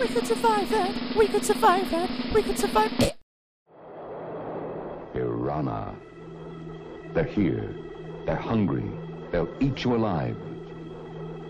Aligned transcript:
We 0.00 0.08
could 0.08 0.26
survive 0.26 0.70
that. 0.70 1.16
We 1.16 1.28
could 1.28 1.44
survive 1.44 1.90
that. 1.90 2.10
We 2.34 2.42
could 2.42 2.58
survive. 2.58 2.90
Irana. 5.14 5.94
They're 7.12 7.24
here. 7.24 7.74
They're 8.24 8.34
hungry. 8.34 8.90
They'll 9.30 9.54
eat 9.60 9.84
you 9.84 9.94
alive. 9.94 10.36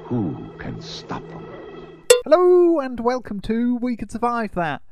Who 0.07 0.53
can 0.59 0.83
stop 0.83 1.27
them? 1.29 1.47
Hello 2.25 2.81
and 2.81 3.01
welcome 3.01 3.41
to 3.43 3.77
We 3.77 3.97
Could 3.97 4.11
Survive 4.11 4.55
That, 4.55 4.83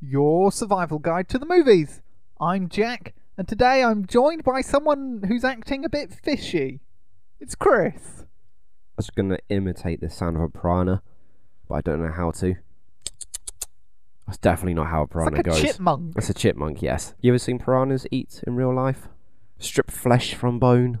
your 0.00 0.50
survival 0.50 0.98
guide 0.98 1.28
to 1.28 1.38
the 1.38 1.46
movies. 1.46 2.02
I'm 2.40 2.68
Jack, 2.68 3.14
and 3.38 3.46
today 3.46 3.84
I'm 3.84 4.06
joined 4.06 4.42
by 4.42 4.60
someone 4.60 5.22
who's 5.28 5.44
acting 5.44 5.84
a 5.84 5.88
bit 5.88 6.12
fishy. 6.12 6.80
It's 7.40 7.54
Chris. 7.54 8.24
I 8.24 8.98
was 8.98 9.10
going 9.10 9.30
to 9.30 9.38
imitate 9.48 10.00
the 10.00 10.10
sound 10.10 10.36
of 10.36 10.42
a 10.42 10.48
piranha, 10.48 11.02
but 11.68 11.74
I 11.76 11.80
don't 11.80 12.02
know 12.02 12.12
how 12.12 12.32
to. 12.32 12.56
That's 14.26 14.38
definitely 14.38 14.74
not 14.74 14.88
how 14.88 15.00
a 15.00 15.04
It's 15.04 15.12
piranha 15.12 15.36
like 15.36 15.46
a 15.46 15.50
goes. 15.50 15.60
chipmunk. 15.60 16.14
It's 16.16 16.30
a 16.30 16.34
chipmunk, 16.34 16.82
yes. 16.82 17.14
You 17.20 17.30
ever 17.32 17.38
seen 17.38 17.58
piranhas 17.58 18.06
eat 18.10 18.42
in 18.46 18.56
real 18.56 18.74
life? 18.74 19.08
Strip 19.58 19.90
flesh 19.90 20.34
from 20.34 20.58
bone? 20.58 21.00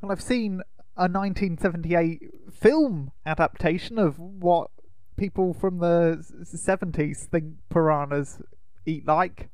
Well, 0.00 0.10
I've 0.12 0.22
seen 0.22 0.62
a 0.96 1.08
1978 1.08 2.22
film 2.52 3.12
adaptation 3.26 3.98
of 3.98 4.18
what 4.18 4.70
people 5.16 5.52
from 5.54 5.78
the 5.78 6.24
70s 6.44 7.24
think 7.26 7.54
piranhas 7.68 8.40
eat 8.86 9.06
like. 9.06 9.50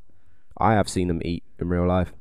I 0.59 0.74
have 0.74 0.88
seen 0.88 1.09
them 1.09 1.21
eat 1.24 1.43
in 1.59 1.69
real 1.69 1.87
life, 1.87 2.12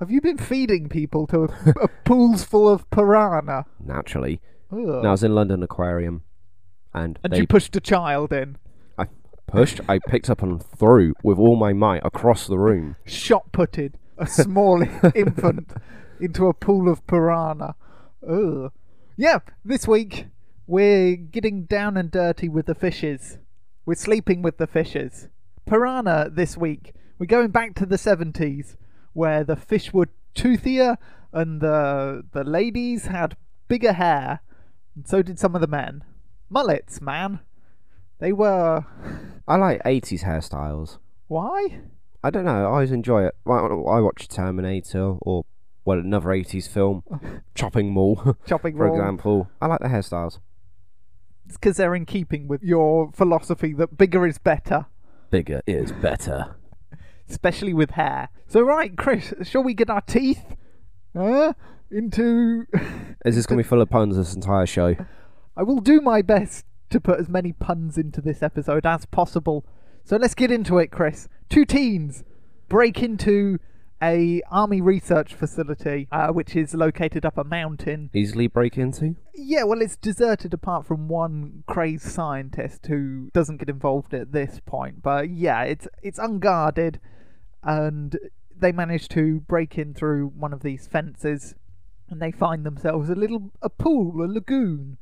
Have 0.00 0.10
you 0.10 0.20
been 0.20 0.38
feeding 0.38 0.88
people 0.88 1.26
to 1.28 1.44
a, 1.44 1.84
a 1.84 1.88
pools 2.04 2.44
full 2.44 2.68
of 2.68 2.88
piranha? 2.90 3.64
naturally. 3.80 4.40
Ugh. 4.72 4.78
Now, 5.02 5.08
I 5.08 5.10
was 5.12 5.22
in 5.22 5.34
London 5.34 5.62
Aquarium, 5.62 6.22
and, 6.92 7.18
and 7.22 7.32
they 7.32 7.38
you 7.40 7.46
pushed 7.46 7.76
a 7.76 7.80
child 7.80 8.32
in. 8.32 8.56
Pushed, 9.46 9.80
I 9.88 9.98
picked 9.98 10.30
up 10.30 10.42
and 10.42 10.62
threw 10.62 11.14
with 11.22 11.38
all 11.38 11.56
my 11.56 11.72
might 11.72 12.04
across 12.04 12.46
the 12.46 12.58
room. 12.58 12.96
shot 13.04 13.52
putted 13.52 13.98
a 14.18 14.26
small 14.26 14.82
infant 15.14 15.72
into 16.20 16.46
a 16.46 16.54
pool 16.54 16.88
of 16.88 17.06
piranha. 17.06 17.74
Ugh. 18.28 18.72
Yeah, 19.16 19.38
this 19.64 19.86
week 19.86 20.26
we're 20.66 21.16
getting 21.16 21.64
down 21.64 21.96
and 21.96 22.10
dirty 22.10 22.48
with 22.48 22.66
the 22.66 22.74
fishes. 22.74 23.38
We're 23.86 23.94
sleeping 23.94 24.42
with 24.42 24.58
the 24.58 24.66
fishes. 24.66 25.28
Piranha 25.66 26.30
this 26.32 26.56
week. 26.56 26.94
We're 27.18 27.26
going 27.26 27.50
back 27.50 27.74
to 27.76 27.86
the 27.86 27.96
70s 27.96 28.76
where 29.12 29.44
the 29.44 29.56
fish 29.56 29.92
were 29.92 30.08
toothier 30.34 30.96
and 31.32 31.60
the 31.60 32.24
the 32.32 32.44
ladies 32.44 33.06
had 33.06 33.36
bigger 33.68 33.92
hair, 33.92 34.40
and 34.94 35.06
so 35.06 35.22
did 35.22 35.38
some 35.38 35.54
of 35.54 35.60
the 35.60 35.66
men. 35.66 36.04
Mullets, 36.48 37.00
man. 37.00 37.40
They 38.18 38.32
were. 38.32 38.84
I 39.48 39.56
like 39.56 39.82
80s 39.82 40.24
hairstyles. 40.24 40.98
Why? 41.28 41.80
I 42.22 42.30
don't 42.30 42.46
know. 42.46 42.62
I 42.62 42.64
always 42.64 42.92
enjoy 42.92 43.24
it. 43.26 43.34
I 43.46 43.50
I 43.50 44.00
watch 44.00 44.28
Terminator 44.28 45.16
or 45.20 45.44
well 45.84 45.98
another 45.98 46.32
eighties 46.32 46.66
film, 46.66 47.02
Chopping 47.54 47.90
Mall, 47.90 48.36
Chopping 48.46 48.76
for 48.78 48.86
Mall. 48.86 48.96
example. 48.96 49.50
I 49.60 49.66
like 49.66 49.80
the 49.80 49.88
hairstyles. 49.88 50.38
It's 51.44 51.58
because 51.58 51.76
they're 51.76 51.94
in 51.94 52.06
keeping 52.06 52.48
with 52.48 52.62
your 52.62 53.12
philosophy 53.12 53.74
that 53.74 53.98
bigger 53.98 54.26
is 54.26 54.38
better, 54.38 54.86
Bigger 55.30 55.60
is 55.66 55.92
better. 55.92 56.56
especially 57.28 57.74
with 57.74 57.90
hair. 57.90 58.30
So, 58.46 58.62
right, 58.62 58.96
Chris, 58.96 59.34
shall 59.42 59.62
we 59.62 59.74
get 59.74 59.90
our 59.90 60.00
teeth 60.00 60.42
uh, 61.14 61.52
into. 61.90 62.64
Is 63.26 63.36
this 63.36 63.44
gonna 63.44 63.58
be 63.62 63.68
full 63.68 63.82
of 63.82 63.90
puns? 63.90 64.16
This 64.16 64.34
entire 64.34 64.64
show. 64.64 64.96
I 65.54 65.62
will 65.62 65.80
do 65.80 66.00
my 66.00 66.22
best 66.22 66.64
to 66.94 67.00
put 67.00 67.18
as 67.18 67.28
many 67.28 67.52
puns 67.52 67.98
into 67.98 68.20
this 68.20 68.42
episode 68.42 68.86
as 68.86 69.04
possible. 69.04 69.66
So, 70.04 70.16
let's 70.16 70.34
get 70.34 70.50
into 70.50 70.78
it, 70.78 70.92
Chris. 70.92 71.28
Two 71.48 71.64
teens 71.64 72.24
break 72.68 73.02
into 73.02 73.58
a 74.00 74.42
army 74.50 74.80
research 74.80 75.34
facility, 75.34 76.06
uh, 76.12 76.28
which 76.28 76.54
is 76.54 76.72
located 76.74 77.24
up 77.24 77.36
a 77.36 77.42
mountain 77.44 78.10
Easily 78.12 78.46
break 78.46 78.76
into. 78.76 79.16
Yeah, 79.34 79.64
well, 79.64 79.80
it's 79.80 79.96
deserted 79.96 80.54
apart 80.54 80.86
from 80.86 81.08
one 81.08 81.64
crazed 81.66 82.04
scientist 82.04 82.86
who 82.86 83.30
doesn't 83.32 83.56
get 83.56 83.68
involved 83.68 84.14
at 84.14 84.32
this 84.32 84.60
point. 84.64 85.02
But 85.02 85.30
yeah, 85.30 85.62
it's 85.62 85.88
it's 86.02 86.18
unguarded, 86.18 87.00
and 87.62 88.16
they 88.56 88.72
manage 88.72 89.08
to 89.08 89.40
break 89.40 89.78
in 89.78 89.94
through 89.94 90.28
one 90.28 90.52
of 90.52 90.62
these 90.62 90.86
fences, 90.86 91.54
and 92.08 92.20
they 92.22 92.30
find 92.30 92.64
themselves 92.64 93.10
a 93.10 93.14
little 93.14 93.50
a 93.62 93.70
pool, 93.70 94.22
a 94.22 94.28
lagoon, 94.28 94.98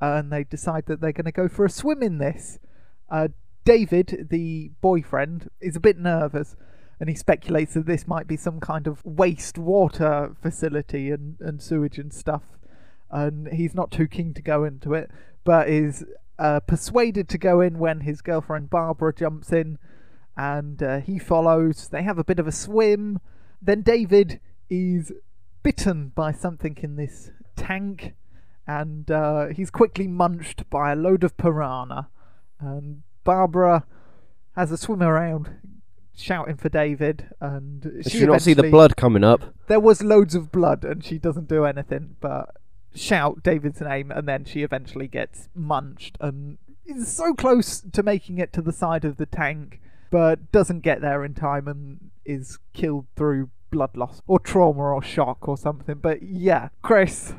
and 0.00 0.32
they 0.32 0.44
decide 0.44 0.86
that 0.86 1.00
they're 1.00 1.12
going 1.12 1.24
to 1.24 1.32
go 1.32 1.48
for 1.48 1.64
a 1.64 1.70
swim 1.70 2.02
in 2.02 2.18
this. 2.18 2.58
Uh, 3.10 3.28
David, 3.64 4.28
the 4.30 4.70
boyfriend, 4.80 5.50
is 5.60 5.76
a 5.76 5.80
bit 5.80 5.98
nervous. 5.98 6.56
And 6.98 7.08
he 7.08 7.14
speculates 7.14 7.74
that 7.74 7.86
this 7.86 8.06
might 8.06 8.26
be 8.26 8.36
some 8.36 8.60
kind 8.60 8.86
of 8.86 9.02
wastewater 9.04 10.36
facility 10.36 11.10
and, 11.10 11.36
and 11.40 11.62
sewage 11.62 11.98
and 11.98 12.12
stuff 12.12 12.42
and 13.10 13.48
he's 13.48 13.74
not 13.74 13.90
too 13.90 14.06
keen 14.06 14.34
to 14.34 14.42
go 14.42 14.64
into 14.64 14.94
it, 14.94 15.10
but 15.44 15.68
is 15.68 16.04
uh, 16.38 16.60
persuaded 16.60 17.28
to 17.28 17.38
go 17.38 17.60
in 17.60 17.78
when 17.78 18.00
his 18.00 18.22
girlfriend 18.22 18.70
Barbara 18.70 19.12
jumps 19.14 19.52
in, 19.52 19.78
and 20.36 20.82
uh, 20.82 21.00
he 21.00 21.18
follows. 21.18 21.88
They 21.88 22.02
have 22.02 22.18
a 22.18 22.24
bit 22.24 22.38
of 22.38 22.46
a 22.46 22.52
swim. 22.52 23.20
Then 23.60 23.82
David 23.82 24.40
is 24.70 25.12
bitten 25.62 26.12
by 26.14 26.32
something 26.32 26.78
in 26.82 26.96
this 26.96 27.30
tank, 27.56 28.14
and 28.78 29.10
uh, 29.10 29.46
he's 29.48 29.70
quickly 29.70 30.06
munched 30.06 30.68
by 30.70 30.92
a 30.92 30.96
load 30.96 31.24
of 31.24 31.36
piranha. 31.36 32.08
And 32.60 33.02
Barbara 33.24 33.84
has 34.54 34.70
a 34.70 34.76
swim 34.76 35.02
around. 35.02 35.50
Shouting 36.14 36.56
for 36.58 36.68
David, 36.68 37.30
and 37.40 37.80
Did 37.80 38.10
she 38.10 38.18
you 38.18 38.26
not 38.26 38.42
see 38.42 38.52
the 38.52 38.60
eventually- 38.60 38.70
blood 38.70 38.96
coming 38.96 39.24
up? 39.24 39.54
there 39.68 39.80
was 39.80 40.02
loads 40.02 40.34
of 40.34 40.52
blood 40.52 40.84
and 40.84 41.02
she 41.02 41.16
doesn't 41.18 41.48
do 41.48 41.64
anything 41.64 42.16
but 42.20 42.56
shout 42.94 43.42
David's 43.42 43.80
name 43.80 44.10
and 44.10 44.26
then 44.28 44.44
she 44.44 44.62
eventually 44.64 45.06
gets 45.06 45.48
munched 45.54 46.18
and 46.20 46.58
is 46.84 47.06
so 47.16 47.32
close 47.34 47.80
to 47.80 48.02
making 48.02 48.38
it 48.38 48.52
to 48.52 48.60
the 48.60 48.72
side 48.72 49.04
of 49.04 49.16
the 49.16 49.26
tank 49.26 49.80
but 50.10 50.50
doesn't 50.52 50.80
get 50.80 51.00
there 51.00 51.24
in 51.24 51.32
time 51.34 51.66
and 51.68 52.10
is 52.26 52.58
killed 52.74 53.06
through 53.16 53.48
blood 53.70 53.96
loss 53.96 54.20
or 54.26 54.38
trauma 54.40 54.82
or 54.82 55.00
shock 55.02 55.46
or 55.48 55.56
something. 55.56 55.94
But 56.02 56.20
yeah, 56.22 56.68
Chris. 56.82 57.32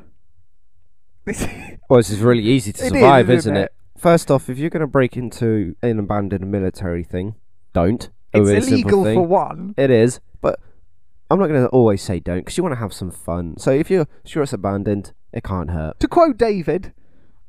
This 1.26 1.48
Well, 1.90 2.00
this 2.00 2.10
is 2.10 2.20
really 2.20 2.44
easy 2.44 2.72
to 2.74 2.82
It 2.82 2.86
is, 2.88 2.92
survive, 2.94 3.30
isn't 3.30 3.54
isn't 3.54 3.58
it? 3.58 3.64
it? 3.66 4.00
First 4.00 4.32
off, 4.32 4.50
if 4.50 4.58
you're 4.58 4.70
gonna 4.70 4.88
break 4.88 5.16
into 5.18 5.76
an 5.82 6.00
abandoned 6.00 6.50
military 6.50 7.04
thing, 7.04 7.36
don't. 7.74 8.10
A 8.34 8.40
it's 8.40 8.48
really 8.50 8.62
simple 8.62 8.76
illegal 8.78 9.04
thing. 9.04 9.16
for 9.16 9.28
one. 9.28 9.74
It 9.78 9.92
is, 9.92 10.20
but 10.42 10.60
I'm 11.30 11.38
not 11.40 11.48
going 11.48 11.62
to 11.64 11.68
always 11.70 12.02
say 12.02 12.20
don't 12.22 12.40
because 12.40 12.58
you 12.58 12.64
want 12.64 12.74
to 12.74 12.80
have 12.80 12.94
some 12.94 13.12
fun. 13.12 13.56
So 13.58 13.72
if 13.72 13.90
you're 13.92 14.08
sure 14.26 14.44
it's 14.44 14.54
abandoned, 14.54 15.12
it 15.34 15.44
can't 15.44 15.70
hurt. 15.72 16.00
To 16.00 16.08
quote 16.08 16.38
David, 16.38 16.94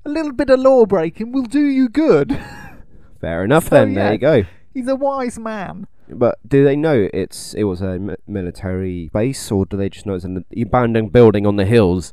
a 0.04 0.08
little 0.08 0.32
bit 0.32 0.50
of 0.50 0.58
law 0.58 0.84
breaking 0.86 1.30
will 1.32 1.44
do 1.44 1.64
you 1.66 1.88
good. 1.88 2.36
Fair 3.20 3.44
enough, 3.44 3.64
So, 3.64 3.70
then. 3.70 3.92
yeah. 3.92 4.02
There 4.02 4.12
you 4.12 4.18
go. 4.18 4.42
He's 4.74 4.88
a 4.88 4.96
wise 4.96 5.38
man. 5.38 5.86
But 6.08 6.38
do 6.46 6.64
they 6.64 6.74
know 6.76 7.08
it's 7.14 7.54
it 7.54 7.64
was 7.64 7.80
a 7.80 7.98
mi- 8.00 8.16
military 8.26 9.08
base, 9.12 9.50
or 9.52 9.64
do 9.66 9.76
they 9.76 9.88
just 9.88 10.04
know 10.04 10.14
it's 10.14 10.24
an 10.24 10.44
abandoned 10.60 11.12
building 11.12 11.46
on 11.46 11.54
the 11.56 11.64
hills 11.64 12.12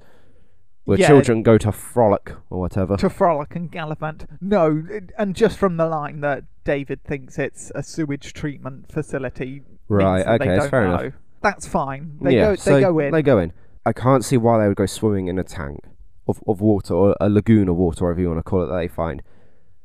where 0.89 0.99
Yeah. 0.99 1.07
children 1.07 1.43
go 1.43 1.57
to 1.57 1.71
frolic 1.71 2.33
or 2.49 2.59
whatever? 2.59 2.97
to 2.97 3.09
frolic 3.09 3.55
and 3.55 3.71
gallivant. 3.71 4.25
No, 4.41 4.83
and 5.17 5.35
just 5.35 5.57
from 5.57 5.77
the 5.77 5.85
line 5.87 6.21
that 6.21 6.43
David 6.63 7.03
thinks 7.03 7.37
it's 7.37 7.71
a 7.75 7.83
sewage 7.83 8.33
treatment 8.33 8.91
facility. 8.91 9.61
Right, 9.87 10.25
they 10.25 10.31
okay, 10.33 10.57
that's 10.57 10.69
fair 10.69 10.87
know. 10.87 10.95
enough. 10.97 11.13
That's 11.41 11.67
fine. 11.67 12.17
They 12.21 12.35
yeah, 12.35 12.49
go. 12.49 12.55
so 12.55 12.79
go 12.81 12.99
in. 12.99 13.11
They 13.11 13.21
go 13.21 13.39
in. 13.39 13.53
I 13.85 13.93
can't 13.93 14.25
see 14.25 14.37
why 14.37 14.59
they 14.59 14.67
would 14.67 14.77
go 14.77 14.85
swimming 14.85 15.27
in 15.27 15.39
a 15.39 15.43
tank 15.43 15.79
of, 16.27 16.41
of 16.47 16.59
water 16.59 16.93
or 16.93 17.15
a 17.21 17.29
lagoon 17.29 17.69
of 17.69 17.75
water, 17.77 18.05
whatever 18.05 18.21
you 18.21 18.27
want 18.27 18.39
to 18.39 18.43
call 18.43 18.63
it. 18.63 18.67
That 18.67 18.75
they 18.77 18.87
find. 18.87 19.21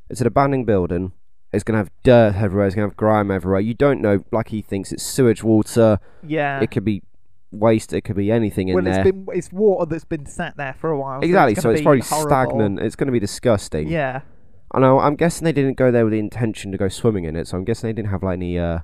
It's 0.09 0.21
an 0.21 0.27
abandoned 0.27 0.65
building. 0.65 1.13
It's 1.53 1.63
gonna 1.63 1.77
have 1.79 1.91
dirt 2.03 2.35
everywhere. 2.35 2.65
It's 2.67 2.75
gonna 2.75 2.87
have 2.87 2.97
grime 2.97 3.31
everywhere. 3.31 3.61
You 3.61 3.73
don't 3.73 4.01
know. 4.01 4.23
Like 4.31 4.49
he 4.49 4.61
thinks 4.61 4.91
it's 4.91 5.03
sewage 5.03 5.43
water. 5.43 5.99
yeah. 6.21 6.59
It 6.61 6.71
could 6.71 6.83
be 6.83 7.01
waste. 7.59 7.93
It 7.93 8.01
could 8.01 8.15
be 8.15 8.31
anything 8.31 8.67
in 8.69 8.75
well, 8.75 8.83
there. 8.83 9.01
it's 9.01 9.11
been 9.11 9.25
it's 9.33 9.51
water 9.51 9.85
that's 9.89 10.05
been 10.05 10.25
sat 10.25 10.57
there 10.57 10.73
for 10.73 10.89
a 10.91 10.99
while. 10.99 11.21
exactly. 11.21 11.55
So 11.55 11.61
So 11.61 11.69
it's, 11.71 11.79
it's, 11.79 11.83
probably 11.85 12.01
horrible. 12.01 12.29
stagnant. 12.29 12.79
It's 12.79 12.95
gonna 12.95 13.11
be 13.11 13.19
disgusting. 13.19 13.87
Yeah. 13.87 14.21
I 14.71 14.79
know. 14.79 14.99
I'm 14.99 15.15
guessing 15.15 15.45
they 15.45 15.51
didn't 15.53 15.77
go 15.77 15.91
there 15.91 16.03
with 16.03 16.11
the 16.11 16.19
intention 16.19 16.71
to 16.71 16.77
go 16.77 16.87
swimming 16.89 17.23
in 17.25 17.35
it. 17.35 17.47
So 17.47 17.57
I'm 17.57 17.63
guessing 17.63 17.87
they 17.87 17.93
didn't 17.93 18.11
have 18.11 18.23
like 18.23 18.33
any 18.33 18.59
uh, 18.59 18.79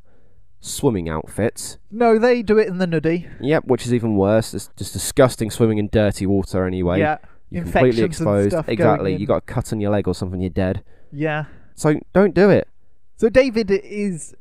swimming 0.60 1.10
outfits. 1.10 1.78
No, 1.90 2.18
they 2.18 2.42
do 2.44 2.58
it 2.58 2.68
in 2.68 2.78
the 2.78 2.88
nuddy. 2.88 3.28
Yep, 3.42 3.66
which 3.66 3.86
is 3.86 3.94
even 3.94 4.16
worse. 4.16 4.54
It's 4.54 4.70
just 4.78 4.94
disgusting 4.94 5.50
swimming 5.52 5.80
in 5.80 5.90
dirty 5.92 6.26
water 6.26 6.66
anyway. 6.66 7.00
yeah. 7.00 7.18
You're 7.50 7.64
completely 7.64 7.90
Infections 7.90 8.22
and 8.22 8.30
exposed. 8.30 8.52
stuff 8.52 8.66
going 8.68 8.74
exactly. 8.80 9.14
in. 9.16 9.20
You 9.20 9.28
got 9.28 9.38
a 9.38 9.42
cut 9.42 9.74
on 9.74 9.82
your 9.82 9.92
leg 9.92 10.08
or 10.08 10.16
something, 10.16 10.40
you're 10.40 10.50
dead. 10.50 10.84
Yeah. 11.12 11.46
So 11.76 12.00
don't 12.14 12.34
do 12.34 12.50
it. 12.50 12.70
So 13.18 13.28
David 13.28 13.70
is 13.70 14.34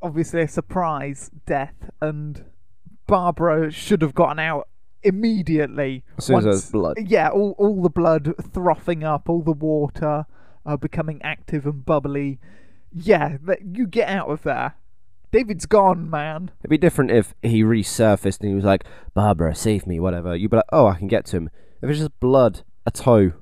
obviously 0.00 0.40
a 0.40 0.48
surprise 0.48 1.30
death, 1.44 1.74
and 2.00 2.42
Barbara 3.10 3.70
should 3.70 4.02
have 4.02 4.14
gotten 4.14 4.38
out 4.38 4.68
immediately. 5.02 6.04
As 6.18 6.26
soon 6.26 6.38
as 6.38 6.44
there's 6.44 6.70
blood. 6.70 6.96
Yeah, 6.98 7.28
all, 7.28 7.54
all 7.58 7.82
the 7.82 7.90
blood 7.90 8.34
frothing 8.52 9.04
up, 9.04 9.28
all 9.28 9.42
the 9.42 9.52
water, 9.52 10.26
are 10.64 10.78
becoming 10.78 11.20
active 11.22 11.66
and 11.66 11.84
bubbly. 11.84 12.38
Yeah, 12.92 13.38
you 13.64 13.86
get 13.86 14.08
out 14.08 14.28
of 14.28 14.42
there. 14.42 14.74
David's 15.32 15.66
gone, 15.66 16.10
man. 16.10 16.50
It'd 16.60 16.70
be 16.70 16.78
different 16.78 17.12
if 17.12 17.34
he 17.42 17.62
resurfaced 17.62 18.40
and 18.40 18.48
he 18.48 18.54
was 18.54 18.64
like, 18.64 18.84
Barbara, 19.14 19.54
save 19.54 19.86
me, 19.86 20.00
whatever. 20.00 20.34
You'd 20.34 20.50
be 20.50 20.56
like, 20.56 20.66
oh, 20.72 20.88
I 20.88 20.96
can 20.96 21.06
get 21.06 21.24
to 21.26 21.36
him. 21.36 21.50
If 21.82 21.90
it's 21.90 22.00
just 22.00 22.18
blood, 22.20 22.62
a 22.84 22.90
toe, 22.90 23.32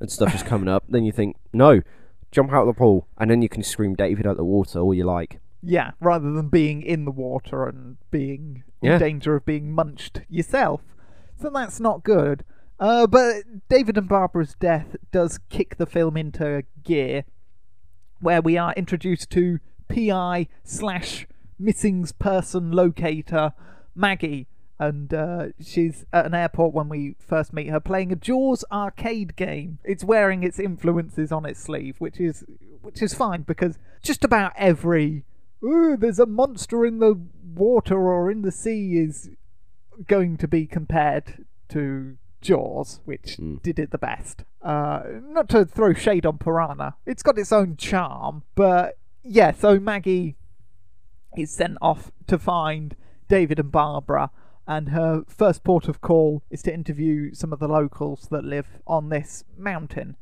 and 0.00 0.10
stuff 0.10 0.32
just 0.32 0.46
coming 0.46 0.68
up, 0.68 0.84
then 0.88 1.04
you 1.04 1.12
think, 1.12 1.36
no, 1.52 1.82
jump 2.30 2.52
out 2.52 2.62
of 2.62 2.66
the 2.66 2.78
pool, 2.78 3.08
and 3.18 3.30
then 3.30 3.42
you 3.42 3.48
can 3.48 3.62
scream 3.62 3.94
David 3.94 4.26
out 4.26 4.36
the 4.36 4.44
water 4.44 4.78
all 4.78 4.94
you 4.94 5.04
like. 5.04 5.40
Yeah, 5.64 5.92
rather 6.00 6.32
than 6.32 6.48
being 6.48 6.82
in 6.82 7.04
the 7.04 7.10
water 7.10 7.64
and 7.66 7.96
being 8.10 8.64
Yeah. 8.82 8.94
in 8.94 9.00
danger 9.00 9.34
of 9.36 9.44
being 9.44 9.72
munched 9.72 10.22
yourself. 10.28 10.82
So 11.40 11.50
that's 11.50 11.80
not 11.80 12.04
good. 12.04 12.44
Uh, 12.78 13.06
but 13.06 13.68
David 13.68 13.96
and 13.96 14.08
Barbara's 14.08 14.54
death 14.58 14.96
does 15.12 15.38
kick 15.48 15.76
the 15.76 15.86
film 15.86 16.16
into 16.16 16.64
gear, 16.82 17.24
where 18.20 18.42
we 18.42 18.56
are 18.58 18.72
introduced 18.76 19.30
to 19.30 19.58
PI 19.88 20.48
slash 20.64 21.26
missing 21.58 22.06
person 22.18 22.72
locator 22.72 23.52
Maggie, 23.94 24.48
and 24.78 25.14
uh, 25.14 25.46
she's 25.60 26.04
at 26.12 26.26
an 26.26 26.34
airport 26.34 26.74
when 26.74 26.88
we 26.88 27.14
first 27.20 27.52
meet 27.52 27.68
her, 27.68 27.78
playing 27.80 28.10
a 28.12 28.16
Jaws 28.16 28.64
arcade 28.72 29.36
game. 29.36 29.78
It's 29.84 30.02
wearing 30.02 30.42
its 30.42 30.58
influences 30.58 31.30
on 31.30 31.46
its 31.46 31.60
sleeve, 31.60 31.96
which 32.00 32.18
is 32.20 32.44
which 32.82 33.00
is 33.00 33.14
fine 33.14 33.42
because 33.42 33.78
just 34.02 34.24
about 34.24 34.52
every 34.56 35.24
"Ooh, 35.64 35.96
there's 35.96 36.18
a 36.18 36.26
monster 36.26 36.84
in 36.84 36.98
the 36.98 37.18
water 37.54 37.96
or 37.96 38.30
in 38.30 38.42
the 38.42 38.52
sea 38.52 38.98
is 38.98 39.30
going 40.06 40.36
to 40.38 40.48
be 40.48 40.66
compared 40.66 41.44
to 41.68 42.16
Jaws, 42.40 43.00
which 43.04 43.38
Mm. 43.38 43.62
did 43.62 43.78
it 43.78 43.90
the 43.90 43.98
best. 43.98 44.44
Uh, 44.60 45.02
not 45.22 45.48
to 45.50 45.64
throw 45.64 45.92
shade 45.94 46.26
on 46.26 46.36
Piranha, 46.38 46.96
it's 47.06 47.22
got 47.22 47.38
its 47.38 47.52
own 47.52 47.76
charm, 47.76 48.42
but 48.54 48.98
yeah. 49.22 49.52
So 49.52 49.78
Maggie 49.80 50.36
is 51.36 51.50
sent 51.50 51.78
off 51.80 52.12
to 52.26 52.38
find 52.38 52.96
David 53.28 53.58
and 53.58 53.72
Barbara, 53.72 54.30
and 54.66 54.90
her 54.90 55.24
first 55.26 55.64
port 55.64 55.88
of 55.88 56.00
call 56.00 56.42
is 56.50 56.62
to 56.62 56.74
interview 56.74 57.32
some 57.32 57.52
of 57.52 57.58
the 57.58 57.68
locals 57.68 58.28
that 58.30 58.44
live 58.44 58.78
on 58.86 59.08
this 59.08 59.44
mountain. 59.56 60.16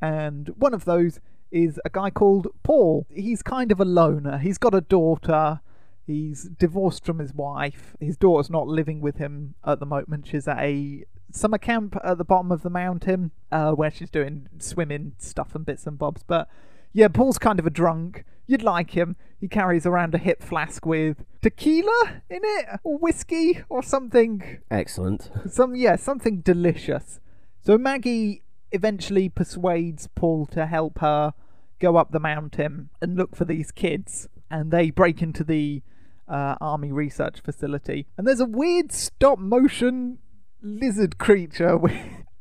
And 0.00 0.48
one 0.56 0.72
of 0.74 0.84
those 0.84 1.20
is 1.50 1.80
a 1.84 1.90
guy 1.90 2.10
called 2.10 2.48
Paul. 2.62 3.06
He's 3.10 3.42
kind 3.42 3.72
of 3.72 3.80
a 3.80 3.84
loner. 3.84 4.38
He's 4.38 4.58
got 4.58 4.74
a 4.74 4.80
daughter. 4.80 5.60
He's 6.06 6.44
divorced 6.44 7.04
from 7.04 7.18
his 7.18 7.34
wife. 7.34 7.94
His 8.00 8.16
daughter's 8.16 8.50
not 8.50 8.66
living 8.66 9.00
with 9.00 9.16
him 9.16 9.54
at 9.64 9.80
the 9.80 9.86
moment. 9.86 10.26
She's 10.26 10.48
at 10.48 10.58
a 10.58 11.04
summer 11.30 11.58
camp 11.58 11.96
at 12.02 12.16
the 12.18 12.24
bottom 12.24 12.50
of 12.50 12.62
the 12.62 12.70
mountain 12.70 13.30
uh, 13.52 13.72
where 13.72 13.90
she's 13.90 14.10
doing 14.10 14.48
swimming 14.58 15.12
stuff 15.18 15.54
and 15.54 15.66
bits 15.66 15.86
and 15.86 15.98
bobs. 15.98 16.22
But 16.26 16.48
yeah, 16.92 17.08
Paul's 17.08 17.38
kind 17.38 17.58
of 17.58 17.66
a 17.66 17.70
drunk. 17.70 18.24
You'd 18.46 18.62
like 18.62 18.92
him. 18.92 19.16
He 19.38 19.46
carries 19.46 19.84
around 19.84 20.14
a 20.14 20.18
hip 20.18 20.42
flask 20.42 20.86
with 20.86 21.24
tequila 21.42 22.22
in 22.30 22.40
it, 22.42 22.80
or 22.82 22.96
whiskey, 22.96 23.62
or 23.68 23.82
something 23.82 24.60
Excellent. 24.70 25.30
some 25.50 25.76
yeah, 25.76 25.96
something 25.96 26.40
delicious. 26.40 27.20
So 27.60 27.76
Maggie 27.76 28.42
eventually 28.72 29.28
persuades 29.28 30.08
Paul 30.14 30.46
to 30.46 30.66
help 30.66 30.98
her 30.98 31.34
go 31.78 31.96
up 31.96 32.10
the 32.10 32.20
mountain 32.20 32.90
and 33.00 33.16
look 33.16 33.36
for 33.36 33.44
these 33.44 33.70
kids, 33.70 34.28
and 34.50 34.70
they 34.70 34.90
break 34.90 35.22
into 35.22 35.44
the 35.44 35.82
uh, 36.28 36.56
army 36.60 36.92
research 36.92 37.40
facility. 37.40 38.06
And 38.16 38.26
there's 38.26 38.40
a 38.40 38.46
weird 38.46 38.92
stop 38.92 39.38
motion 39.38 40.18
lizard 40.60 41.18
creature, 41.18 41.78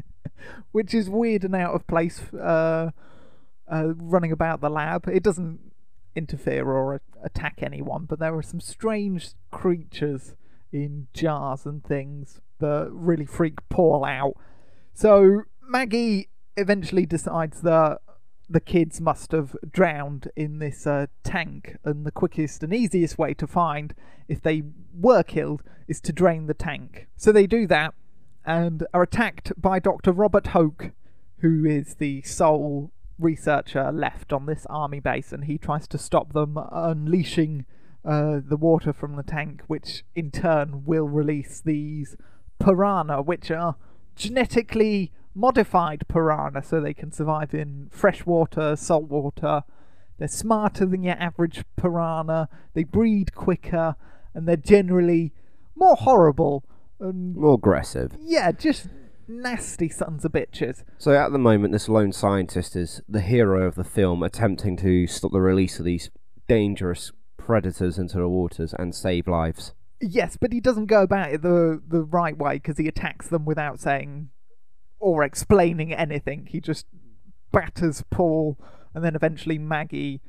which 0.71 0.94
is 0.94 1.09
weird 1.09 1.44
and 1.44 1.56
out 1.56 1.74
of 1.74 1.88
place, 1.88 2.21
uh, 2.33 2.91
uh, 3.71 3.94
running 3.95 4.31
about 4.31 4.62
the 4.62 4.69
lab. 4.69 5.07
It 5.07 5.24
doesn't 5.24 5.59
interfere 6.15 6.65
or 6.65 7.01
attack 7.24 7.59
anyone, 7.62 8.06
but 8.06 8.19
there 8.19 8.35
are 8.35 8.41
some 8.44 8.59
strange 8.59 9.31
creatures 9.51 10.35
in 10.71 11.07
jars 11.13 11.65
and 11.65 11.83
things 11.83 12.41
that 12.59 12.89
really 12.91 13.25
freak 13.25 13.68
Paul 13.69 14.03
out. 14.03 14.33
So 14.94 15.44
Maggie 15.67 16.29
eventually 16.55 17.05
decides 17.05 17.61
that 17.61 17.99
the 18.49 18.61
kids 18.61 19.01
must 19.01 19.33
have 19.33 19.55
drowned 19.69 20.29
in 20.35 20.59
this 20.59 20.87
uh, 20.87 21.07
tank, 21.23 21.77
and 21.83 22.05
the 22.05 22.11
quickest 22.11 22.63
and 22.63 22.73
easiest 22.73 23.17
way 23.17 23.33
to 23.33 23.45
find 23.45 23.93
if 24.27 24.41
they 24.41 24.63
were 24.93 25.23
killed 25.23 25.61
is 25.87 25.99
to 26.01 26.13
drain 26.13 26.47
the 26.47 26.53
tank. 26.53 27.07
So 27.17 27.31
they 27.31 27.45
do 27.45 27.67
that 27.67 27.93
and 28.45 28.87
are 28.93 29.03
attacked 29.03 29.51
by 29.57 29.79
Dr. 29.79 30.13
Robert 30.13 30.47
Hoak, 30.47 30.91
who 31.39 31.65
is 31.65 31.95
the 31.95 32.21
sole 32.21 32.91
researcher 33.19 33.91
left 33.91 34.31
on 34.31 34.45
this 34.45 34.65
army 34.69 35.01
base, 35.01 35.33
and 35.33 35.43
he 35.43 35.57
tries 35.57 35.87
to 35.89 35.97
stop 35.97 36.31
them 36.31 36.57
unleashing 36.71 37.65
uh, 38.05 38.39
the 38.41 38.55
water 38.55 38.93
from 38.93 39.17
the 39.17 39.23
tank, 39.23 39.63
which 39.67 40.05
in 40.15 40.31
turn 40.31 40.85
will 40.85 41.09
release 41.09 41.59
these 41.59 42.15
piranha, 42.59 43.21
which 43.21 43.51
are 43.51 43.75
genetically 44.15 45.11
modified 45.38 46.04
piranha, 46.07 46.63
so 46.63 46.81
they 46.81 46.94
can 46.94 47.12
survive 47.12 47.54
in 47.54 47.88
fresh 47.92 48.25
water, 48.25 48.75
salt 48.75 49.04
water. 49.06 49.62
They're 50.18 50.28
smarter 50.28 50.86
than 50.86 51.04
your 51.04 51.16
average 51.19 51.63
piranha. 51.75 52.50
They 52.74 52.84
breed 52.84 53.36
quicker, 53.36 53.95
and 54.34 54.48
they're 54.48 54.56
generally 54.57 55.31
more 55.75 55.95
horrible. 55.95 56.63
And 57.00 57.36
More 57.36 57.54
aggressive. 57.54 58.13
yeah, 58.19 58.51
just 58.51 58.88
nasty 59.28 59.89
sons 59.89 60.25
of 60.25 60.31
bitches. 60.31 60.84
So 60.98 61.13
at 61.13 61.31
the 61.31 61.38
moment, 61.38 61.72
this 61.72 61.88
lone 61.88 62.12
scientist 62.12 62.75
is 62.75 63.01
the 63.07 63.22
hero 63.22 63.68
of 63.68 63.75
the 63.75 63.84
film, 63.84 64.24
attempting 64.24 64.75
to 64.78 65.06
stop 65.06 65.31
the 65.31 65.39
release 65.42 65.78
of 65.78 65.86
these 65.86 66.10
dangerous 66.48 67.12
predators 67.38 68.00
into 68.00 68.18
the 68.18 68.28
waters 68.28 68.74
and 68.80 68.95
save 68.95 69.28
lives. 69.28 69.74
Yes, 70.01 70.38
but 70.39 70.51
he 70.54 70.60
doesn't 70.60 70.86
go 70.88 71.04
about 71.04 71.31
it 71.34 71.42
the 71.44 71.81
the 71.88 72.04
right 72.04 72.38
way 72.38 72.56
because 72.56 72.78
he 72.78 72.88
attacks 72.88 73.28
them 73.28 73.45
without 73.45 73.80
saying 73.80 74.30
or 74.99 75.23
explaining 75.23 75.94
anything. 75.94 76.47
He 76.49 76.59
just 76.59 76.85
batters 77.51 78.03
Paul, 78.09 78.57
and 78.94 79.03
then 79.03 79.15
eventually 79.15 79.57
Maggie, 79.57 80.21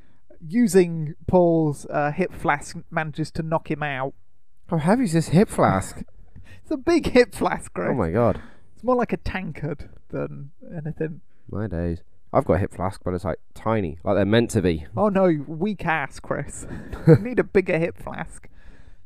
using 0.45 1.15
Paul's 1.27 1.85
uh, 1.89 2.11
hip 2.11 2.33
flask, 2.33 2.77
manages 2.89 3.31
to 3.31 3.43
knock 3.43 3.69
him 3.69 3.83
out. 3.83 4.13
How 4.67 4.77
heavy 4.77 5.05
is 5.05 5.13
this 5.13 5.29
hip 5.29 5.49
flask? 5.49 6.01
It's 6.61 6.71
a 6.75 6.77
big 6.77 7.07
hip 7.07 7.33
flask, 7.33 7.73
Greg. 7.73 7.89
oh 7.89 7.93
my 7.95 8.11
god. 8.11 8.39
It's 8.75 8.83
more 8.83 8.95
like 8.95 9.11
a 9.11 9.17
tankard 9.17 9.89
than 10.09 10.51
anything. 10.71 11.21
My 11.49 11.65
days. 11.65 12.03
I've 12.31 12.45
got 12.45 12.53
a 12.53 12.57
hip 12.59 12.75
flask, 12.75 13.01
but 13.03 13.15
it's 13.15 13.23
like 13.23 13.39
tiny, 13.55 13.97
like 14.03 14.15
they're 14.15 14.23
meant 14.25 14.51
to 14.51 14.61
be. 14.61 14.85
Oh 14.95 15.09
no, 15.09 15.43
weak 15.47 15.83
ass, 15.83 16.19
Chris. 16.19 16.67
Need 17.21 17.39
a 17.39 17.43
bigger 17.43 17.79
hip 17.79 17.97
flask. 17.97 18.47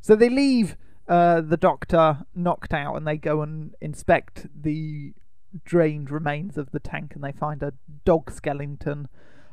So 0.02 0.14
they 0.18 0.28
leave 0.28 0.76
uh, 1.08 1.40
the 1.40 1.56
doctor 1.56 2.26
knocked 2.36 2.74
out 2.74 2.96
and 2.96 3.08
they 3.08 3.16
go 3.18 3.42
and 3.42 3.74
inspect 3.80 4.48
the 4.54 5.14
drained 5.66 6.10
remains 6.10 6.58
of 6.58 6.72
the 6.72 6.80
tank 6.80 7.14
and 7.16 7.24
they 7.24 7.32
find 7.32 7.62
a 7.62 7.74
dog 8.06 8.32
skeleton, 8.32 9.08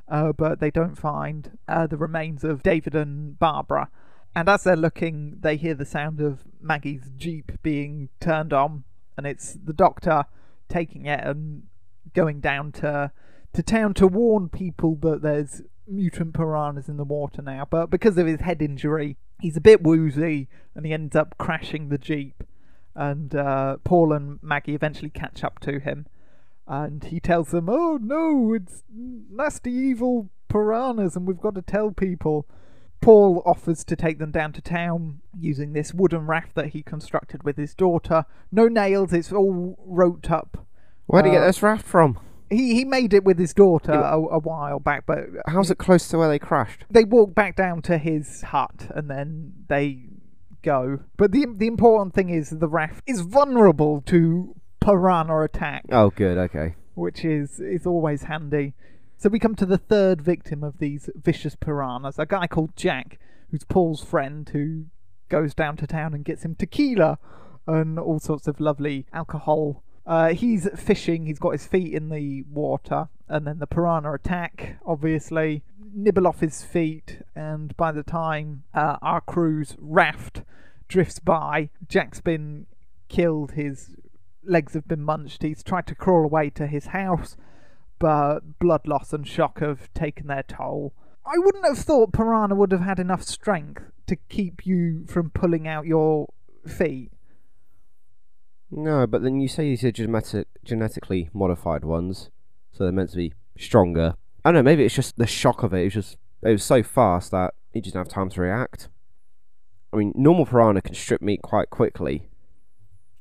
uh, 0.08 0.32
but 0.32 0.60
they 0.60 0.70
don't 0.70 0.98
find 0.98 1.58
uh, 1.68 1.86
the 1.86 1.96
remains 1.96 2.44
of 2.44 2.62
David 2.62 2.94
and 2.94 3.38
Barbara. 3.38 3.90
And 4.34 4.48
as 4.48 4.64
they're 4.64 4.76
looking, 4.76 5.38
they 5.40 5.56
hear 5.56 5.74
the 5.74 5.84
sound 5.84 6.20
of 6.20 6.44
Maggie's 6.60 7.10
Jeep 7.16 7.52
being 7.62 8.10
turned 8.20 8.52
on, 8.52 8.84
and 9.16 9.26
it's 9.26 9.54
the 9.54 9.72
doctor 9.72 10.24
taking 10.68 11.06
it 11.06 11.20
and 11.24 11.64
going 12.14 12.40
down 12.40 12.72
to 12.72 13.12
to 13.52 13.62
town 13.64 13.94
to 13.94 14.06
warn 14.06 14.48
people 14.48 14.94
that 14.96 15.22
there's 15.22 15.62
mutant 15.88 16.34
piranhas 16.34 16.88
in 16.88 16.96
the 16.96 17.04
water 17.04 17.42
now. 17.42 17.66
But 17.68 17.90
because 17.90 18.16
of 18.16 18.28
his 18.28 18.40
head 18.40 18.62
injury, 18.62 19.16
he's 19.40 19.56
a 19.56 19.60
bit 19.60 19.82
woozy, 19.82 20.48
and 20.74 20.86
he 20.86 20.92
ends 20.92 21.16
up 21.16 21.36
crashing 21.38 21.88
the 21.88 21.98
Jeep. 21.98 22.44
And 22.94 23.34
uh, 23.34 23.76
Paul 23.84 24.12
and 24.12 24.38
Maggie 24.42 24.74
eventually 24.74 25.10
catch 25.10 25.44
up 25.44 25.60
to 25.60 25.78
him, 25.78 26.06
and 26.66 27.04
he 27.04 27.20
tells 27.20 27.50
them, 27.50 27.68
"Oh 27.68 27.98
no, 28.02 28.52
it's 28.54 28.82
nasty 28.90 29.70
evil 29.72 30.30
piranhas, 30.48 31.16
and 31.16 31.26
we've 31.26 31.40
got 31.40 31.54
to 31.54 31.62
tell 31.62 31.90
people." 31.92 32.46
Paul 33.00 33.42
offers 33.46 33.82
to 33.84 33.96
take 33.96 34.18
them 34.18 34.30
down 34.30 34.52
to 34.52 34.60
town 34.60 35.20
using 35.34 35.72
this 35.72 35.94
wooden 35.94 36.26
raft 36.26 36.54
that 36.54 36.66
he 36.74 36.82
constructed 36.82 37.44
with 37.44 37.56
his 37.56 37.74
daughter. 37.74 38.26
No 38.52 38.68
nails, 38.68 39.14
it's 39.14 39.32
all 39.32 39.78
roped 39.86 40.30
up. 40.30 40.66
Where'd 41.06 41.24
he 41.24 41.30
get 41.32 41.40
Uh, 41.42 41.46
this 41.46 41.62
raft 41.62 41.86
from? 41.86 42.18
He 42.50 42.74
he 42.74 42.84
made 42.84 43.14
it 43.14 43.24
with 43.24 43.38
his 43.38 43.54
daughter 43.54 43.92
a, 43.92 44.16
a 44.18 44.38
while 44.38 44.80
back, 44.80 45.04
but 45.06 45.20
How's 45.46 45.70
it 45.70 45.78
close 45.78 46.08
to 46.08 46.18
where 46.18 46.28
they 46.28 46.38
crashed? 46.38 46.84
they 46.90 47.04
walk 47.04 47.34
back 47.34 47.56
down 47.56 47.80
to 47.82 47.96
his 47.96 48.42
hut 48.42 48.90
and 48.94 49.08
then 49.08 49.54
they 49.68 50.00
go. 50.62 51.00
But 51.16 51.32
the 51.32 51.46
the 51.56 51.66
important 51.66 52.14
thing 52.14 52.28
is 52.30 52.50
the 52.50 52.68
raft 52.68 53.02
is 53.06 53.20
vulnerable 53.20 54.02
to 54.06 54.54
piranha 54.80 55.40
attack, 55.42 55.84
Oh, 55.90 56.10
good, 56.10 56.38
okay. 56.38 56.74
which 56.94 57.24
is 57.24 57.60
is 57.60 57.86
always 57.86 58.24
handy. 58.24 58.74
So 59.18 59.28
we 59.28 59.38
come 59.38 59.54
to 59.56 59.66
the 59.66 59.76
third 59.78 60.22
victim 60.22 60.64
of 60.64 60.78
these 60.78 61.10
vicious 61.14 61.54
piranhas, 61.54 62.18
a 62.18 62.24
guy 62.26 62.46
called 62.46 62.74
Jack, 62.74 63.18
who's 63.50 63.64
Paul's 63.64 64.02
friend, 64.02 64.48
who 64.48 64.86
goes 65.28 65.54
down 65.54 65.76
to 65.76 65.86
town 65.86 66.14
and 66.14 66.24
gets 66.24 66.44
him 66.44 66.54
tequila 66.54 67.18
and 67.66 67.98
all 67.98 68.18
sorts 68.18 68.48
of 68.48 68.58
lovely 68.60 69.06
alcohol 69.12 69.82
Uh, 70.06 70.34
he's 70.34 70.68
fishing. 70.76 71.26
He's 71.26 71.38
got 71.38 71.50
his 71.50 71.66
feet 71.66 71.92
in 71.92 72.08
the 72.08 72.42
water, 72.50 73.08
and 73.28 73.46
then 73.46 73.58
the 73.58 73.66
piranha 73.66 74.12
attack. 74.12 74.78
Obviously, 74.84 75.62
nibble 75.94 76.26
off 76.26 76.40
his 76.40 76.62
feet, 76.62 77.22
and 77.34 77.76
by 77.76 77.92
the 77.92 78.02
time 78.02 78.64
uh, 78.74 78.96
our 79.02 79.20
crew's 79.20 79.76
raft 79.78 80.42
drifts 80.88 81.18
by, 81.18 81.70
Jack's 81.88 82.20
been 82.20 82.66
killed. 83.08 83.52
His 83.52 83.96
legs 84.44 84.74
have 84.74 84.88
been 84.88 85.02
munched. 85.02 85.42
He's 85.42 85.62
tried 85.62 85.86
to 85.88 85.94
crawl 85.94 86.24
away 86.24 86.50
to 86.50 86.66
his 86.66 86.86
house, 86.86 87.36
but 87.98 88.58
blood 88.58 88.86
loss 88.86 89.12
and 89.12 89.26
shock 89.26 89.60
have 89.60 89.92
taken 89.94 90.26
their 90.26 90.42
toll. 90.42 90.92
I 91.24 91.38
wouldn't 91.38 91.66
have 91.66 91.78
thought 91.78 92.12
Piranha 92.12 92.54
would 92.54 92.72
have 92.72 92.80
had 92.80 92.98
enough 92.98 93.22
strength 93.22 93.82
to 94.06 94.16
keep 94.16 94.66
you 94.66 95.04
from 95.06 95.30
pulling 95.30 95.68
out 95.68 95.86
your 95.86 96.28
feet. 96.66 97.12
No, 98.70 99.06
but 99.06 99.22
then 99.22 99.40
you 99.40 99.48
say 99.48 99.64
these 99.64 99.84
are 99.84 99.90
genetic, 99.92 100.46
genetically 100.64 101.28
modified 101.32 101.84
ones, 101.84 102.30
so 102.72 102.84
they're 102.84 102.92
meant 102.92 103.10
to 103.10 103.16
be 103.16 103.32
stronger. 103.58 104.14
I 104.44 104.48
don't 104.52 104.54
know, 104.54 104.62
maybe 104.62 104.84
it's 104.84 104.94
just 104.94 105.18
the 105.18 105.26
shock 105.26 105.62
of 105.62 105.74
it. 105.74 105.80
It 105.80 105.84
was 105.84 105.94
just 105.94 106.16
it 106.42 106.50
was 106.52 106.64
so 106.64 106.82
fast 106.82 107.30
that 107.32 107.54
he 107.72 107.80
didn't 107.80 107.98
have 107.98 108.08
time 108.08 108.30
to 108.30 108.40
react. 108.40 108.88
I 109.92 109.96
mean, 109.96 110.12
normal 110.14 110.46
piranha 110.46 110.82
can 110.82 110.94
strip 110.94 111.20
meat 111.20 111.42
quite 111.42 111.68
quickly. 111.70 112.28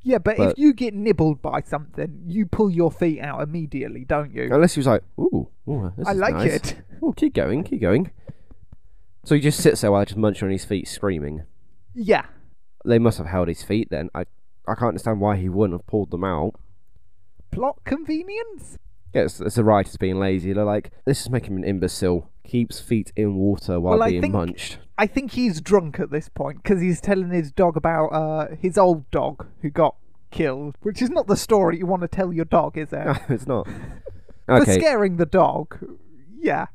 Yeah, 0.01 0.19
but, 0.19 0.37
But- 0.37 0.51
if 0.51 0.57
you 0.59 0.73
get 0.73 0.93
nibbled 0.93 1.41
by 1.41 1.61
something, 1.61 2.21
you 2.25 2.45
pull 2.45 2.69
your 2.69 2.91
feet 2.91 3.19
out 3.19 3.41
immediately, 3.41 4.05
don't 4.05 4.31
you? 4.33 4.47
Unless 4.51 4.75
he 4.75 4.79
was 4.79 4.87
like, 4.87 5.03
ooh, 5.19 5.49
ooh 5.67 5.91
I 6.05 6.13
like 6.13 6.35
nice. 6.35 6.53
it. 6.71 6.75
Oh, 7.01 7.13
keep 7.13 7.33
going, 7.33 7.63
keep 7.63 7.79
going. 7.81 8.11
So 9.23 9.33
he 9.35 9.39
just 9.41 9.61
sits 9.61 9.79
there 9.81 9.91
while 9.91 10.01
I 10.01 10.05
just 10.05 10.17
munch 10.17 10.43
on 10.43 10.49
his 10.49 10.65
feet, 10.65 10.85
screaming. 10.87 11.43
Yeah. 11.95 12.25
They 12.85 12.99
must 12.99 13.17
have 13.19 13.27
held 13.27 13.47
his 13.47 13.63
feet 13.63 13.87
then. 13.89 14.09
I, 14.13 14.25
I 14.69 14.75
can't 14.75 14.89
understand 14.89 15.19
why 15.21 15.37
he 15.37 15.49
wouldn't 15.49 15.79
have 15.79 15.87
pulled 15.87 16.11
them 16.11 16.23
out. 16.23 16.53
Plot 17.51 17.79
convenience? 17.85 18.77
Yeah, 19.13 19.23
it's, 19.23 19.39
it's 19.41 19.55
the 19.55 19.63
writers 19.63 19.97
being 19.97 20.19
lazy. 20.19 20.53
They're 20.53 20.63
like, 20.63 20.91
this 21.05 21.21
is 21.21 21.29
making 21.29 21.51
him 21.53 21.57
an 21.57 21.63
imbecile. 21.63 22.29
Keeps 22.45 22.79
feet 22.79 23.11
in 23.15 23.35
water 23.35 23.79
while 23.79 23.93
Well, 23.93 24.03
I 24.03 24.09
being 24.11 24.21
think- 24.21 24.33
munched. 24.33 24.77
I 24.97 25.07
think 25.07 25.31
he's 25.31 25.61
drunk 25.61 25.99
at 25.99 26.11
this 26.11 26.27
point 26.29 26.61
because 26.61 26.81
he's 26.81 26.99
telling 26.99 27.29
his 27.31 27.51
dog 27.53 27.77
about 27.77 28.07
uh, 28.09 28.47
his 28.59 28.77
old 28.77 29.09
dog 29.11 29.47
who 29.61 29.69
got 29.69 29.95
killed, 30.29 30.75
which 30.81 31.01
is 31.01 31.09
not 31.09 31.25
the 31.27 31.37
story 31.37 31.77
you 31.77 31.85
want 31.85 32.01
to 32.01 32.07
tell 32.09 32.33
your 32.33 32.43
dog, 32.45 32.77
is 32.77 32.91
it? 32.91 33.05
No, 33.05 33.15
it's 33.29 33.47
not. 33.47 33.65
For 34.45 34.61
Okay, 34.63 34.73
scaring 34.77 35.15
the 35.17 35.25
dog, 35.25 35.77
yeah, 36.37 36.65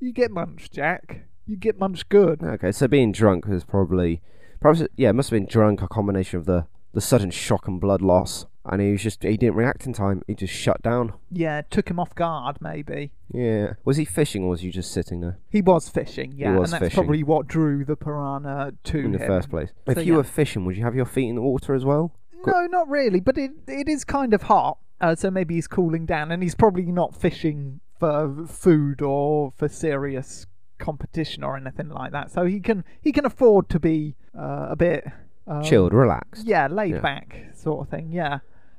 you 0.00 0.12
get 0.12 0.30
munched, 0.30 0.72
Jack. 0.72 1.26
You 1.46 1.56
get 1.56 1.78
munched 1.78 2.08
good. 2.08 2.42
okay. 2.42 2.72
So 2.72 2.88
being 2.88 3.12
drunk 3.12 3.46
was 3.46 3.64
probably, 3.64 4.22
probably 4.60 4.88
yeah, 4.96 5.10
it 5.10 5.14
must 5.14 5.28
have 5.30 5.36
been 5.38 5.46
drunk. 5.48 5.82
A 5.82 5.88
combination 5.88 6.38
of 6.38 6.46
the 6.46 6.66
the 6.94 7.00
sudden 7.00 7.30
shock 7.30 7.68
and 7.68 7.80
blood 7.80 8.00
loss, 8.00 8.46
and 8.64 8.80
he 8.80 8.92
was 8.92 9.02
just 9.02 9.22
he 9.22 9.36
didn't 9.36 9.56
react 9.56 9.86
in 9.86 9.92
time. 9.92 10.22
He 10.26 10.34
just 10.34 10.54
shut 10.54 10.80
down. 10.82 11.12
Yeah, 11.30 11.62
took 11.70 11.90
him 11.90 12.00
off 12.00 12.14
guard, 12.14 12.58
maybe. 12.60 13.12
Yeah. 13.32 13.74
Was 13.84 13.96
he 13.96 14.04
fishing 14.04 14.44
or 14.44 14.50
was 14.50 14.60
he 14.60 14.70
just 14.70 14.92
sitting 14.92 15.20
there 15.20 15.38
He 15.50 15.60
was 15.60 15.88
fishing, 15.88 16.32
yeah, 16.36 16.56
was 16.56 16.72
and 16.72 16.80
that's 16.80 16.90
fishing. 16.90 17.04
probably 17.04 17.22
what 17.22 17.46
drew 17.46 17.84
the 17.84 17.96
piranha 17.96 18.72
to 18.84 18.98
in 18.98 19.12
the 19.12 19.18
him. 19.18 19.26
first 19.26 19.50
place? 19.50 19.70
So, 19.86 19.92
if 19.92 20.06
you 20.06 20.12
yeah. 20.12 20.18
were 20.18 20.24
fishing, 20.24 20.64
would 20.64 20.76
you 20.76 20.84
have 20.84 20.94
your 20.94 21.06
feet 21.06 21.28
in 21.28 21.34
the 21.34 21.42
water 21.42 21.74
as 21.74 21.84
well? 21.84 22.12
No, 22.46 22.66
not 22.66 22.88
really, 22.88 23.20
but 23.20 23.36
it 23.38 23.52
it 23.66 23.88
is 23.88 24.04
kind 24.04 24.34
of 24.34 24.42
hot, 24.42 24.78
uh, 25.00 25.14
so 25.14 25.30
maybe 25.30 25.54
he's 25.54 25.66
cooling 25.66 26.06
down, 26.06 26.30
and 26.30 26.42
he's 26.42 26.54
probably 26.54 26.84
not 26.86 27.14
fishing 27.14 27.80
for 27.98 28.46
food 28.46 29.00
or 29.02 29.52
for 29.56 29.68
serious 29.68 30.46
competition 30.78 31.42
or 31.42 31.56
anything 31.56 31.88
like 31.88 32.12
that. 32.12 32.30
So 32.30 32.44
he 32.44 32.60
can 32.60 32.84
he 33.00 33.12
can 33.12 33.24
afford 33.24 33.68
to 33.70 33.80
be 33.80 34.16
uh, 34.38 34.66
a 34.70 34.76
bit 34.76 35.06
um, 35.46 35.62
Chilled, 35.62 35.92
relaxed. 35.92 36.46
yeah, 36.46 36.66
laid 36.68 36.94
Yeah. 36.94 37.00
back 37.00 37.46
sort 37.54 37.86
of 37.86 37.90
thing. 37.90 38.10
Yeah. 38.12 38.38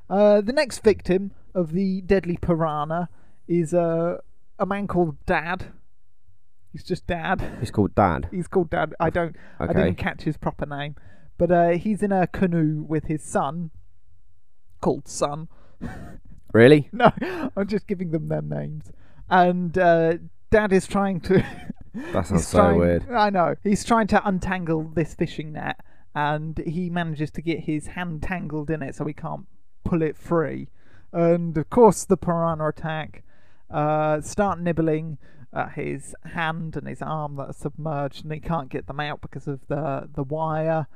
Uh, 0.10 0.42
the 0.42 0.54
next 0.54 0.80
victim 0.84 1.32
of 1.54 1.72
the 1.72 2.02
deadly 2.02 2.38
piranha 2.38 3.10
is 3.48 3.74
uh, 3.74 4.18
a 4.60 4.66
man 4.66 4.88
called 4.88 5.18
Dad. 5.26 5.66
He's 6.72 6.84
just 6.84 7.08
Dad. 7.08 7.58
He's 7.60 7.72
called 7.72 7.96
Dad. 7.96 8.28
He's 8.32 8.48
called 8.48 8.70
Dad. 8.70 8.94
I 9.00 9.10
don't. 9.10 9.36
I 9.60 9.64
Okay. 9.66 9.74
didn't 9.74 9.96
catch 9.98 10.24
his 10.24 10.36
proper 10.38 10.66
name, 10.66 10.96
but 11.38 11.50
uh, 11.52 11.70
he's 11.70 12.04
in 12.04 12.12
a 12.12 12.28
canoe 12.28 12.84
with 12.88 13.06
his 13.06 13.24
son, 13.24 13.72
called 14.82 15.08
Son. 15.08 15.48
Really? 16.54 16.90
No, 16.94 17.12
I'm 17.58 17.68
just 17.68 17.86
giving 17.86 18.12
them 18.12 18.30
their 18.30 18.42
names. 18.42 18.86
And 19.30 19.78
uh, 19.78 20.14
Dad 20.52 20.72
is 20.72 20.88
trying 20.88 21.20
to. 21.22 21.46
That 22.14 22.14
sounds 22.28 22.30
he's 22.30 22.48
so 22.48 22.60
trying- 22.60 22.78
weird. 22.80 23.12
I 23.12 23.30
know. 23.30 23.56
He's 23.62 23.84
trying 23.84 24.08
to 24.08 24.26
untangle 24.26 24.84
this 24.96 25.16
fishing 25.16 25.52
net, 25.52 25.82
and 26.16 26.58
he 26.66 26.90
manages 26.90 27.30
to 27.32 27.42
get 27.42 27.62
his 27.62 27.88
hand 27.88 28.24
tangled 28.24 28.70
in 28.70 28.82
it 28.82 28.96
so 28.96 29.06
he 29.06 29.14
can't 29.14 29.46
pull 29.84 30.02
it 30.02 30.16
free. 30.18 30.70
And 31.12 31.58
of 31.58 31.70
course, 31.70 32.06
the 32.06 32.18
piranha 32.18 32.68
attack, 32.70 33.24
uh, 33.70 34.22
start 34.22 34.60
nibbling 34.60 35.18
at 35.54 35.74
his 35.74 36.16
hand 36.34 36.76
and 36.76 36.88
his 36.88 37.02
arm 37.02 37.36
that 37.36 37.50
are 37.50 37.54
submerged, 37.54 38.24
and 38.24 38.34
he 38.34 38.40
can't 38.40 38.70
get 38.70 38.88
them 38.88 39.00
out 39.00 39.22
because 39.22 39.48
of 39.48 39.60
the 39.68 40.10
the 40.14 40.24
wire. 40.24 40.88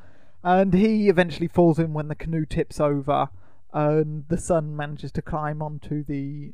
And 0.43 0.73
he 0.73 1.09
eventually 1.09 1.47
falls 1.49 1.79
in 1.79 1.93
when 1.93 2.07
the 2.07 2.15
canoe 2.15 2.45
tips 2.45 2.79
over, 2.79 3.29
and 3.73 4.23
the 4.29 4.37
son 4.37 4.75
manages 4.75 5.11
to 5.13 5.21
climb 5.21 5.61
onto 5.61 6.03
the 6.03 6.53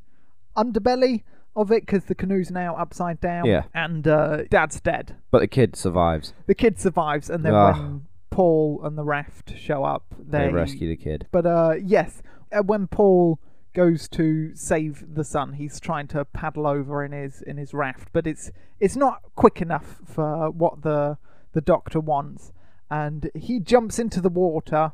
underbelly 0.57 1.23
of 1.55 1.71
it 1.71 1.81
because 1.85 2.05
the 2.05 2.15
canoe's 2.15 2.51
now 2.51 2.75
upside 2.75 3.21
down. 3.21 3.45
Yeah. 3.45 3.63
And 3.73 4.07
uh, 4.07 4.43
Dad's 4.49 4.79
dead. 4.81 5.15
But 5.31 5.39
the 5.39 5.47
kid 5.47 5.75
survives. 5.75 6.33
The 6.47 6.55
kid 6.55 6.79
survives, 6.79 7.29
and 7.29 7.45
then 7.45 7.53
Ah. 7.53 7.71
when 7.73 8.05
Paul 8.35 8.81
and 8.83 8.97
the 8.97 9.03
raft 9.05 9.57
show 9.57 9.85
up, 9.85 10.03
they, 10.19 10.47
They 10.47 10.51
rescue 10.51 10.89
the 10.89 10.97
kid. 10.97 11.25
But 11.31 11.45
uh, 11.45 11.75
yes, 11.81 12.21
uh, 12.51 12.63
when 12.63 12.87
Paul 12.87 13.39
goes 13.73 14.09
to 14.09 14.53
save 14.55 15.15
the 15.15 15.23
son, 15.23 15.53
he's 15.53 15.79
trying 15.79 16.07
to 16.07 16.25
paddle 16.25 16.67
over 16.67 17.01
in 17.05 17.13
his 17.13 17.41
in 17.41 17.55
his 17.55 17.73
raft, 17.73 18.09
but 18.11 18.27
it's 18.27 18.51
it's 18.77 18.97
not 18.97 19.21
quick 19.35 19.61
enough 19.61 19.99
for 20.05 20.49
what 20.51 20.81
the 20.81 21.17
the 21.53 21.61
doctor 21.61 22.01
wants, 22.01 22.51
and 22.91 23.31
he 23.33 23.61
jumps 23.61 23.99
into 23.99 24.19
the 24.19 24.29
water. 24.29 24.91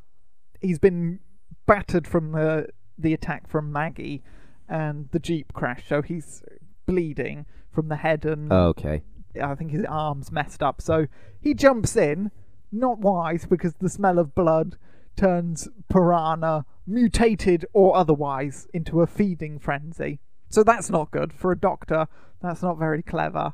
He's 0.60 0.78
been 0.78 1.20
battered 1.66 2.08
from 2.08 2.34
the 2.34 2.68
the 2.96 3.12
attack 3.12 3.48
from 3.48 3.72
Maggie 3.72 4.22
and 4.70 5.10
the 5.12 5.20
jeep 5.20 5.52
crash, 5.54 5.86
so 5.90 6.04
he's 6.04 6.44
bleeding 6.86 7.48
from 7.72 7.88
the 7.88 7.96
head 7.96 8.24
and 8.24 8.54
Oh, 8.54 8.68
okay. 8.68 9.02
I 9.42 9.56
think 9.56 9.72
his 9.72 9.86
arm's 9.86 10.32
messed 10.32 10.62
up. 10.62 10.80
So 10.80 11.08
he 11.40 11.56
jumps 11.56 11.96
in, 11.96 12.30
not 12.72 13.00
wise 13.00 13.46
because 13.46 13.74
the 13.76 13.90
smell 13.90 14.20
of 14.20 14.36
blood 14.36 14.78
turns 15.16 15.68
piranha, 15.90 16.66
mutated 16.88 17.66
or 17.74 17.96
otherwise, 17.96 18.68
into 18.74 19.02
a 19.02 19.08
feeding 19.08 19.60
frenzy. 19.60 20.20
So 20.50 20.64
that's 20.64 20.90
not 20.90 21.12
good 21.12 21.34
for 21.34 21.52
a 21.52 21.58
doctor. 21.58 22.08
That's 22.42 22.62
not 22.62 22.78
very 22.78 23.04
clever. 23.04 23.54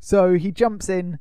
So 0.00 0.34
he 0.34 0.50
jumps 0.50 0.88
in, 0.88 1.18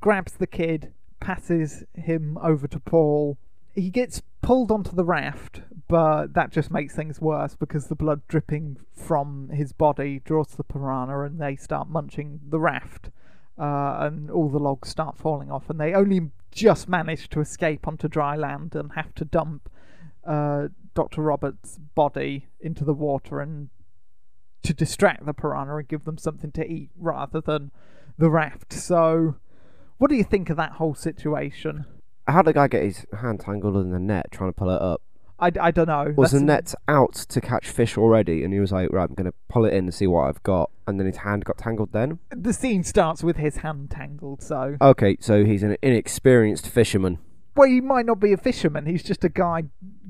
grabs 0.00 0.32
the 0.32 0.46
kid, 0.46 0.92
passes 1.20 1.84
him 1.94 2.38
over 2.42 2.66
to 2.68 2.80
Paul. 2.80 3.38
He 3.74 3.90
gets 3.90 4.22
pulled 4.42 4.70
onto 4.70 4.94
the 4.94 5.04
raft, 5.04 5.62
but 5.88 6.34
that 6.34 6.50
just 6.50 6.70
makes 6.70 6.94
things 6.94 7.20
worse 7.20 7.56
because 7.56 7.86
the 7.86 7.94
blood 7.94 8.22
dripping 8.28 8.78
from 8.92 9.50
his 9.50 9.72
body 9.72 10.20
draws 10.24 10.48
the 10.48 10.64
piranha 10.64 11.22
and 11.22 11.40
they 11.40 11.56
start 11.56 11.88
munching 11.88 12.40
the 12.48 12.60
raft. 12.60 13.10
Uh, 13.58 13.96
and 14.00 14.30
all 14.30 14.50
the 14.50 14.58
logs 14.58 14.90
start 14.90 15.16
falling 15.16 15.50
off, 15.50 15.70
and 15.70 15.80
they 15.80 15.94
only 15.94 16.30
just 16.56 16.88
manage 16.88 17.28
to 17.28 17.40
escape 17.40 17.86
onto 17.86 18.08
dry 18.08 18.34
land 18.34 18.74
and 18.74 18.92
have 18.92 19.14
to 19.14 19.24
dump 19.24 19.70
uh, 20.26 20.68
Dr. 20.94 21.20
Roberts' 21.20 21.78
body 21.94 22.48
into 22.58 22.82
the 22.82 22.94
water 22.94 23.40
and 23.40 23.68
to 24.62 24.72
distract 24.72 25.26
the 25.26 25.34
piranha 25.34 25.76
and 25.76 25.86
give 25.86 26.04
them 26.04 26.18
something 26.18 26.50
to 26.52 26.66
eat 26.66 26.90
rather 26.96 27.40
than 27.40 27.70
the 28.16 28.30
raft. 28.30 28.72
So, 28.72 29.36
what 29.98 30.08
do 30.08 30.16
you 30.16 30.24
think 30.24 30.48
of 30.48 30.56
that 30.56 30.72
whole 30.72 30.94
situation? 30.94 31.84
How 32.26 32.42
did 32.42 32.48
the 32.48 32.52
guy 32.54 32.68
get 32.68 32.82
his 32.82 33.06
hand 33.20 33.40
tangled 33.40 33.76
in 33.76 33.90
the 33.90 34.00
net 34.00 34.30
trying 34.32 34.48
to 34.50 34.56
pull 34.56 34.70
it 34.70 34.80
up? 34.80 35.02
I, 35.38 35.50
I 35.60 35.70
don't 35.70 35.88
know. 35.88 36.14
Was 36.16 36.30
the 36.30 36.38
That's- 36.40 36.72
net 36.72 36.74
out 36.88 37.14
to 37.14 37.40
catch 37.40 37.68
fish 37.68 37.98
already? 37.98 38.42
And 38.42 38.54
he 38.54 38.60
was 38.60 38.72
like, 38.72 38.90
right, 38.92 39.08
I'm 39.08 39.14
going 39.14 39.30
to 39.30 39.34
pull 39.48 39.64
it 39.66 39.72
in 39.74 39.84
and 39.84 39.94
see 39.94 40.06
what 40.06 40.22
I've 40.28 40.42
got. 40.42 40.70
And 40.86 40.98
then 40.98 41.06
his 41.06 41.18
hand 41.18 41.44
got 41.44 41.58
tangled 41.58 41.92
then? 41.92 42.20
The 42.30 42.52
scene 42.52 42.82
starts 42.84 43.22
with 43.22 43.36
his 43.36 43.58
hand 43.58 43.90
tangled, 43.90 44.42
so. 44.42 44.76
Okay, 44.80 45.16
so 45.20 45.44
he's 45.44 45.62
an 45.62 45.76
inexperienced 45.82 46.68
fisherman. 46.68 47.18
Well, 47.54 47.68
he 47.68 47.80
might 47.80 48.06
not 48.06 48.20
be 48.20 48.32
a 48.32 48.36
fisherman. 48.36 48.86
He's 48.86 49.02
just 49.02 49.24
a 49.24 49.28
guy 49.28 49.64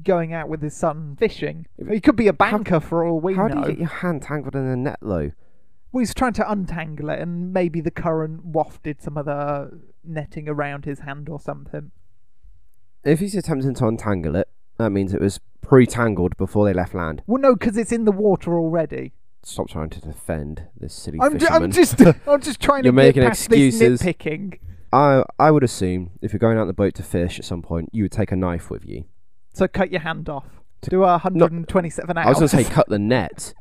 going 0.05 0.33
out 0.33 0.49
with 0.49 0.63
his 0.63 0.77
son 0.77 1.17
fishing. 1.19 1.67
He 1.91 2.01
could 2.01 2.17
be 2.17 2.29
a 2.29 2.33
banker 2.33 2.81
for 2.81 3.05
all 3.05 3.21
we 3.21 3.35
How 3.35 3.47
know. 3.49 3.55
do 3.55 3.61
you 3.61 3.67
get 3.69 3.79
your 3.79 3.89
hand 3.89 4.23
tangled 4.23 4.55
in 4.55 4.65
a 4.67 4.77
net, 4.77 4.99
though? 5.01 5.33
Well, 5.93 6.01
he's 6.01 6.13
trying 6.15 6.35
to 6.35 6.51
untangle 6.51 7.09
it, 7.09 7.21
and 7.21 7.53
maybe 7.53 7.81
the 7.81 7.91
current 7.91 8.45
wafted 8.45 9.01
some 9.01 9.17
of 9.17 9.27
the 9.27 9.81
netting 10.05 10.49
around 10.49 10.85
his 10.85 11.01
hand 11.01 11.29
or 11.29 11.41
something. 11.41 11.91
If 13.05 13.21
he's 13.21 13.35
attempting 13.37 13.75
to 13.75 13.87
untangle 13.87 14.37
it, 14.37 14.49
that 14.79 14.91
means 14.91 15.15
it 15.15 15.21
was 15.21 15.41
pre-tangled 15.63 16.37
before 16.37 16.65
they 16.65 16.73
left 16.75 16.95
land. 16.95 17.23
Well, 17.27 17.41
no, 17.41 17.55
because 17.55 17.77
it's 17.77 17.93
in 17.93 18.05
the 18.05 18.13
water 18.13 18.57
already. 18.57 19.13
Stop 19.43 19.69
trying 19.69 19.91
to 19.91 20.01
defend 20.01 20.67
this 20.79 20.93
silly 20.93 21.19
I'm, 21.21 21.33
ju- 21.39 21.47
fisherman. 21.47 21.63
I'm 21.63 21.71
just, 21.73 22.01
I'm 22.27 22.41
just 22.41 22.61
trying 22.61 22.85
You're 22.85 22.93
to 22.93 22.97
making 22.97 23.23
get 23.23 23.29
past 23.29 23.47
excuses. 23.47 24.01
this 24.01 24.03
nitpicking. 24.03 24.59
I 24.93 25.25
I 25.39 25.51
would 25.51 25.63
assume 25.65 26.11
if 26.23 26.33
you're 26.33 26.39
going 26.39 26.57
out 26.59 26.63
on 26.63 26.67
the 26.67 26.73
boat 26.73 26.95
to 26.95 27.03
fish 27.03 27.39
at 27.39 27.45
some 27.45 27.63
point, 27.63 27.91
you 27.93 28.05
would 28.05 28.13
take 28.13 28.33
a 28.33 28.37
knife 28.37 28.71
with 28.71 28.85
you. 28.85 29.05
So 29.53 29.67
cut 29.69 29.91
your 29.91 30.01
hand 30.01 30.29
off. 30.29 30.45
Do 30.83 31.03
a 31.03 31.07
127 31.19 32.17
I 32.19 32.29
was 32.29 32.39
going 32.39 32.49
to 32.49 32.57
say 32.57 32.65
cut 32.65 32.89
the 32.89 32.99
net, 32.99 33.55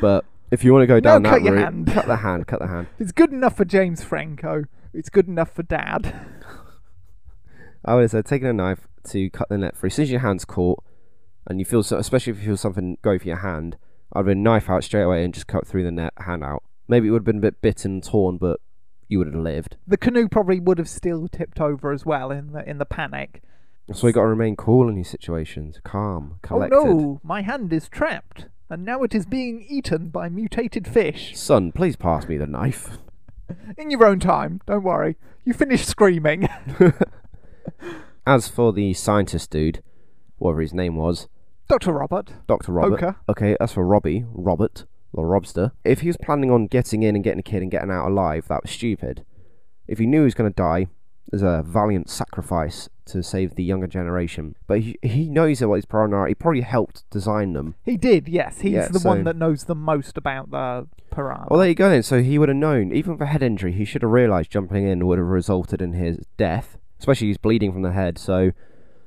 but 0.00 0.24
if 0.50 0.62
you 0.62 0.72
want 0.72 0.82
to 0.82 0.86
go 0.86 1.00
down 1.00 1.22
that 1.22 1.30
cut 1.30 1.42
your 1.42 1.54
route, 1.54 1.62
hand. 1.64 1.86
cut 1.88 2.06
the 2.06 2.16
hand, 2.16 2.46
cut 2.46 2.60
the 2.60 2.66
hand. 2.68 2.86
It's 2.98 3.12
good 3.12 3.32
enough 3.32 3.56
for 3.56 3.64
James 3.64 4.04
Franco. 4.04 4.64
It's 4.92 5.08
good 5.08 5.26
enough 5.26 5.50
for 5.52 5.62
Dad. 5.62 6.14
I 7.84 7.94
would 7.94 8.02
have 8.02 8.10
said 8.10 8.26
taking 8.26 8.48
a 8.48 8.52
knife 8.52 8.86
to 9.04 9.30
cut 9.30 9.48
the 9.48 9.58
net 9.58 9.76
free. 9.76 9.88
As 9.88 9.94
soon 9.94 10.02
as 10.04 10.10
your 10.10 10.20
hand's 10.20 10.44
caught, 10.44 10.82
and 11.46 11.58
you 11.58 11.64
feel, 11.64 11.82
so, 11.82 11.96
especially 11.96 12.32
if 12.32 12.38
you 12.40 12.46
feel 12.46 12.56
something 12.56 12.98
go 13.02 13.18
for 13.18 13.26
your 13.26 13.38
hand, 13.38 13.76
I'd 14.12 14.20
have 14.20 14.26
been 14.26 14.42
knife 14.42 14.68
out 14.68 14.84
straight 14.84 15.02
away 15.02 15.24
and 15.24 15.32
just 15.32 15.46
cut 15.46 15.66
through 15.66 15.84
the 15.84 15.90
net, 15.90 16.12
hand 16.18 16.44
out. 16.44 16.62
Maybe 16.88 17.08
it 17.08 17.10
would 17.12 17.20
have 17.20 17.24
been 17.24 17.38
a 17.38 17.40
bit 17.40 17.60
bitten 17.62 17.92
and 17.92 18.04
torn, 18.04 18.36
but 18.36 18.60
you 19.08 19.18
would 19.18 19.28
have 19.28 19.36
lived. 19.36 19.76
The 19.86 19.96
canoe 19.96 20.28
probably 20.28 20.60
would 20.60 20.78
have 20.78 20.88
still 20.88 21.28
tipped 21.28 21.60
over 21.60 21.92
as 21.92 22.06
well 22.06 22.30
in 22.30 22.52
the 22.52 22.68
in 22.68 22.78
the 22.78 22.86
panic. 22.86 23.42
So 23.92 24.06
you 24.06 24.12
got 24.12 24.22
to 24.22 24.26
remain 24.28 24.54
cool 24.54 24.88
in 24.88 24.94
these 24.94 25.10
situations, 25.10 25.80
calm, 25.82 26.34
oh, 26.34 26.38
collected. 26.42 26.76
Oh 26.76 26.84
no, 26.84 27.20
my 27.24 27.42
hand 27.42 27.72
is 27.72 27.88
trapped, 27.88 28.46
and 28.68 28.84
now 28.84 29.02
it 29.02 29.14
is 29.14 29.26
being 29.26 29.64
eaten 29.68 30.10
by 30.10 30.28
mutated 30.28 30.86
fish. 30.86 31.36
Son, 31.36 31.72
please 31.72 31.96
pass 31.96 32.28
me 32.28 32.36
the 32.36 32.46
knife. 32.46 32.98
In 33.76 33.90
your 33.90 34.06
own 34.06 34.20
time, 34.20 34.60
don't 34.66 34.84
worry. 34.84 35.16
You 35.44 35.54
finish 35.54 35.84
screaming. 35.84 36.48
As 38.26 38.48
for 38.48 38.72
the 38.72 38.92
scientist 38.94 39.50
dude, 39.50 39.82
whatever 40.38 40.60
his 40.60 40.74
name 40.74 40.96
was, 40.96 41.28
Dr. 41.68 41.92
Robert. 41.92 42.32
Dr. 42.48 42.72
Robert. 42.72 42.94
Oka. 43.02 43.16
Okay, 43.28 43.56
as 43.60 43.72
for 43.72 43.86
Robbie, 43.86 44.24
Robert, 44.32 44.86
or 45.12 45.26
Robster, 45.26 45.70
if 45.84 46.00
he 46.00 46.08
was 46.08 46.16
planning 46.16 46.50
on 46.50 46.66
getting 46.66 47.02
in 47.02 47.14
and 47.14 47.22
getting 47.22 47.38
a 47.40 47.44
kid 47.44 47.62
and 47.62 47.70
getting 47.70 47.90
out 47.90 48.08
alive, 48.08 48.46
that 48.48 48.62
was 48.62 48.72
stupid. 48.72 49.24
If 49.86 49.98
he 49.98 50.06
knew 50.06 50.20
he 50.20 50.24
was 50.24 50.34
going 50.34 50.50
to 50.50 50.54
die, 50.54 50.88
there's 51.30 51.42
a 51.42 51.62
valiant 51.64 52.10
sacrifice 52.10 52.88
to 53.06 53.22
save 53.22 53.54
the 53.54 53.62
younger 53.62 53.86
generation. 53.86 54.56
But 54.66 54.80
he, 54.80 54.98
he 55.02 55.28
knows 55.28 55.60
what 55.60 55.76
his 55.76 55.84
priority. 55.84 56.30
He 56.32 56.34
probably 56.34 56.60
helped 56.62 57.08
design 57.10 57.52
them. 57.52 57.76
He 57.84 57.96
did, 57.96 58.28
yes. 58.28 58.60
He's 58.60 58.72
Yeah, 58.72 58.88
the 58.88 59.00
one 59.00 59.24
that 59.24 59.36
knows 59.36 59.64
the 59.64 59.74
most 59.74 60.18
about 60.18 60.50
the 60.50 60.88
piranha. 61.10 61.46
Well, 61.50 61.60
there 61.60 61.68
you 61.68 61.74
go 61.74 61.88
then. 61.88 62.02
So 62.02 62.22
he 62.22 62.38
would 62.38 62.48
have 62.48 62.56
known, 62.56 62.92
even 62.92 63.16
for 63.16 63.26
head 63.26 63.42
injury, 63.42 63.72
he 63.72 63.84
should 63.84 64.02
have 64.02 64.10
realised 64.10 64.50
jumping 64.50 64.86
in 64.86 65.06
would 65.06 65.18
have 65.18 65.26
resulted 65.26 65.80
in 65.80 65.92
his 65.92 66.26
death, 66.36 66.76
especially 67.00 67.26
he's 67.26 67.38
bleeding 67.38 67.72
from 67.72 67.82
the 67.82 67.92
head. 67.92 68.16
So 68.16 68.52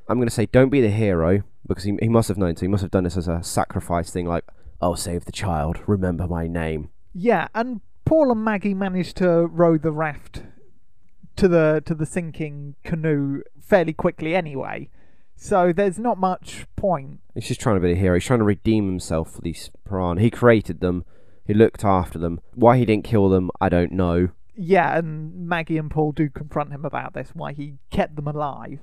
I'm 0.10 0.18
going 0.18 0.28
to 0.28 0.34
say 0.34 0.48
don't 0.48 0.70
be 0.70 0.82
the 0.82 0.90
hero 0.90 1.44
because 1.66 1.86
he, 1.86 1.98
he 2.02 2.10
must 2.10 2.28
have 2.28 2.38
known. 2.38 2.58
So 2.58 2.62
he 2.62 2.68
must 2.68 2.82
have 2.82 2.92
done 2.92 3.06
this 3.06 3.16
as 3.16 3.30
a 3.30 3.42
sacrifice 3.42 4.12
thing, 4.12 4.26
like, 4.26 4.44
I'll 4.82 4.98
save 4.98 5.24
the 5.24 5.32
child, 5.32 5.80
remember 5.88 6.28
my 6.28 6.48
name. 6.48 6.90
Yeah, 7.14 7.48
and 7.56 7.80
Paul 8.04 8.32
and 8.32 8.44
Maggie 8.44 8.74
managed 8.74 9.16
to 9.18 9.46
row 9.46 9.78
the 9.78 9.94
raft 9.94 10.44
to 11.36 11.48
the 11.48 11.82
to 11.86 11.96
the 11.96 12.06
sinking 12.06 12.76
canoe 12.84 13.44
fairly 13.60 13.94
quickly 13.94 14.36
anyway. 14.36 14.90
So 15.36 15.72
there's 15.74 15.98
not 15.98 16.18
much 16.18 16.66
point. 16.76 17.20
He's 17.34 17.48
just 17.48 17.62
trying 17.62 17.76
to 17.76 17.82
be 17.82 17.94
a 17.94 17.96
hero. 17.96 18.16
He's 18.16 18.26
trying 18.26 18.40
to 18.40 18.46
redeem 18.46 18.88
himself 18.88 19.32
for 19.32 19.42
these 19.42 19.72
piranha. 19.86 20.22
He 20.22 20.30
created 20.30 20.80
them. 20.80 21.06
He 21.46 21.54
looked 21.54 21.84
after 21.84 22.20
them. 22.20 22.40
Why 22.54 22.78
he 22.78 22.86
didn't 22.86 23.04
kill 23.04 23.30
them, 23.30 23.52
I 23.60 23.70
don't 23.70 23.92
know. 23.92 24.30
Yeah, 24.56 24.98
and 24.98 25.48
Maggie 25.48 25.78
and 25.78 25.90
Paul 25.90 26.12
do 26.12 26.30
confront 26.30 26.72
him 26.72 26.86
about 26.86 27.14
this, 27.14 27.32
why 27.34 27.54
he 27.54 27.76
kept 27.90 28.16
them 28.16 28.28
alive 28.28 28.80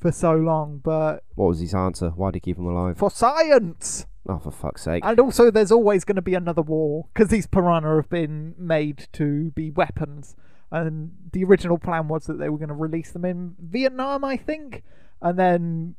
for 0.00 0.12
so 0.12 0.32
long, 0.34 0.80
but 0.82 1.24
What 1.34 1.46
was 1.46 1.60
his 1.60 1.74
answer? 1.74 2.10
Why 2.10 2.30
did 2.30 2.36
he 2.36 2.40
keep 2.40 2.56
them 2.56 2.66
alive? 2.66 2.98
for 2.98 3.10
science! 3.10 4.06
Oh, 4.26 4.38
for 4.38 4.50
fuck's 4.50 4.82
sake. 4.82 5.02
And 5.04 5.20
also, 5.20 5.50
there's 5.50 5.70
always 5.70 6.04
going 6.04 6.16
to 6.16 6.22
be 6.22 6.34
another 6.34 6.62
war 6.62 7.06
because 7.12 7.28
these 7.28 7.46
piranha 7.46 7.96
have 7.96 8.08
been 8.08 8.54
made 8.58 9.06
to 9.12 9.50
be 9.50 9.70
weapons. 9.70 10.34
And 10.70 11.12
the 11.32 11.44
original 11.44 11.78
plan 11.78 12.08
was 12.08 12.24
that 12.26 12.38
they 12.38 12.48
were 12.48 12.56
going 12.58 12.68
to 12.68 12.74
release 12.74 13.10
them 13.12 13.24
in 13.24 13.54
Vietnam, 13.60 14.24
I 14.24 14.36
think, 14.38 14.82
and 15.20 15.38
then 15.38 15.94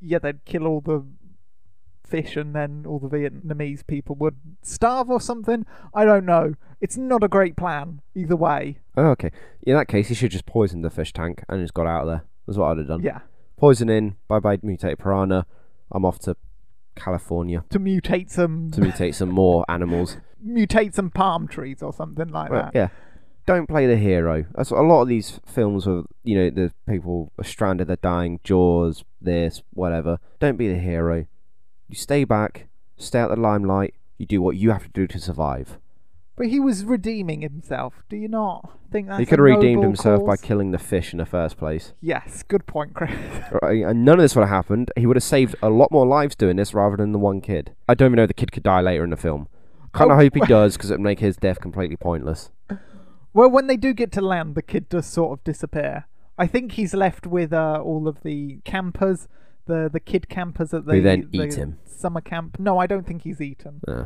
yeah, 0.00 0.18
they'd 0.18 0.44
kill 0.46 0.66
all 0.66 0.80
the 0.80 1.04
fish, 2.10 2.36
and 2.36 2.54
then 2.54 2.84
all 2.86 2.98
the 2.98 3.08
Vietnamese 3.08 3.86
people 3.86 4.16
would 4.16 4.36
starve 4.62 5.08
or 5.10 5.20
something. 5.20 5.64
I 5.94 6.04
don't 6.04 6.26
know. 6.26 6.54
It's 6.80 6.96
not 6.96 7.22
a 7.22 7.28
great 7.28 7.56
plan 7.56 8.00
either 8.14 8.36
way. 8.36 8.78
Oh, 8.96 9.08
okay. 9.10 9.30
In 9.62 9.74
that 9.76 9.88
case, 9.88 10.08
he 10.08 10.14
should 10.14 10.30
just 10.30 10.46
poison 10.46 10.82
the 10.82 10.90
fish 10.90 11.12
tank 11.12 11.42
and 11.48 11.62
just 11.62 11.74
got 11.74 11.86
out 11.86 12.02
of 12.02 12.08
there. 12.08 12.24
That's 12.46 12.58
what 12.58 12.70
I'd 12.72 12.78
have 12.78 12.88
done. 12.88 13.02
Yeah, 13.02 13.20
Poison 13.56 13.88
in. 13.88 14.16
Bye 14.28 14.40
bye, 14.40 14.58
mutated 14.62 14.98
piranha. 14.98 15.46
I'm 15.92 16.04
off 16.04 16.18
to 16.20 16.36
California 16.96 17.64
to 17.70 17.78
mutate 17.78 18.30
some 18.30 18.70
to 18.72 18.80
mutate 18.80 19.14
some 19.14 19.30
more 19.30 19.64
animals. 19.68 20.16
mutate 20.44 20.94
some 20.94 21.10
palm 21.10 21.46
trees 21.48 21.82
or 21.82 21.92
something 21.92 22.28
like 22.28 22.50
that. 22.50 22.72
yeah. 22.74 22.88
Don't 23.46 23.66
play 23.68 23.86
the 23.86 23.96
hero. 23.96 24.44
That's 24.54 24.70
a 24.70 24.76
lot 24.76 25.02
of 25.02 25.08
these 25.08 25.40
films 25.46 25.86
where 25.86 26.02
you 26.24 26.36
know 26.38 26.50
the 26.50 26.72
people 26.88 27.32
are 27.38 27.44
stranded, 27.44 27.88
they're 27.88 27.96
dying, 27.96 28.38
Jaws, 28.44 29.04
this, 29.20 29.62
whatever. 29.72 30.18
Don't 30.40 30.56
be 30.56 30.68
the 30.68 30.78
hero. 30.78 31.26
You 31.90 31.96
stay 31.96 32.24
back, 32.24 32.68
stay 32.96 33.18
out 33.18 33.30
the 33.30 33.36
limelight. 33.36 33.94
You 34.18 34.26
do 34.26 34.40
what 34.40 34.56
you 34.56 34.70
have 34.70 34.84
to 34.84 34.90
do 34.90 35.06
to 35.08 35.18
survive. 35.18 35.78
But 36.36 36.46
he 36.46 36.60
was 36.60 36.84
redeeming 36.84 37.42
himself. 37.42 38.02
Do 38.08 38.16
you 38.16 38.28
not 38.28 38.70
think 38.90 39.08
that 39.08 39.20
he 39.20 39.26
could 39.26 39.38
have 39.38 39.44
redeemed 39.44 39.82
himself 39.82 40.24
by 40.26 40.36
killing 40.36 40.70
the 40.70 40.78
fish 40.78 41.12
in 41.12 41.18
the 41.18 41.26
first 41.26 41.56
place. 41.56 41.92
Yes, 42.00 42.42
good 42.42 42.66
point, 42.66 42.94
Chris. 42.94 43.10
Right, 43.62 43.82
And 43.84 44.04
none 44.04 44.18
of 44.18 44.22
this 44.22 44.34
would 44.34 44.42
have 44.42 44.48
happened. 44.50 44.90
He 44.96 45.06
would 45.06 45.16
have 45.16 45.22
saved 45.24 45.54
a 45.62 45.68
lot 45.70 45.90
more 45.90 46.06
lives 46.06 46.34
doing 46.34 46.56
this 46.56 46.72
rather 46.74 46.96
than 46.96 47.12
the 47.12 47.18
one 47.18 47.40
kid. 47.40 47.72
I 47.88 47.94
don't 47.94 48.06
even 48.08 48.16
know 48.16 48.22
if 48.24 48.28
the 48.28 48.34
kid 48.34 48.52
could 48.52 48.62
die 48.62 48.80
later 48.80 49.04
in 49.04 49.10
the 49.10 49.16
film. 49.16 49.48
Kind 49.92 50.10
of 50.10 50.16
Oh. 50.16 50.20
hope 50.20 50.34
he 50.34 50.40
does 50.46 50.76
because 50.76 50.90
it 50.90 50.94
would 50.94 51.00
make 51.00 51.20
his 51.20 51.36
death 51.36 51.60
completely 51.60 51.96
pointless. 51.96 52.50
well, 53.32 53.50
when 53.50 53.66
they 53.66 53.76
do 53.76 53.92
get 53.92 54.12
to 54.12 54.20
land, 54.20 54.54
the 54.54 54.62
kid 54.62 54.88
does 54.88 55.06
sort 55.06 55.38
of 55.38 55.44
disappear. 55.44 56.06
I 56.38 56.46
think 56.46 56.72
he's 56.72 56.94
left 56.94 57.26
with 57.26 57.52
uh, 57.52 57.80
all 57.84 58.08
of 58.08 58.22
the 58.22 58.60
campers, 58.64 59.28
the 59.70 59.88
the 59.92 60.00
kid 60.00 60.28
campers 60.28 60.74
at 60.74 60.84
the, 60.84 60.94
Who 60.94 61.02
then 61.02 61.28
the 61.30 61.42
eat 61.44 61.54
him. 61.54 61.78
summer 61.84 62.20
camp. 62.20 62.58
No, 62.58 62.78
I 62.78 62.86
don't 62.86 63.06
think 63.06 63.22
he's 63.22 63.40
eaten. 63.40 63.80
Yeah. 63.86 64.04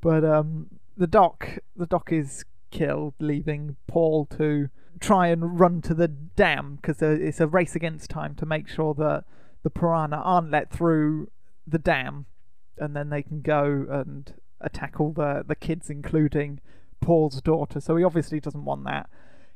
But 0.00 0.24
um, 0.24 0.66
the 0.96 1.06
doc, 1.06 1.58
the 1.76 1.86
doc 1.86 2.12
is 2.12 2.44
killed, 2.70 3.14
leaving 3.18 3.76
Paul 3.86 4.26
to 4.38 4.68
try 5.00 5.28
and 5.28 5.58
run 5.58 5.80
to 5.82 5.94
the 5.94 6.08
dam 6.08 6.76
because 6.76 7.00
it's 7.02 7.40
a 7.40 7.46
race 7.46 7.74
against 7.74 8.10
time 8.10 8.34
to 8.36 8.46
make 8.46 8.68
sure 8.68 8.94
that 8.94 9.24
the 9.62 9.70
piranha 9.70 10.16
aren't 10.16 10.50
let 10.50 10.70
through 10.70 11.30
the 11.66 11.78
dam, 11.78 12.26
and 12.78 12.94
then 12.94 13.08
they 13.10 13.22
can 13.22 13.40
go 13.40 13.86
and 13.88 14.34
attack 14.60 15.00
all 15.00 15.12
the 15.12 15.44
the 15.46 15.56
kids, 15.56 15.88
including 15.90 16.60
Paul's 17.00 17.40
daughter. 17.40 17.80
So 17.80 17.96
he 17.96 18.04
obviously 18.04 18.40
doesn't 18.40 18.64
want 18.64 18.84
that. 18.84 19.08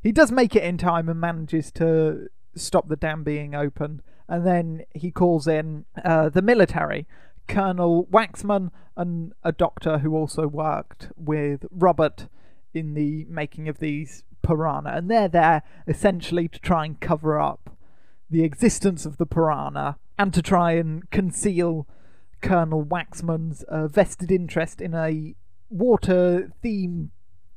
He 0.03 0.13
does 0.13 0.31
make 0.31 0.55
it 0.55 0.63
in 0.63 0.79
time 0.79 1.09
and 1.09 1.21
manages 1.21 1.73
to 1.73 2.29
stop 2.55 2.89
the 2.89 2.97
dam 2.97 3.25
being 3.25 3.55
opened, 3.55 4.03
and 4.29 4.47
then 4.47 4.83
he 4.95 5.11
calls 5.11 5.47
in 5.47 5.85
uh, 6.05 6.29
the 6.29 6.43
military. 6.43 7.07
Colonel 7.47 8.07
Waxman 8.11 8.71
and 8.97 9.33
a 9.43 9.53
doctor 9.53 9.99
who 9.99 10.15
also 10.15 10.47
worked 10.47 11.09
with 11.17 11.65
Robert 11.71 12.29
in 12.75 12.93
the 12.95 13.25
making 13.31 13.69
of 13.69 13.79
these 13.79 14.23
piranha, 14.43 14.91
and 14.95 15.11
they're 15.11 15.29
there 15.29 15.63
essentially 15.87 16.47
to 16.49 16.59
try 16.61 16.85
and 16.85 17.01
cover 17.01 17.41
up 17.41 17.71
the 18.31 18.45
existence 18.45 19.07
of 19.07 19.17
the 19.17 19.25
piranha 19.25 19.97
and 20.19 20.35
to 20.35 20.43
try 20.43 20.73
and 20.73 21.09
conceal 21.11 21.87
Colonel 22.43 22.85
Waxman's 22.85 23.63
uh, 23.65 23.89
vested 23.89 24.31
interest 24.31 24.81
in 24.83 24.95
a 24.95 25.35
water 25.71 26.51
theme 26.63 27.11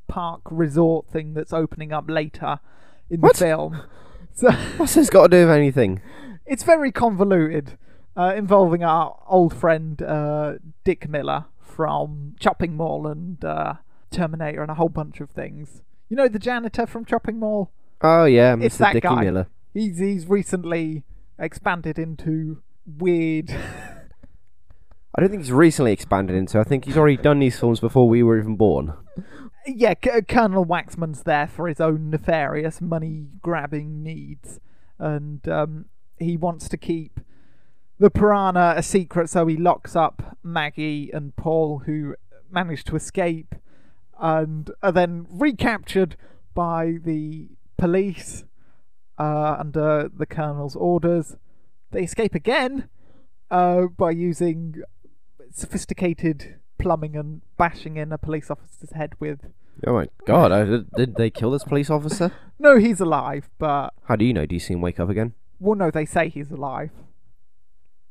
park 0.07 0.41
resort 0.49 1.07
thing 1.09 1.33
that's 1.33 1.53
opening 1.53 1.91
up 1.91 2.09
later 2.09 2.59
in 3.09 3.19
What? 3.21 3.33
the 3.33 3.39
film. 3.45 3.81
So 4.33 4.49
What's 4.77 4.93
this 4.95 5.09
got 5.09 5.23
to 5.23 5.37
do 5.37 5.45
with 5.47 5.55
anything? 5.55 6.01
It's 6.51 6.63
very 6.63 6.91
convoluted, 6.91 7.77
uh, 8.17 8.33
involving 8.35 8.83
our 8.83 9.17
old 9.27 9.53
friend 9.53 10.01
uh, 10.01 10.53
Dick 10.83 11.07
Miller 11.09 11.45
from 11.61 12.35
Chopping 12.39 12.75
Mall 12.75 13.07
and 13.07 13.43
uh, 13.45 13.75
Terminator 14.11 14.61
and 14.61 14.69
a 14.69 14.75
whole 14.75 14.89
bunch 14.89 15.21
of 15.21 15.29
things. 15.29 15.81
You 16.09 16.17
know 16.17 16.27
the 16.27 16.39
janitor 16.39 16.85
from 16.85 17.05
Chopping 17.05 17.39
Mall? 17.39 17.71
Oh 18.01 18.25
yeah, 18.25 18.55
It's 18.59 18.75
Mr. 18.75 18.79
that 18.79 18.93
Dickie 18.93 19.07
guy. 19.07 19.23
Miller. 19.23 19.47
He's 19.73 19.97
he's 19.99 20.27
recently 20.27 21.03
expanded 21.39 21.97
into 21.97 22.61
weird. 22.85 23.49
I 25.15 25.21
don't 25.21 25.29
think 25.29 25.43
he's 25.43 25.51
recently 25.51 25.91
expanded 25.93 26.35
into. 26.35 26.59
I 26.59 26.63
think 26.63 26.85
he's 26.85 26.97
already 26.97 27.17
done 27.17 27.39
these 27.39 27.59
films 27.59 27.79
before 27.79 28.07
we 28.09 28.23
were 28.23 28.37
even 28.39 28.55
born. 28.55 28.93
yeah, 29.65 29.93
C- 30.03 30.21
Colonel 30.27 30.65
Waxman's 30.65 31.23
there 31.23 31.47
for 31.47 31.67
his 31.67 31.79
own 31.81 32.09
nefarious 32.09 32.79
money 32.81 33.27
grabbing 33.41 34.03
needs, 34.03 34.59
and 34.99 35.47
um, 35.49 35.85
he 36.21 36.37
wants 36.37 36.69
to 36.69 36.77
keep 36.77 37.19
the 37.99 38.09
piranha 38.09 38.73
a 38.75 38.83
secret, 38.83 39.29
so 39.29 39.45
he 39.45 39.57
locks 39.57 39.95
up 39.95 40.37
Maggie 40.43 41.11
and 41.11 41.35
Paul, 41.35 41.79
who 41.85 42.15
manage 42.49 42.83
to 42.85 42.95
escape, 42.95 43.55
and 44.19 44.71
are 44.81 44.91
then 44.91 45.27
recaptured 45.29 46.15
by 46.53 46.97
the 47.03 47.49
police 47.77 48.43
uh, 49.19 49.55
under 49.59 50.09
the 50.15 50.25
colonel's 50.25 50.75
orders. 50.75 51.35
They 51.91 52.03
escape 52.03 52.33
again 52.33 52.89
uh, 53.49 53.87
by 53.97 54.11
using 54.11 54.81
sophisticated 55.53 56.55
plumbing 56.79 57.15
and 57.15 57.41
bashing 57.57 57.97
in 57.97 58.11
a 58.11 58.17
police 58.17 58.49
officer's 58.49 58.93
head 58.93 59.13
with. 59.19 59.39
Oh 59.85 59.93
my 59.93 60.07
god! 60.25 60.51
I, 60.51 60.63
did, 60.65 60.91
did 60.91 61.15
they 61.15 61.29
kill 61.29 61.51
this 61.51 61.63
police 61.63 61.89
officer? 61.89 62.31
No, 62.59 62.77
he's 62.77 62.99
alive, 62.99 63.49
but 63.57 63.91
How 64.03 64.15
do 64.15 64.23
you 64.23 64.33
know? 64.33 64.45
Do 64.45 64.55
you 64.55 64.59
see 64.59 64.75
him 64.75 64.81
wake 64.81 64.99
up 64.99 65.09
again? 65.09 65.33
Well, 65.61 65.75
no, 65.77 65.89
they 65.91 66.05
say 66.05 66.27
he's 66.27 66.51
alive. 66.51 66.91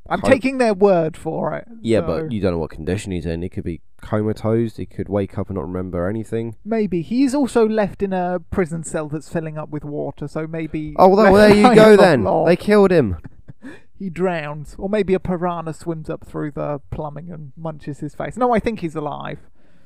I'm 0.08 0.22
taking 0.22 0.58
their 0.58 0.74
word 0.74 1.16
for 1.16 1.54
it. 1.54 1.68
Yeah, 1.82 2.00
so 2.00 2.06
but 2.06 2.32
you 2.32 2.40
don't 2.40 2.52
know 2.52 2.58
what 2.58 2.70
condition 2.70 3.12
he's 3.12 3.26
in. 3.26 3.42
He 3.42 3.48
could 3.48 3.62
be 3.62 3.80
comatose. 4.00 4.76
He 4.76 4.84
could 4.86 5.08
wake 5.08 5.38
up 5.38 5.48
and 5.50 5.54
not 5.56 5.66
remember 5.66 6.08
anything. 6.08 6.56
maybe 6.64 7.00
he's 7.02 7.32
also 7.34 7.68
left 7.68 8.02
in 8.02 8.12
a 8.12 8.40
prison 8.50 8.82
cell 8.82 9.08
that's 9.08 9.28
filling 9.28 9.56
up 9.56 9.68
with 9.68 9.84
water. 9.84 10.26
So 10.26 10.46
maybe 10.48 10.94
Oh, 10.98 11.08
well, 11.08 11.30
left 11.32 11.54
there 11.54 11.56
you 11.70 11.74
go 11.76 11.84
on 11.84 11.90
the 11.92 11.96
then. 12.02 12.22
floor, 12.22 12.46
They 12.46 12.56
killed 12.56 12.90
him. 12.90 13.18
he 14.00 14.10
drowns, 14.10 14.74
or 14.78 14.88
maybe 14.88 15.14
a 15.14 15.20
piranha 15.20 15.72
swims 15.74 16.10
up 16.10 16.26
through 16.26 16.52
the 16.52 16.80
plumbing 16.90 17.30
and 17.30 17.52
munches 17.56 18.00
his 18.00 18.14
face. 18.14 18.36
No, 18.36 18.52
I 18.52 18.58
think 18.58 18.80
he's 18.80 18.96
alive. 18.96 19.38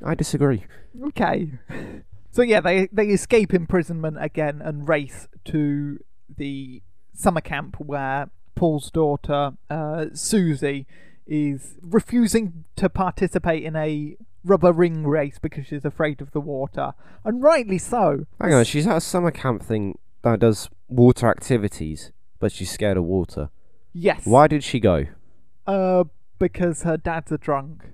I 0.03 0.15
disagree. 0.15 0.65
Okay. 1.09 1.51
So 2.31 2.43
yeah, 2.43 2.61
they 2.61 2.89
they 2.91 3.07
escape 3.11 3.55
imprisonment 3.55 4.17
again 4.21 4.61
and 4.61 4.89
race 4.89 5.29
to 5.45 6.01
the 6.37 6.83
summer 7.15 7.41
camp 7.41 7.77
where 7.79 8.29
Paul's 8.55 8.91
daughter 8.91 9.53
uh, 9.71 10.07
Susie 10.15 10.87
is 11.27 11.75
refusing 11.83 12.65
to 12.77 12.89
participate 12.89 13.63
in 13.65 13.75
a 13.77 14.17
rubber 14.45 14.73
ring 14.73 15.07
race 15.07 15.39
because 15.41 15.67
she's 15.67 15.85
afraid 15.85 16.21
of 16.21 16.33
the 16.33 16.41
water, 16.41 16.93
and 17.25 17.43
rightly 17.43 17.79
so. 17.79 18.27
Hang 18.41 18.53
on, 18.53 18.65
she's 18.65 18.87
at 18.87 18.97
a 18.99 19.01
summer 19.01 19.31
camp 19.31 19.63
thing 19.63 19.99
that 20.23 20.41
does 20.41 20.69
water 20.89 21.29
activities, 21.29 22.13
but 22.39 22.53
she's 22.53 22.71
scared 22.71 22.97
of 22.99 23.05
water. 23.05 23.49
Yes. 23.95 24.23
Why 24.27 24.47
did 24.49 24.63
she 24.65 24.81
go? 24.81 25.07
Uh, 25.67 26.05
because 26.39 26.83
her 26.83 26.97
dad's 26.99 27.33
a 27.33 27.39
drunk, 27.39 27.85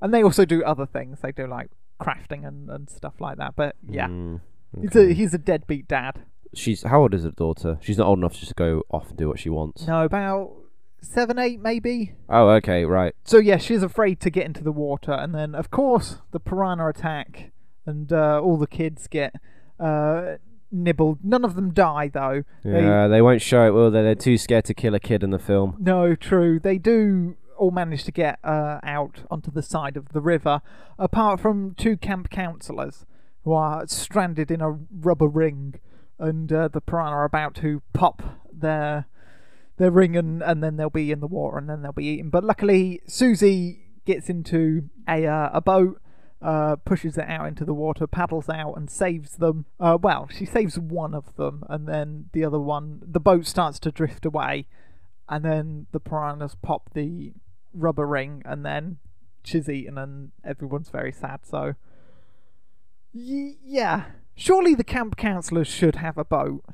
and 0.00 0.14
they 0.14 0.22
also 0.22 0.44
do 0.46 0.64
other 0.64 0.86
things. 0.86 1.18
They 1.20 1.32
do 1.32 1.46
like 1.46 1.68
crafting 2.00 2.46
and, 2.46 2.70
and 2.70 2.88
stuff 2.88 3.20
like 3.20 3.36
that. 3.36 3.54
But 3.54 3.76
yeah, 3.86 4.08
Mm, 4.08 4.40
he's 4.80 4.96
a 4.96 5.00
okay. 5.00 5.14
he's 5.14 5.34
a 5.34 5.38
deadbeat 5.38 5.88
dad. 5.88 6.20
She's 6.54 6.82
how 6.82 7.02
old 7.02 7.14
is 7.14 7.24
her 7.24 7.30
daughter? 7.30 7.78
She's 7.80 7.98
not 7.98 8.06
old 8.06 8.18
enough 8.18 8.34
to 8.34 8.40
just 8.40 8.56
go 8.56 8.82
off 8.90 9.08
and 9.08 9.16
do 9.18 9.28
what 9.28 9.38
she 9.38 9.48
wants. 9.50 9.86
No, 9.86 10.04
about 10.04 10.52
seven, 11.00 11.38
eight, 11.38 11.60
maybe. 11.60 12.14
Oh, 12.28 12.48
okay, 12.50 12.84
right. 12.84 13.14
So 13.24 13.38
yeah, 13.38 13.56
she's 13.56 13.82
afraid 13.82 14.20
to 14.20 14.30
get 14.30 14.44
into 14.46 14.62
the 14.62 14.72
water, 14.72 15.12
and 15.12 15.34
then 15.34 15.54
of 15.54 15.70
course 15.70 16.18
the 16.30 16.40
piranha 16.40 16.88
attack, 16.88 17.52
and 17.86 18.12
uh, 18.12 18.40
all 18.40 18.56
the 18.58 18.66
kids 18.66 19.06
get 19.08 19.34
uh, 19.80 20.36
nibbled. 20.70 21.18
None 21.24 21.44
of 21.44 21.54
them 21.54 21.72
die 21.72 22.08
though. 22.08 22.44
They- 22.64 22.82
Yeah, 22.84 23.08
they 23.08 23.22
won't 23.22 23.42
show 23.42 23.66
it, 23.66 23.70
will 23.70 23.90
they? 23.90 24.02
They're 24.02 24.14
too 24.14 24.36
scared 24.38 24.64
to 24.66 24.74
kill 24.74 24.94
a 24.94 25.00
kid 25.00 25.22
in 25.22 25.30
the 25.30 25.38
film. 25.38 25.76
No, 25.80 26.14
true. 26.14 26.60
They 26.60 26.78
do 26.78 27.36
all 27.58 27.70
manage 27.70 28.04
to 28.04 28.12
get 28.12 28.38
uh, 28.44 28.80
out 28.82 29.20
onto 29.30 29.50
the 29.50 29.62
side 29.62 29.96
of 29.96 30.10
the 30.10 30.20
river, 30.20 30.60
apart 30.98 31.40
from 31.40 31.74
two 31.76 31.96
camp 31.96 32.28
counselors 32.30 33.06
who 33.44 33.52
are 33.52 33.86
stranded 33.88 34.50
in 34.50 34.60
a 34.60 34.78
rubber 35.00 35.26
ring, 35.26 35.74
and 36.18 36.52
uh, 36.52 36.68
the 36.68 36.80
piranha 36.80 37.12
are 37.16 37.24
about 37.24 37.54
to 37.56 37.82
pop 37.92 38.22
their 38.52 39.06
their 39.78 39.90
ring, 39.90 40.16
and, 40.16 40.42
and 40.42 40.62
then 40.62 40.76
they'll 40.76 40.90
be 40.90 41.10
in 41.10 41.20
the 41.20 41.26
water, 41.26 41.58
and 41.58 41.68
then 41.68 41.82
they'll 41.82 41.92
be 41.92 42.06
eaten. 42.06 42.30
But 42.30 42.44
luckily, 42.44 43.00
Susie 43.06 43.80
gets 44.04 44.28
into 44.28 44.88
a 45.08 45.26
uh, 45.26 45.50
a 45.52 45.60
boat. 45.60 45.98
Uh, 46.40 46.74
pushes 46.74 47.16
it 47.16 47.24
out 47.28 47.46
into 47.46 47.64
the 47.64 47.72
water, 47.72 48.04
paddles 48.04 48.48
out, 48.48 48.72
and 48.76 48.90
saves 48.90 49.36
them. 49.36 49.64
Uh, 49.78 49.96
well, 50.02 50.28
she 50.28 50.44
saves 50.44 50.76
one 50.76 51.14
of 51.14 51.36
them, 51.36 51.62
and 51.68 51.86
then 51.86 52.24
the 52.32 52.44
other 52.44 52.58
one, 52.58 53.00
the 53.06 53.20
boat 53.20 53.46
starts 53.46 53.78
to 53.78 53.92
drift 53.92 54.26
away, 54.26 54.66
and 55.28 55.44
then 55.44 55.86
the 55.92 56.00
piranhas 56.00 56.56
pop 56.60 56.90
the 56.94 57.32
rubber 57.72 58.04
ring, 58.04 58.42
and 58.44 58.66
then 58.66 58.96
she's 59.44 59.68
eaten, 59.68 59.96
and 59.96 60.32
everyone's 60.44 60.88
very 60.88 61.12
sad. 61.12 61.46
So, 61.46 61.74
y- 63.14 63.54
yeah, 63.64 64.06
surely 64.34 64.74
the 64.74 64.84
camp 64.84 65.16
counselors 65.16 65.68
should 65.68 65.96
have 65.96 66.18
a 66.18 66.24
boat 66.24 66.64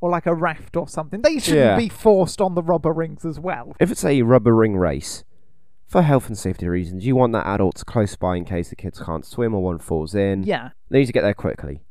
or 0.00 0.10
like 0.10 0.26
a 0.26 0.34
raft 0.34 0.76
or 0.76 0.88
something. 0.88 1.22
They 1.22 1.38
shouldn't 1.38 1.64
Yeah. 1.64 1.76
be 1.76 1.88
forced 1.88 2.40
on 2.40 2.54
the 2.54 2.62
rubber 2.62 2.92
rings 2.92 3.24
as 3.24 3.38
well. 3.38 3.74
If 3.80 3.90
it's 3.90 4.04
a 4.04 4.22
rubber 4.22 4.54
ring 4.54 4.76
race, 4.76 5.24
for 5.86 6.02
health 6.02 6.26
and 6.28 6.38
safety 6.38 6.66
reasons, 6.68 7.04
you 7.06 7.14
want 7.14 7.32
that 7.34 7.46
adults 7.46 7.84
close 7.84 8.16
by 8.16 8.36
in 8.36 8.44
case 8.46 8.70
the 8.70 8.76
kids 8.76 8.98
can't 8.98 9.24
swim 9.26 9.54
or 9.54 9.62
one 9.62 9.78
falls 9.78 10.14
in. 10.14 10.42
Yeah, 10.42 10.70
They 10.88 11.00
need 11.00 11.06
to 11.06 11.12
get 11.12 11.22
there 11.22 11.34
quickly. 11.34 11.82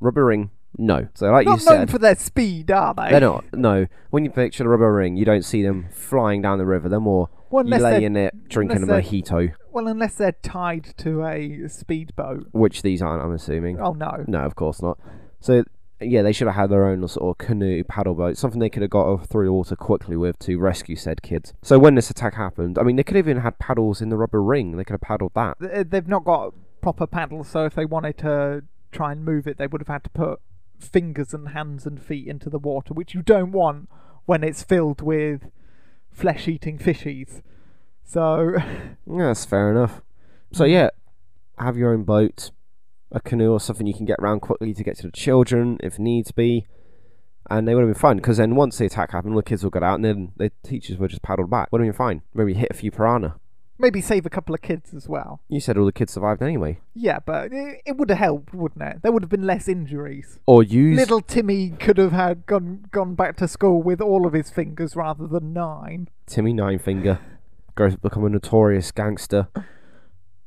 Rubber 0.00 0.24
ring, 0.24 0.50
no. 0.76 1.08
So, 1.14 1.30
like 1.30 1.46
not 1.46 1.60
you 1.60 1.66
known 1.66 1.78
said, 1.82 1.90
for 1.90 1.98
their 1.98 2.16
speed, 2.16 2.70
are 2.70 2.92
they? 2.94 3.10
they're 3.10 3.20
not. 3.20 3.44
No. 3.52 3.86
When 4.10 4.24
you 4.24 4.30
picture 4.30 4.64
the 4.64 4.68
rubber 4.68 4.92
ring, 4.92 5.16
you 5.16 5.24
don't 5.24 5.44
see 5.44 5.62
them 5.62 5.86
flying 5.92 6.42
down 6.42 6.58
the 6.58 6.66
river. 6.66 6.88
They're 6.88 6.98
more 7.00 7.28
Well, 7.50 7.64
you 7.64 7.72
unless 7.72 7.82
lay 7.82 7.90
they're- 8.00 8.06
in 8.06 8.16
it 8.16 8.48
drinking 8.48 8.78
a 8.78 8.82
unless 8.82 9.06
mojito, 9.06 9.52
Well, 9.70 9.86
unless 9.86 10.14
they're 10.14 10.32
tied 10.32 10.94
to 10.98 11.24
a 11.24 11.68
speedboat. 11.68 12.48
which 12.52 12.82
these 12.82 13.02
aren't, 13.02 13.22
I'm 13.22 13.32
assuming. 13.32 13.80
Oh 13.80 13.92
no. 13.92 14.24
No, 14.26 14.40
of 14.40 14.54
course 14.54 14.82
not. 14.82 14.98
So 15.40 15.64
yeah, 16.00 16.22
they 16.22 16.32
should 16.32 16.46
have 16.46 16.56
had 16.56 16.70
their 16.70 16.86
own 16.86 17.06
sort 17.08 17.28
of 17.40 17.44
canoe, 17.44 17.82
paddle 17.84 18.14
boat, 18.14 18.36
something 18.36 18.60
they 18.60 18.70
could 18.70 18.82
have 18.82 18.90
got 18.90 19.26
through 19.26 19.46
the 19.46 19.52
water 19.52 19.74
quickly 19.76 20.16
with 20.16 20.38
to 20.40 20.58
rescue 20.58 20.96
said 20.96 21.22
kids. 21.22 21.54
So 21.62 21.78
when 21.78 21.96
this 21.96 22.10
attack 22.10 22.34
happened, 22.34 22.78
I 22.78 22.82
mean, 22.82 22.96
they 22.96 23.02
could 23.02 23.16
have 23.16 23.28
even 23.28 23.42
had 23.42 23.58
paddles 23.58 24.00
in 24.00 24.08
the 24.08 24.16
rubber 24.16 24.42
ring. 24.42 24.76
They 24.76 24.84
could 24.84 24.94
have 24.94 25.00
paddled 25.00 25.32
that. 25.34 25.56
Uh, 25.60 25.84
they've 25.86 26.06
not 26.06 26.24
got 26.24 26.54
proper 26.80 27.06
paddles, 27.06 27.48
so 27.48 27.64
if 27.64 27.74
they 27.74 27.84
wanted 27.84 28.16
to 28.18 28.62
try 28.92 29.12
and 29.12 29.24
move 29.24 29.46
it, 29.46 29.58
they 29.58 29.66
would 29.66 29.80
have 29.80 29.88
had 29.88 30.04
to 30.04 30.10
put 30.10 30.40
fingers 30.78 31.34
and 31.34 31.48
hands 31.48 31.84
and 31.84 32.00
feet 32.00 32.28
into 32.28 32.48
the 32.48 32.58
water, 32.60 32.94
which 32.94 33.14
you 33.14 33.22
don't 33.22 33.50
want 33.50 33.88
when 34.24 34.44
it's 34.44 34.62
filled 34.62 35.02
with 35.02 35.50
flesh-eating 36.12 36.78
fishies. 36.78 37.42
So, 38.08 38.54
Yeah, 39.06 39.26
that's 39.26 39.44
fair 39.44 39.70
enough. 39.70 40.00
So 40.52 40.64
mm. 40.64 40.72
yeah, 40.72 40.88
have 41.58 41.76
your 41.76 41.92
own 41.92 42.04
boat, 42.04 42.50
a 43.12 43.20
canoe 43.20 43.52
or 43.52 43.60
something 43.60 43.86
you 43.86 43.94
can 43.94 44.06
get 44.06 44.18
around 44.18 44.40
quickly 44.40 44.72
to 44.74 44.82
get 44.82 44.96
to 44.98 45.02
the 45.02 45.12
children 45.12 45.78
if 45.82 45.98
needs 45.98 46.32
be. 46.32 46.66
And 47.50 47.66
they 47.66 47.74
would 47.74 47.82
have 47.82 47.94
been 47.94 48.00
fine 48.00 48.16
because 48.16 48.36
then 48.36 48.56
once 48.56 48.76
the 48.78 48.86
attack 48.86 49.12
happened, 49.12 49.36
the 49.36 49.42
kids 49.42 49.62
will 49.62 49.70
get 49.70 49.82
out 49.82 49.94
and 49.96 50.04
then 50.04 50.32
the 50.36 50.52
teachers 50.62 50.98
would 50.98 51.10
just 51.10 51.22
paddled 51.22 51.50
back. 51.50 51.68
Would 51.70 51.80
have 51.80 51.86
been 51.86 51.96
fine. 51.96 52.22
Maybe 52.34 52.54
hit 52.54 52.68
a 52.70 52.74
few 52.74 52.90
piranha. 52.90 53.36
maybe 53.78 54.00
save 54.02 54.26
a 54.26 54.30
couple 54.30 54.54
of 54.54 54.60
kids 54.60 54.92
as 54.92 55.08
well. 55.08 55.40
You 55.48 55.60
said 55.60 55.78
all 55.78 55.86
the 55.86 55.92
kids 55.92 56.12
survived 56.12 56.42
anyway. 56.42 56.80
Yeah, 56.94 57.20
but 57.24 57.52
it, 57.52 57.80
it 57.86 57.96
would 57.96 58.10
have 58.10 58.18
helped, 58.18 58.52
wouldn't 58.52 58.82
it? 58.82 59.02
There 59.02 59.12
would 59.12 59.22
have 59.22 59.30
been 59.30 59.46
less 59.46 59.68
injuries. 59.68 60.38
Or 60.44 60.62
use 60.62 60.98
Little 60.98 61.22
Timmy 61.22 61.70
could 61.70 61.96
have 61.96 62.12
had 62.12 62.44
gone 62.44 62.86
gone 62.90 63.14
back 63.14 63.36
to 63.38 63.48
school 63.48 63.82
with 63.82 64.00
all 64.02 64.26
of 64.26 64.34
his 64.34 64.50
fingers 64.50 64.94
rather 64.96 65.26
than 65.26 65.54
nine. 65.54 66.08
Timmy 66.26 66.52
Ninefinger. 66.52 67.18
Grows 67.78 67.94
to 67.94 68.00
become 68.00 68.24
a 68.24 68.28
notorious 68.28 68.90
gangster. 68.90 69.46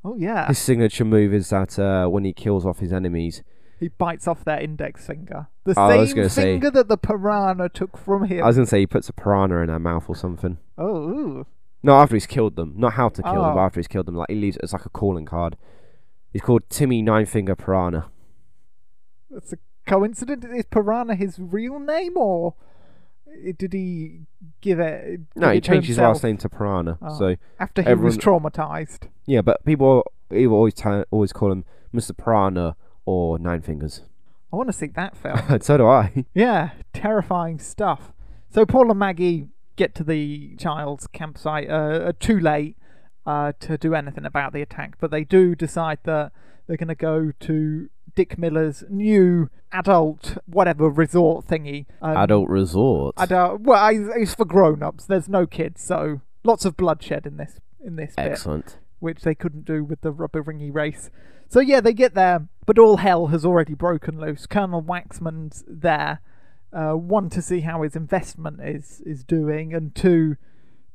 Oh 0.04 0.16
yeah, 0.18 0.48
His 0.50 0.58
signature 0.58 1.06
move 1.06 1.34
is 1.34 1.50
that 1.52 1.80
uh, 1.80 2.08
when 2.10 2.26
he 2.26 2.34
kills 2.34 2.66
off 2.66 2.80
his 2.80 2.92
enemies, 2.92 3.42
he 3.80 3.88
bites 3.88 4.28
off 4.28 4.44
their 4.44 4.60
index 4.60 5.08
finger. 5.08 5.48
The 5.64 5.76
Oh, 5.78 5.84
I 5.84 5.96
was 5.96 6.10
same 6.10 6.16
gonna 6.18 6.30
say- 6.30 6.42
finger 6.56 6.72
that 6.72 6.90
the 6.90 6.98
piranha 6.98 7.70
took 7.70 7.96
from 7.98 8.26
him. 8.26 8.44
I 8.44 8.48
was 8.48 8.58
gonna 8.58 8.66
say 8.66 8.80
he 8.82 8.86
puts 8.88 9.08
a 9.08 9.14
piranha 9.14 9.62
in 9.62 9.68
their 9.68 9.80
mouth 9.80 10.10
or 10.10 10.16
something. 10.16 10.58
Oh, 10.78 10.98
ooh. 11.10 11.46
No, 11.82 11.94
after 11.94 12.16
he's 12.18 12.28
killed 12.28 12.58
them. 12.58 12.74
Not 12.76 12.94
how 12.94 13.08
to 13.08 13.24
kill 13.24 13.32
them, 13.32 13.42
Oh. 13.44 13.54
but 13.56 13.62
after 13.62 13.80
he's 13.80 13.88
killed 13.88 14.08
them, 14.08 14.16
like 14.16 14.30
he 14.30 14.36
leaves 14.36 14.58
it 14.58 14.64
as 14.64 14.74
like 14.74 14.86
a 14.86 14.90
calling 14.90 15.26
card. 15.26 15.56
He's 16.34 16.42
called 16.42 16.64
Timmy 16.70 17.02
Ninefinger 17.02 17.58
Piranha. 17.58 18.08
that's 19.30 19.54
a 19.54 19.58
coincidence. 19.88 20.44
Is 20.46 20.66
piranha 20.66 21.16
his 21.16 21.40
real 21.40 21.80
name, 21.80 22.18
or 22.18 22.56
did 23.58 23.74
he 23.74 24.22
give 24.62 24.80
it? 24.80 25.22
No, 25.36 25.52
he 25.52 25.58
it 25.58 25.64
changed 25.64 25.88
his 25.88 25.98
last 25.98 26.24
name 26.24 26.38
to 26.38 26.50
Piranha. 26.50 26.98
Oh. 27.02 27.18
So 27.18 27.36
after 27.60 27.82
he 27.82 27.94
was 27.94 28.18
traumatized? 28.18 29.10
yeah, 29.26 29.42
but 29.42 29.64
people 29.66 30.04
people 30.30 30.56
always 30.56 30.74
tell, 30.74 31.06
always 31.12 31.34
call 31.34 31.52
him 31.52 31.66
Mr. 31.94 32.16
Piranha 32.16 32.76
or 33.06 33.40
Nine 33.40 33.62
Fingers. 33.62 34.02
I 34.52 34.56
want 34.56 34.70
to 34.70 34.74
see 34.74 34.88
that 34.88 35.16
film. 35.22 35.62
so 35.62 35.78
do 35.78 35.88
I. 35.88 36.26
Yeah, 36.34 36.72
terrifying 36.94 37.60
stuff. 37.60 38.12
So 38.50 38.66
Paul 38.66 38.90
and 38.90 39.00
Maggie 39.00 39.48
get 39.76 39.96
to 39.96 40.04
the 40.04 40.56
child's 40.58 41.08
campsite 41.08 41.70
uh, 41.70 41.74
uh, 41.74 42.12
too 42.20 42.40
late 42.40 42.76
uh, 43.26 43.54
to 43.62 43.78
do 43.78 43.96
anything 43.96 44.26
about 44.26 44.54
the 44.54 44.62
attack, 44.62 44.98
but 45.00 45.12
they 45.12 45.24
do 45.24 45.56
decide 45.56 46.00
that 46.04 46.32
they're 46.68 46.78
going 46.78 46.88
to 46.90 46.96
go 46.96 47.32
to 47.40 47.90
Dick 48.16 48.38
Miller's 48.38 48.84
new 48.90 49.50
adult 49.72 50.38
whatever 50.46 50.90
resort 50.90 51.48
thingy. 51.48 51.86
Um, 52.02 52.18
Adult 52.18 52.50
Resort. 52.50 53.16
Adult. 53.18 53.62
Well, 53.62 53.80
I, 53.80 53.94
it's 54.18 54.36
for 54.36 54.46
grown-ups. 54.46 55.06
There's 55.06 55.30
no 55.30 55.46
kids, 55.46 55.84
so 55.84 56.22
lots 56.44 56.66
of 56.66 56.78
bloodshed 56.78 57.26
in 57.26 57.38
this 57.38 57.60
in 57.84 57.96
this 57.96 58.14
bit 58.16 58.78
which 59.00 59.22
they 59.22 59.36
couldn't 59.36 59.66
do 59.66 59.84
with 59.84 60.02
the 60.02 60.12
rubber 60.12 60.44
ringy 60.44 60.74
race. 60.74 61.10
So 61.50 61.60
yeah, 61.60 61.82
they 61.82 61.94
get 61.94 62.14
there, 62.14 62.48
but 62.66 62.78
all 62.78 62.98
hell 62.98 63.28
has 63.28 63.44
already 63.44 63.74
broken 63.74 64.20
loose. 64.20 64.46
Colonel 64.46 64.82
Waxman's 64.82 65.64
there, 65.68 66.22
uh, 66.72 66.94
one 66.94 67.30
to 67.32 67.42
see 67.42 67.62
how 67.62 67.82
his 67.82 67.96
investment 67.96 68.62
is 68.62 69.02
is 69.06 69.24
doing, 69.24 69.74
and 69.74 69.94
two 69.94 70.38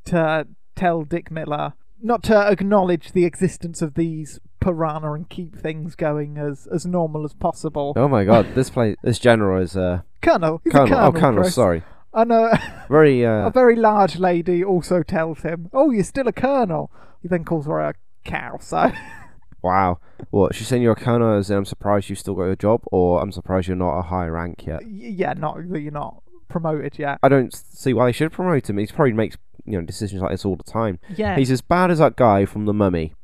to 0.07 0.47
tell 0.75 1.03
Dick 1.03 1.31
Miller 1.31 1.75
not 2.01 2.23
to 2.23 2.51
acknowledge 2.51 3.13
the 3.13 3.25
existence 3.25 3.83
of 3.83 3.95
these 3.95 4.39
piranha 4.61 5.13
and 5.13 5.29
keep 5.29 5.57
things 5.57 5.95
going 5.95 6.39
as 6.39 6.67
as 6.67 6.87
normal 6.87 7.25
as 7.25 7.35
possible. 7.35 7.93
Oh 7.97 8.09
my 8.09 8.25
god, 8.25 8.55
this 8.55 8.71
play 8.71 8.97
this 9.03 9.19
general 9.19 9.61
is 9.63 9.77
uh 9.77 10.03
Colonel, 10.23 10.61
he's 10.65 10.73
Colonel. 10.73 10.87
a 10.87 10.91
colonel, 10.91 11.09
oh 11.09 11.13
Colonel, 11.21 11.43
Chris. 11.43 11.55
sorry. 11.55 11.83
And 12.15 12.33
uh, 12.33 12.57
Very 12.89 13.23
a 13.23 13.31
uh 13.47 13.51
very 13.51 13.77
large 13.77 14.17
lady 14.19 14.65
also 14.65 15.03
tells 15.03 15.41
him, 15.41 15.69
"Oh, 15.73 15.91
you're 15.91 16.05
still 16.05 16.27
a 16.29 16.33
colonel." 16.33 16.91
He 17.21 17.29
then 17.29 17.45
calls 17.45 17.67
her 17.67 17.81
a 17.81 17.95
cow. 18.25 18.59
So. 18.61 18.91
wow. 19.63 19.99
What, 20.31 20.55
she's 20.55 20.69
saying 20.69 20.83
you're 20.83 20.93
a 20.93 20.97
colonel 20.97 21.37
as 21.37 21.51
in 21.51 21.59
I'm 21.59 21.65
surprised 21.65 22.09
you 22.09 22.17
still 22.17 22.35
got 22.35 22.45
your 22.45 22.57
job 22.57 22.83
or 22.87 23.21
I'm 23.21 23.33
surprised 23.33 23.69
you're 23.69 23.77
not 23.77 23.99
a 23.99 24.03
high 24.03 24.27
rank 24.29 24.65
yet. 24.67 24.81
Yeah, 24.89 25.35
not 25.35 25.57
that 25.69 25.81
you're 25.81 25.93
not 25.93 26.23
promoted 26.49 26.99
yet. 26.99 27.19
I 27.23 27.29
don't 27.29 27.53
see 27.55 27.93
why 27.93 28.07
they 28.07 28.13
should 28.13 28.33
promote 28.33 28.71
him. 28.71 28.79
He 28.79 28.87
probably 28.87 29.13
makes 29.13 29.37
you 29.67 29.79
know 29.79 29.85
decisions 29.85 30.23
like 30.23 30.31
this 30.31 30.45
all 30.45 30.57
the 30.57 30.63
time. 30.63 30.99
Yeah. 31.17 31.37
He's 31.37 31.51
as 31.51 31.61
bad 31.61 31.91
as 31.91 31.99
that 31.99 32.17
guy 32.17 32.47
from 32.47 32.65
The 32.65 32.73
Mummy, 32.73 33.15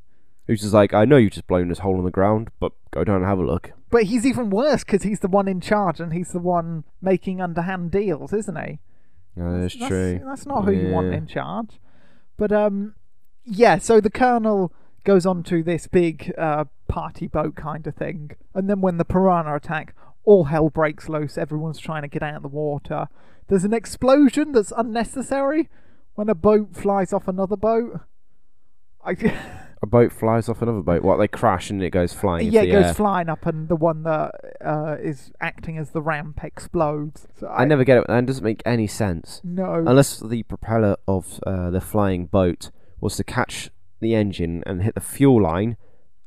who's 0.53 0.61
just 0.61 0.75
like, 0.75 0.93
I 0.93 1.05
know 1.07 1.17
you've 1.17 1.33
just 1.33 1.47
blown 1.47 1.69
this 1.69 1.79
hole 1.79 1.99
in 1.99 2.05
the 2.05 2.11
ground, 2.11 2.51
but 2.61 2.73
go 2.91 3.05
down 3.05 3.17
and 3.17 3.25
have 3.25 3.38
a 3.38 3.45
look. 3.45 3.73
But 3.91 4.05
he's 4.05 4.27
even 4.27 4.51
worse 4.51 4.85
because 4.85 5.03
he's 5.03 5.21
the 5.21 5.29
one 5.29 5.49
in 5.49 5.61
charge 5.61 5.99
and 5.99 6.12
he's 6.12 6.33
the 6.33 6.38
one 6.38 6.85
making 7.01 7.41
underhand 7.41 7.91
deals, 7.91 8.33
isn't 8.33 8.57
he? 8.57 8.79
No, 9.35 9.61
that's, 9.61 9.75
that's, 9.75 9.88
true. 9.88 10.21
That's 10.25 10.47
not 10.47 10.65
who 10.65 10.73
you 10.73 10.93
want 10.93 11.15
in 11.15 11.27
charge. 11.27 11.81
But 12.37 12.53
um, 12.53 12.95
yeah. 13.45 13.79
So 13.79 14.01
the 14.01 14.11
colonel 14.11 14.73
goes 15.05 15.25
on 15.25 15.43
to 15.45 15.62
this 15.62 15.87
big 15.87 16.33
uh, 16.37 16.65
party 16.87 17.29
boat 17.29 17.55
kind 17.55 17.87
of 17.87 17.95
thing, 17.95 18.33
and 18.55 18.69
then 18.69 18.83
when 18.83 18.99
the 18.99 19.07
piranha 19.07 19.55
attack, 19.55 19.95
all 20.25 20.45
hell 20.45 20.69
breaks 20.69 21.09
loose. 21.09 21.38
Everyone's 21.38 21.79
trying 21.79 22.03
to 22.03 22.09
get 22.09 22.23
out 22.23 22.37
of 22.37 22.43
the 22.43 22.49
water. 22.49 23.09
There's 23.49 23.65
an 23.65 23.73
explosion 23.73 24.53
that's 24.53 24.73
unnecessary 24.77 25.71
when 26.15 26.29
a 26.29 26.35
boat 26.35 26.77
flies 26.77 27.12
off 27.12 27.27
another 27.27 27.57
boat. 27.57 28.01
I, 29.05 29.15
A 29.83 29.87
boat 29.87 30.12
flies 30.12 30.49
off 30.49 30.62
another 30.62 30.81
boat. 30.81 31.03
What? 31.03 31.16
They 31.16 31.27
crash 31.27 31.68
and 31.68 31.83
it 31.83 31.90
goes 31.90 32.12
flying 32.12 32.53
yeah, 32.53 32.62
it 32.62 32.71
goes 32.71 32.85
air. 32.87 32.95
flying 32.95 33.29
up, 33.29 33.45
and 33.47 33.68
the 33.68 33.75
one 33.77 34.05
that 34.05 34.31
uh, 34.64 34.97
is 35.03 35.33
acting 35.40 35.77
as 35.77 35.90
the 35.90 36.01
ramp 36.01 36.45
explodes. 36.45 37.27
So 37.38 37.49
I 37.49 37.64
never 37.64 37.83
get 37.83 37.99
it. 37.99 38.05
That 38.07 38.25
doesn't 38.27 38.45
make 38.45 38.62
any 38.64 38.87
sense. 38.87 39.40
no. 39.42 39.75
Unless 39.87 40.21
the 40.21 40.45
propeller 40.45 40.97
of 41.09 41.40
uh, 41.47 41.71
the 41.71 41.81
flying 41.81 42.27
boat 42.27 42.71
was 43.01 43.16
to 43.16 43.25
catch 43.25 43.71
the 44.01 44.14
engine 44.14 44.62
and 44.66 44.83
hit 44.85 44.95
the 44.95 45.01
fuel 45.01 45.42
line, 45.42 45.77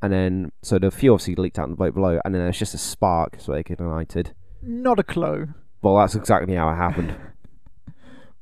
and 0.02 0.12
then 0.12 0.52
so 0.62 0.78
the 0.78 0.92
fuel 0.92 1.14
obviously 1.16 1.36
leaked 1.36 1.58
out 1.58 1.66
in 1.66 1.72
the 1.72 1.78
boat 1.78 1.94
below, 1.94 2.20
and 2.26 2.36
then 2.36 2.42
there's 2.42 2.60
just 2.60 2.74
a 2.74 2.78
spark, 2.78 3.38
so 3.40 3.54
they 3.54 3.64
get 3.64 3.80
ignited. 3.80 4.34
Not 4.62 5.00
a 5.00 5.04
clue. 5.04 5.54
Well, 5.82 5.96
that's 5.98 6.16
exactly 6.16 6.56
how 6.56 6.70
it 6.72 6.76
happened. 6.76 7.16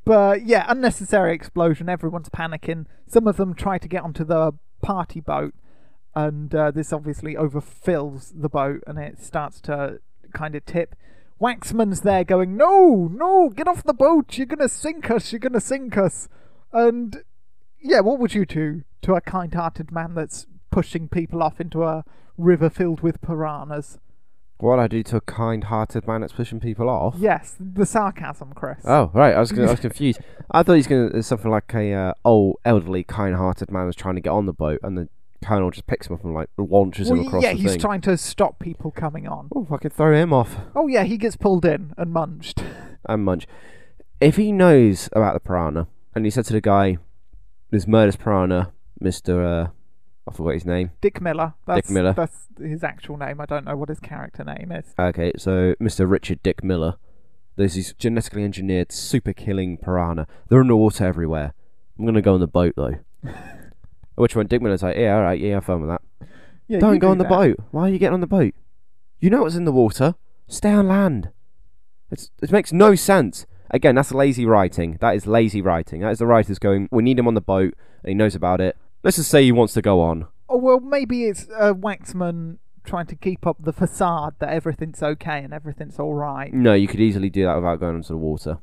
But 0.06 0.46
yeah, 0.46 0.66
unnecessary 0.68 1.34
explosion. 1.34 1.88
Everyone's 1.88 2.28
panicking. 2.30 2.88
Some 3.08 3.26
of 3.26 3.38
them 3.38 3.54
try 3.54 3.78
to 3.78 3.88
get 3.88 4.04
onto 4.04 4.26
the 4.26 4.52
party 4.84 5.20
boat, 5.20 5.56
and 6.14 6.54
uh, 6.54 6.70
this 6.70 6.94
obviously 6.94 7.34
overfills 7.34 8.32
the 8.36 8.50
boat, 8.50 8.84
and 8.86 9.00
it 9.00 9.20
starts 9.20 9.60
to 9.62 10.00
kind 10.34 10.54
of 10.54 10.64
tip. 10.66 10.96
Waxman's 11.42 12.02
there 12.02 12.24
going, 12.24 12.56
"No, 12.56 13.10
no, 13.12 13.50
get 13.50 13.68
off 13.68 13.84
the 13.84 13.94
boat! 13.94 14.38
You're 14.38 14.46
gonna 14.46 14.70
sink 14.70 15.10
us! 15.10 15.32
You're 15.32 15.40
gonna 15.40 15.60
sink 15.60 15.98
us!" 15.98 16.30
And 16.72 17.24
yeah, 17.80 18.02
what 18.02 18.20
would 18.20 18.36
you 18.36 18.46
do 18.46 18.84
to 19.02 19.16
a 19.16 19.22
kind-hearted 19.22 19.92
man 19.92 20.14
that's 20.14 20.46
pushing 20.72 21.08
people 21.08 21.42
off 21.42 21.60
into 21.60 21.84
a 21.84 22.06
river 22.38 22.70
filled 22.70 23.02
with 23.02 23.22
piranhas? 23.22 23.98
What 24.58 24.80
I 24.80 24.88
do 24.88 25.04
to 25.04 25.18
a 25.18 25.22
kind-hearted 25.22 26.08
man 26.08 26.22
that's 26.22 26.34
pushing 26.34 26.60
people 26.60 26.90
off? 26.90 27.16
Yes, 27.18 27.56
the 27.60 27.86
sarcasm, 27.86 28.54
Chris. 28.54 28.80
Oh 28.86 29.12
right, 29.14 29.36
I 29.36 29.40
was 29.40 29.52
gonna, 29.52 29.68
I 29.68 29.72
was 29.72 29.80
confused. 29.82 30.20
I 30.52 30.64
thought 30.64 30.74
he's 30.74 30.88
gonna 30.88 31.22
something 31.24 31.52
like 31.52 31.74
a 31.74 31.94
uh, 31.94 32.14
old 32.24 32.58
elderly 32.66 33.04
kind-hearted 33.04 33.72
man 33.72 33.86
was 33.86 33.96
trying 33.96 34.16
to 34.16 34.22
get 34.22 34.30
on 34.30 34.46
the 34.46 34.54
boat, 34.54 34.80
and 34.84 34.98
the 34.98 35.10
colonel 35.44 35.70
just 35.72 35.86
picks 35.88 36.08
him 36.08 36.16
up 36.16 36.24
and 36.24 36.34
like 36.34 36.50
launches 36.58 37.10
him 37.10 37.20
across 37.20 37.44
yeah, 37.44 37.52
the 37.52 37.60
he's 37.60 37.72
thing. 37.72 37.80
trying 37.80 38.02
to 38.02 38.18
stop 38.18 38.60
people 38.60 38.92
coming 38.92 39.28
on. 39.28 39.50
Oh, 39.54 39.68
I 39.72 39.78
could 39.78 39.92
throw 39.92 40.14
him 40.16 40.32
off 40.32 40.56
Oh 40.76 40.88
yeah, 40.88 41.04
he 41.04 41.18
gets 41.18 41.36
pulled 41.36 41.66
in 41.66 41.94
and 41.98 42.12
munched. 42.14 42.64
and 43.06 43.26
munch. 43.26 43.46
If 44.22 44.38
he 44.38 44.52
knows 44.54 45.10
about 45.12 45.34
the 45.34 45.42
piranha, 45.42 45.88
and 46.16 46.26
he 46.26 46.32
said 46.32 46.46
to 46.46 46.54
the 46.54 46.62
guy, 46.62 46.98
"This 47.72 47.88
murderous 47.88 48.16
piranha, 48.16 48.72
Mister, 49.00 49.44
uh, 49.44 49.68
I 50.28 50.32
forgot 50.32 50.54
his 50.54 50.66
name." 50.66 50.92
Dick 51.02 51.22
Miller. 51.22 51.54
That's, 51.66 51.90
Miller. 51.90 52.14
That's 52.14 52.48
his 52.60 52.84
actual 52.84 53.18
name. 53.18 53.40
I 53.42 53.46
don't 53.46 53.66
know 53.66 53.76
what 53.76 53.90
his 53.90 54.00
character 54.00 54.44
name 54.44 54.72
is. 54.72 54.94
Okay, 54.98 55.32
so 55.38 55.76
Mr. 55.82 56.10
Richard 56.10 56.42
Dick 56.44 56.64
Miller. 56.64 56.96
There's 57.56 57.76
these 57.76 57.94
genetically 57.94 58.44
engineered 58.44 58.92
super 58.92 59.32
killing 59.32 59.78
piranha. 59.78 60.26
They're 60.50 60.62
in 60.62 60.68
the 60.68 60.76
water 60.76 61.06
everywhere. 61.06 61.54
I'm 62.00 62.06
gonna 62.06 62.22
go 62.22 62.34
on 62.34 62.40
the 62.40 62.48
boat 62.48 62.74
though. 62.76 62.96
Which 64.16 64.36
one 64.36 64.48
Dick 64.48 64.62
Miller's 64.62 64.84
like, 64.84 64.98
yeah, 64.98 65.16
alright, 65.16 65.40
yeah, 65.40 65.56
have 65.56 65.66
fun 65.66 65.82
with 65.82 65.90
that. 65.90 66.28
Yeah, 66.68 66.80
Don't 66.80 67.00
go 67.00 67.08
do 67.08 67.12
on 67.12 67.18
the 67.18 67.24
that. 67.24 67.30
boat. 67.30 67.58
Why 67.72 67.84
are 67.84 67.90
you 67.90 68.00
getting 68.00 68.14
on 68.14 68.22
the 68.22 68.28
boat? 68.28 68.54
You 69.20 69.30
know 69.30 69.44
what's 69.44 69.56
in 69.56 69.66
the 69.66 69.72
water. 69.72 70.16
Stay 70.48 70.72
on 70.72 70.88
land. 70.88 71.30
It's, 72.12 72.30
it 72.42 72.52
makes 72.52 72.72
no 72.72 72.96
sense. 72.96 73.46
Again, 73.72 73.96
that's 73.96 74.12
lazy 74.12 74.46
writing. 74.46 74.98
That 75.02 75.16
is 75.16 75.26
lazy 75.26 75.62
writing. 75.62 76.02
That 76.02 76.12
is 76.12 76.20
the 76.20 76.28
writers 76.28 76.60
going, 76.60 76.90
we 76.92 77.02
need 77.02 77.18
him 77.18 77.28
on 77.28 77.34
the 77.34 77.42
boat, 77.42 77.74
and 78.04 78.10
he 78.10 78.14
knows 78.14 78.36
about 78.36 78.62
it. 78.62 78.78
Let's 79.04 79.18
just 79.18 79.30
say 79.30 79.44
he 79.44 79.52
wants 79.52 79.74
to 79.74 79.82
go 79.82 80.02
on. 80.02 80.28
Oh 80.50 80.58
well, 80.58 80.80
maybe 80.80 81.26
it's 81.26 81.48
uh, 81.58 81.74
Waxman 81.74 82.58
trying 82.84 83.06
to 83.08 83.16
keep 83.16 83.46
up 83.48 83.58
the 83.60 83.74
facade 83.74 84.36
that 84.40 84.50
everything's 84.50 85.02
okay 85.02 85.40
and 85.44 85.54
everything's 85.54 86.00
all 86.00 86.14
right. 86.14 86.54
No, 86.54 86.74
you 86.74 86.88
could 86.88 87.00
easily 87.00 87.30
do 87.30 87.46
that 87.46 87.56
without 87.56 87.80
going 87.80 87.96
into 87.96 88.10
the 88.10 88.18
water. 88.18 88.60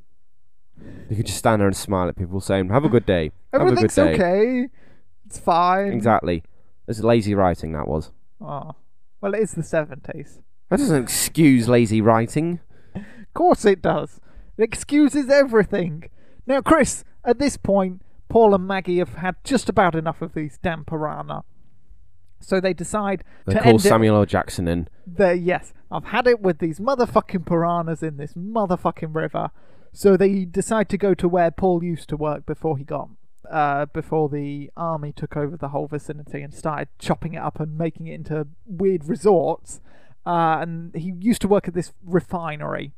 You 1.09 1.17
could 1.17 1.27
just 1.27 1.39
stand 1.39 1.61
there 1.61 1.67
and 1.69 1.77
smile 1.77 2.09
at 2.09 2.17
people 2.17 2.41
saying, 2.41 2.69
have 2.71 2.85
a 2.85 2.89
good 2.89 3.07
day. 3.07 3.33
Have 3.53 3.63
a 3.63 3.65
good 3.65 3.79
Everything's 3.79 3.95
day. 3.95 4.15
okay. 4.15 4.69
It's 5.27 5.39
fine. 5.39 5.93
Exactly. 5.93 6.43
It's 6.89 7.01
lazy 7.01 7.35
writing, 7.35 7.73
that 7.73 7.89
was. 7.89 8.11
Oh. 8.41 8.73
Well, 9.21 9.35
it 9.35 9.41
is 9.41 9.53
the 9.53 9.63
seventies. 9.63 10.41
That 10.71 10.79
doesn't 10.79 11.03
excuse 11.03 11.69
lazy 11.69 12.01
writing. 12.01 12.61
Of 12.95 13.05
course 13.35 13.65
it 13.65 13.83
does. 13.83 14.21
It 14.57 14.65
excuses 14.65 15.29
everything. 15.29 16.09
Now, 16.47 16.63
Chris, 16.63 17.05
at 17.25 17.39
this 17.39 17.57
point, 17.57 18.03
Paul 18.31 18.55
and 18.55 18.67
Maggie 18.67 18.99
have 18.99 19.15
had 19.17 19.35
just 19.45 19.69
about 19.69 19.95
enough 19.95 20.23
of 20.23 20.33
these 20.35 20.59
damn 20.63 20.85
piranha. 20.85 21.43
So 22.39 22.61
they 22.61 22.73
decide 22.73 23.25
They 23.45 23.55
to 23.55 23.61
call 23.61 23.79
Samuel 23.79 24.17
L. 24.17 24.25
Jackson 24.25 24.67
in. 24.67 24.89
There, 25.07 25.35
yes, 25.35 25.75
I've 25.91 26.05
had 26.05 26.27
it 26.27 26.41
with 26.41 26.59
these 26.59 26.79
motherfucking 26.79 27.45
piranhas 27.45 28.03
in 28.03 28.17
this 28.17 28.33
motherfucking 28.33 29.15
river. 29.15 29.51
So 29.93 30.17
they 30.17 30.45
decide 30.45 30.89
to 30.91 30.97
go 30.97 31.13
to 31.13 31.29
where 31.29 31.51
Paul 31.51 31.83
used 31.83 32.09
to 32.11 32.17
work 32.17 32.47
before 32.47 32.79
he 32.79 32.85
got, 32.85 33.11
uh, 33.51 33.87
before 33.87 34.29
the 34.29 34.71
army 34.77 35.13
took 35.13 35.37
over 35.37 35.57
the 35.57 35.69
whole 35.69 35.89
vicinity 35.89 36.41
and 36.41 36.55
started 36.55 36.89
chopping 37.01 37.35
it 37.35 37.43
up 37.43 37.59
and 37.59 37.77
making 37.77 38.07
it 38.07 38.15
into 38.15 38.47
weird 38.65 39.09
resorts. 39.09 39.81
Uh, 40.25 40.59
and 40.61 40.95
he 40.95 41.13
used 41.19 41.43
to 41.43 41.49
work 41.49 41.67
at 41.67 41.75
this 41.75 41.93
refinery. 42.05 42.93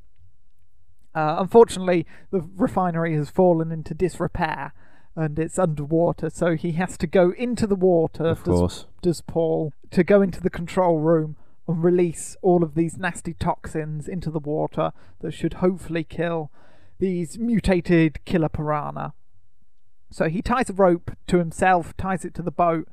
Uh, 1.14 1.36
unfortunately, 1.38 2.06
the 2.30 2.46
refinery 2.54 3.16
has 3.16 3.30
fallen 3.30 3.72
into 3.72 3.94
disrepair 3.94 4.74
and 5.14 5.38
it's 5.38 5.59
underwater, 5.59 6.31
so 6.31 6.57
he 6.57 6.72
has 6.72 6.96
to 6.98 7.07
go 7.07 7.31
into 7.37 7.66
the 7.66 7.75
water. 7.75 8.27
Of 8.27 8.44
does, 8.44 8.59
course. 8.59 8.87
does 9.03 9.20
Paul 9.20 9.72
to 9.90 10.03
go 10.03 10.22
into 10.22 10.40
the 10.40 10.51
control 10.51 10.98
room 10.98 11.37
and 11.68 11.83
release 11.83 12.37
all 12.42 12.62
of 12.62 12.75
these 12.75 12.96
nasty 12.96 13.35
toxins 13.35 14.09
into 14.09 14.31
the 14.31 14.38
water 14.38 14.92
that 15.20 15.33
should 15.33 15.55
hopefully 15.55 16.05
kill 16.05 16.51
these 16.98 17.38
mutated 17.38 18.25
killer 18.25 18.48
piranha. 18.48 19.12
So 20.11 20.29
he 20.29 20.42
ties 20.42 20.70
a 20.70 20.75
rope 20.75 21.12
to 21.29 21.38
himself, 21.38 21.96
ties 21.96 22.25
it 22.25 22.35
to 22.35 22.42
the 22.42 22.51
boat, 22.51 22.88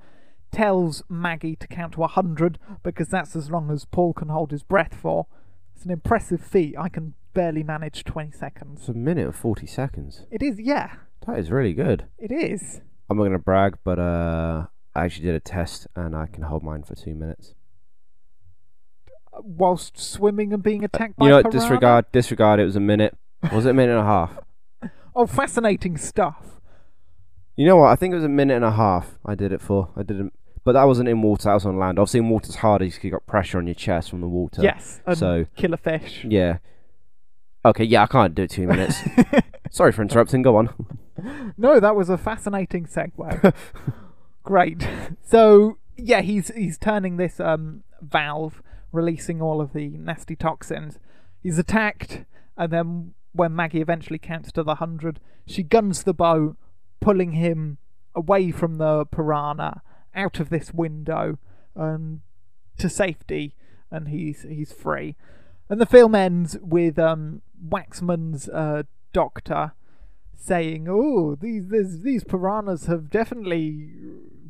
tells 0.51 1.03
Maggie 1.09 1.55
to 1.57 1.67
count 1.67 1.93
to 1.93 2.03
a 2.03 2.07
hundred 2.07 2.57
because 2.83 3.09
that's 3.09 3.35
as 3.35 3.51
long 3.51 3.69
as 3.71 3.85
Paul 3.85 4.13
can 4.13 4.29
hold 4.29 4.51
his 4.51 4.63
breath 4.63 4.95
for. 4.95 5.27
It's 5.75 5.85
an 5.85 5.91
impressive 5.91 6.41
feat. 6.41 6.75
I 6.77 6.89
can 6.89 7.13
barely 7.33 7.63
manage 7.63 8.03
20 8.03 8.31
seconds. 8.31 8.81
It's 8.81 8.89
a 8.89 8.93
minute 8.93 9.25
and 9.25 9.35
40 9.35 9.67
seconds. 9.67 10.25
It 10.31 10.41
is, 10.41 10.59
yeah, 10.59 10.95
That 11.31 11.39
is 11.39 11.51
really 11.51 11.73
good. 11.73 12.05
it 12.17 12.31
is. 12.31 12.81
I'm 13.09 13.17
not 13.17 13.23
going 13.23 13.31
to 13.33 13.39
brag, 13.39 13.77
but 13.83 13.97
uh, 13.99 14.65
I 14.95 15.05
actually 15.05 15.25
did 15.25 15.35
a 15.35 15.39
test 15.39 15.87
and 15.95 16.15
I 16.15 16.27
can 16.27 16.43
hold 16.43 16.63
mine 16.63 16.83
for 16.83 16.95
two 16.95 17.15
minutes. 17.15 17.55
Whilst 19.41 19.97
swimming 19.97 20.53
and 20.53 20.61
being 20.61 20.83
attacked 20.83 21.15
by 21.17 21.25
you 21.25 21.29
know 21.31 21.37
what? 21.37 21.45
piranha. 21.45 21.59
Disregard, 21.59 22.05
disregard. 22.11 22.59
It 22.59 22.65
was 22.65 22.75
a 22.75 22.79
minute. 22.81 23.17
Was 23.53 23.65
it 23.65 23.69
a 23.69 23.73
minute 23.73 23.93
and 23.93 24.01
a 24.01 24.05
half? 24.05 24.31
Oh, 25.15 25.25
fascinating 25.25 25.97
stuff. 25.97 26.61
You 27.57 27.65
know 27.65 27.75
what? 27.77 27.87
I 27.89 27.95
think 27.97 28.13
it 28.13 28.15
was 28.15 28.23
a 28.23 28.29
minute 28.29 28.55
and 28.55 28.63
a 28.63 28.71
half. 28.71 29.17
I 29.25 29.35
did 29.35 29.51
it 29.51 29.59
for. 29.59 29.89
I 29.97 30.03
didn't, 30.03 30.31
but 30.63 30.73
that 30.73 30.83
wasn't 30.85 31.09
in 31.09 31.21
water. 31.21 31.45
That 31.45 31.55
was 31.55 31.65
on 31.65 31.77
land. 31.77 31.99
Obviously, 31.99 32.19
in 32.21 32.29
water's 32.29 32.55
harder. 32.55 32.85
because 32.85 33.03
You 33.03 33.11
got 33.11 33.25
pressure 33.25 33.57
on 33.57 33.67
your 33.67 33.73
chest 33.73 34.11
from 34.11 34.21
the 34.21 34.27
water. 34.29 34.61
yes, 34.61 35.01
and 35.05 35.17
so- 35.17 35.45
killer 35.57 35.75
fish. 35.77 36.23
Yeah. 36.29 36.59
Okay. 37.65 37.83
Yeah, 37.83 38.03
I 38.03 38.07
can't 38.07 38.33
do 38.33 38.47
two 38.47 38.65
minutes. 38.67 39.01
Sorry 39.71 39.91
for 39.91 40.03
interrupting. 40.03 40.41
Go 40.41 40.55
on. 40.55 40.69
No, 41.57 41.79
that 41.79 41.95
was 41.95 42.09
a 42.09 42.17
fascinating 42.17 42.85
segue. 42.85 43.53
Great. 44.43 44.87
So 45.21 45.77
yeah, 45.97 46.21
he's 46.21 46.49
he's 46.55 46.77
turning 46.77 47.17
this 47.17 47.39
um 47.39 47.83
valve, 48.01 48.61
releasing 48.91 49.41
all 49.41 49.61
of 49.61 49.73
the 49.73 49.89
nasty 49.89 50.35
toxins. 50.35 50.99
He's 51.41 51.59
attacked, 51.59 52.25
and 52.57 52.71
then 52.71 53.13
when 53.33 53.55
Maggie 53.55 53.81
eventually 53.81 54.19
counts 54.19 54.51
to 54.53 54.63
the 54.63 54.75
hundred, 54.75 55.19
she 55.45 55.63
guns 55.63 56.03
the 56.03 56.13
bow, 56.13 56.55
pulling 56.99 57.33
him 57.33 57.77
away 58.15 58.51
from 58.51 58.77
the 58.77 59.05
piranha, 59.05 59.81
out 60.15 60.39
of 60.39 60.49
this 60.49 60.73
window, 60.73 61.37
and 61.75 62.21
to 62.77 62.89
safety, 62.89 63.55
and 63.91 64.07
he's 64.07 64.43
he's 64.43 64.71
free. 64.71 65.15
And 65.69 65.79
the 65.79 65.85
film 65.85 66.15
ends 66.15 66.57
with 66.61 66.97
um 66.97 67.41
Waxman's 67.67 68.49
uh, 68.49 68.83
doctor 69.13 69.73
saying, 70.39 70.87
"Oh, 70.89 71.35
these 71.35 71.67
these, 71.67 72.01
these 72.01 72.23
piranhas 72.23 72.85
have 72.85 73.09
definitely 73.09 73.89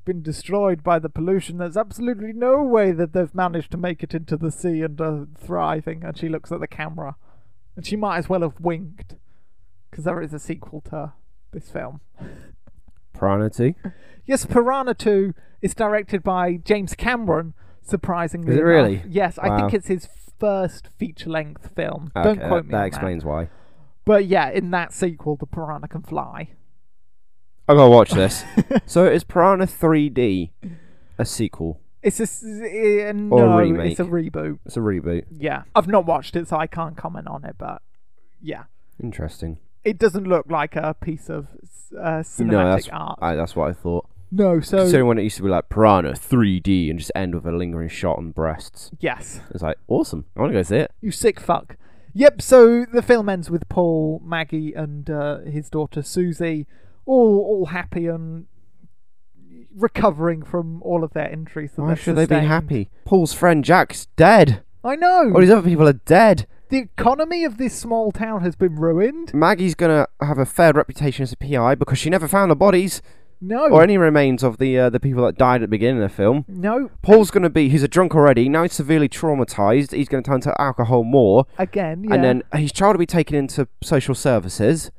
been 0.06 0.22
destroyed 0.22 0.84
by 0.84 1.00
the 1.00 1.10
pollution. 1.10 1.58
There's 1.58 1.78
absolutely 1.78 2.32
no 2.34 2.64
way 2.64 2.92
that 2.94 3.14
they've 3.14 3.34
managed 3.36 3.72
to 3.72 3.78
make 3.78 4.02
it 4.04 4.14
into 4.14 4.38
the 4.38 4.52
sea 4.52 4.82
and 4.82 5.00
are 5.02 5.28
thriving." 5.38 6.04
And 6.04 6.18
she 6.18 6.30
looks 6.30 6.52
at 6.52 6.60
the 6.60 6.68
camera, 6.68 7.16
and 7.76 7.86
she 7.86 7.96
might 7.96 8.18
as 8.18 8.30
well 8.30 8.42
have 8.42 8.60
winked, 8.60 9.16
because 9.90 10.06
there 10.06 10.22
is 10.22 10.34
a 10.34 10.40
sequel 10.40 10.82
to 10.90 11.14
this 11.52 11.70
film. 11.70 12.02
Piranha 13.14 13.50
2? 13.50 13.74
Yes, 14.26 14.46
Piranha 14.46 14.94
2 14.94 15.34
is 15.62 15.74
directed 15.74 16.24
by 16.24 16.58
James 16.58 16.94
Cameron, 16.96 17.54
surprisingly. 17.82 18.54
Is 18.54 18.58
it 18.58 18.62
enough. 18.62 18.68
really? 18.70 19.04
Yes, 19.08 19.38
I 19.40 19.58
think 19.58 19.74
it's 19.74 19.88
his 19.88 20.08
first 20.40 20.88
feature 20.98 21.30
length 21.30 21.72
film. 21.76 22.12
Don't 22.16 22.40
Okay, 22.40 22.48
quote 22.48 22.66
me. 22.66 22.72
That 22.72 22.86
explains 22.86 23.26
why. 23.26 23.50
But 24.10 24.26
yeah, 24.26 24.50
in 24.50 24.72
that 24.72 24.92
sequel, 24.92 25.36
the 25.36 25.46
piranha 25.46 25.88
can 25.88 26.02
fly. 26.02 26.50
I 27.68 27.76
gotta 27.76 27.92
watch 27.92 28.10
this. 28.10 28.44
so 28.88 29.06
is 29.06 29.24
Piranha 29.24 29.68
3D 29.68 30.50
a 31.20 31.26
sequel? 31.26 31.80
It's 32.02 32.20
a, 32.20 32.24
s- 32.24 32.44
eh, 32.44 33.12
no, 33.14 33.36
Or 33.36 33.46
a 33.46 33.58
remake. 33.64 33.92
it's 33.92 34.00
a 34.00 34.06
reboot. 34.06 34.58
It's 34.66 34.78
a 34.78 34.80
reboot. 34.80 35.26
Yeah, 35.30 35.62
I've 35.76 35.88
not 35.88 36.08
watched 36.08 36.36
it, 36.36 36.48
so 36.48 36.58
I 36.58 36.66
can't 36.66 36.98
comment 36.98 37.28
on 37.28 37.46
it. 37.46 37.58
But 37.60 37.84
yeah, 38.42 38.64
Interesting. 39.00 39.60
it 39.84 40.00
doesn't 40.00 40.24
look 40.28 40.48
like 40.50 40.76
a 40.76 40.96
piece 41.00 41.30
of 41.30 41.46
uh, 41.96 42.24
cinematic 42.26 42.48
no, 42.48 42.72
that's 42.72 42.90
art. 42.90 43.20
I, 43.22 43.36
that's 43.36 43.56
what 43.56 43.70
I 43.70 43.74
thought. 43.74 44.08
no, 44.32 44.60
so 44.60 44.80
Considering 44.80 45.06
when 45.06 45.20
it 45.20 45.24
used 45.24 45.38
to 45.38 45.44
be 45.44 45.50
like 45.50 45.70
Piranha 45.70 46.14
3D 46.14 46.90
and 46.90 46.98
just 46.98 47.12
end 47.14 47.36
with 47.36 47.46
a 47.46 47.52
lingering 47.52 47.90
shot 47.90 48.18
on 48.18 48.32
breasts. 48.32 48.90
yes, 49.00 49.42
It's 49.52 49.62
like 49.62 49.78
awesome. 49.88 50.26
I 50.36 50.40
want 50.40 50.54
to 50.54 50.58
go 50.58 50.64
see 50.64 50.78
it. 50.78 50.92
you 51.00 51.12
sick 51.12 51.40
fuck. 51.40 51.76
Yep. 52.14 52.42
So 52.42 52.86
the 52.86 53.02
film 53.02 53.30
ends 53.30 53.50
with 53.50 53.68
Paul, 53.70 54.22
Maggie, 54.24 54.74
and 54.74 55.10
uh, 55.10 55.40
his 55.40 55.70
daughter 55.70 56.02
Susie, 56.02 56.66
all 57.06 57.40
all 57.40 57.66
happy 57.68 58.08
and 58.08 58.46
recovering 59.76 60.44
from 60.44 60.82
all 60.84 61.04
of 61.04 61.14
their 61.14 61.30
injuries. 61.30 61.72
Why 61.76 61.96
should 61.96 62.16
they 62.16 62.26
be 62.26 62.36
happy? 62.36 62.90
Paul's 63.06 63.34
friend 63.34 63.64
Jack's 63.64 64.08
dead. 64.16 64.64
I 64.84 64.96
know. 64.96 65.32
All 65.34 65.42
these 65.42 65.50
other 65.50 65.68
people 65.68 65.88
are 65.88 65.94
dead. 65.94 66.48
the 66.70 66.78
economy 66.78 67.44
of 67.44 67.58
this 67.58 67.78
small 67.78 68.12
town 68.12 68.42
has 68.42 68.56
been 68.56 68.76
ruined. 68.76 69.34
Maggie's 69.34 69.76
gonna 69.76 70.08
have 70.22 70.38
a 70.38 70.46
fair 70.46 70.72
reputation 70.74 71.24
as 71.24 71.34
a 71.34 71.38
PI 71.38 71.76
because 71.76 71.98
she 71.98 72.10
never 72.10 72.28
found 72.28 72.52
the 72.52 72.56
bodies 72.56 73.02
No. 73.42 73.68
or 73.70 73.82
any 73.84 73.98
remains 73.98 74.44
of 74.44 74.58
the 74.58 74.78
uh, 74.78 74.90
the 74.90 75.00
people 75.00 75.24
that 75.26 75.38
died 75.38 75.62
at 75.62 75.62
the 75.62 75.68
beginning 75.70 76.02
of 76.04 76.10
the 76.10 76.16
film. 76.16 76.46
no. 76.48 76.92
Paul's 77.02 77.32
gonna 77.32 77.50
be 77.50 77.70
he's 77.70 77.84
a 77.84 77.88
drunk 77.88 78.14
already. 78.16 78.50
Now 78.50 78.64
he's 78.64 78.74
severely 78.74 79.08
traumatized. 79.08 79.94
He's 79.94 80.10
gonna 80.10 80.24
turn 80.24 80.42
to 80.42 80.62
alcohol 80.62 81.04
more, 81.04 81.46
Again, 81.58 82.04
yeah. 82.04 82.16
and 82.16 82.24
then 82.24 82.44
his 82.54 82.72
child 82.72 82.96
will 82.96 83.00
be 83.00 83.06
taken 83.06 83.36
into 83.36 83.68
social 83.82 84.14
services. 84.16 84.92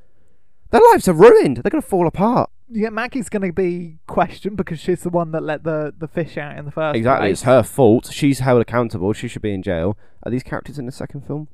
Their 0.70 0.80
lives 0.92 1.06
are 1.08 1.12
ruined. 1.12 1.58
They're 1.58 1.70
gonna 1.70 1.82
fall 1.82 2.06
apart. 2.06 2.48
yeah, 2.70 2.88
Maggie's 2.90 3.28
going 3.28 3.42
to 3.42 3.52
be 3.52 3.98
questioned 4.06 4.56
because 4.56 4.78
she's 4.78 5.02
the 5.02 5.10
one 5.10 5.32
that 5.32 5.42
let 5.42 5.64
the, 5.64 5.92
the 5.98 6.06
fish 6.06 6.36
out 6.38 6.56
in 6.56 6.64
the 6.64 6.70
first 6.70 6.94
Exactly, 6.96 7.26
place. 7.30 7.32
it's 7.38 7.42
her 7.42 7.64
fault. 7.64 8.08
She's 8.12 8.38
held 8.38 8.60
accountable. 8.62 9.12
She 9.12 9.26
should 9.26 9.42
be 9.42 9.52
in 9.52 9.60
jail. 9.64 9.98
Are 10.22 10.30
these 10.30 10.44
characters 10.44 10.78
in 10.78 10.86
the 10.86 10.92
second 10.92 11.26
film? 11.26 11.48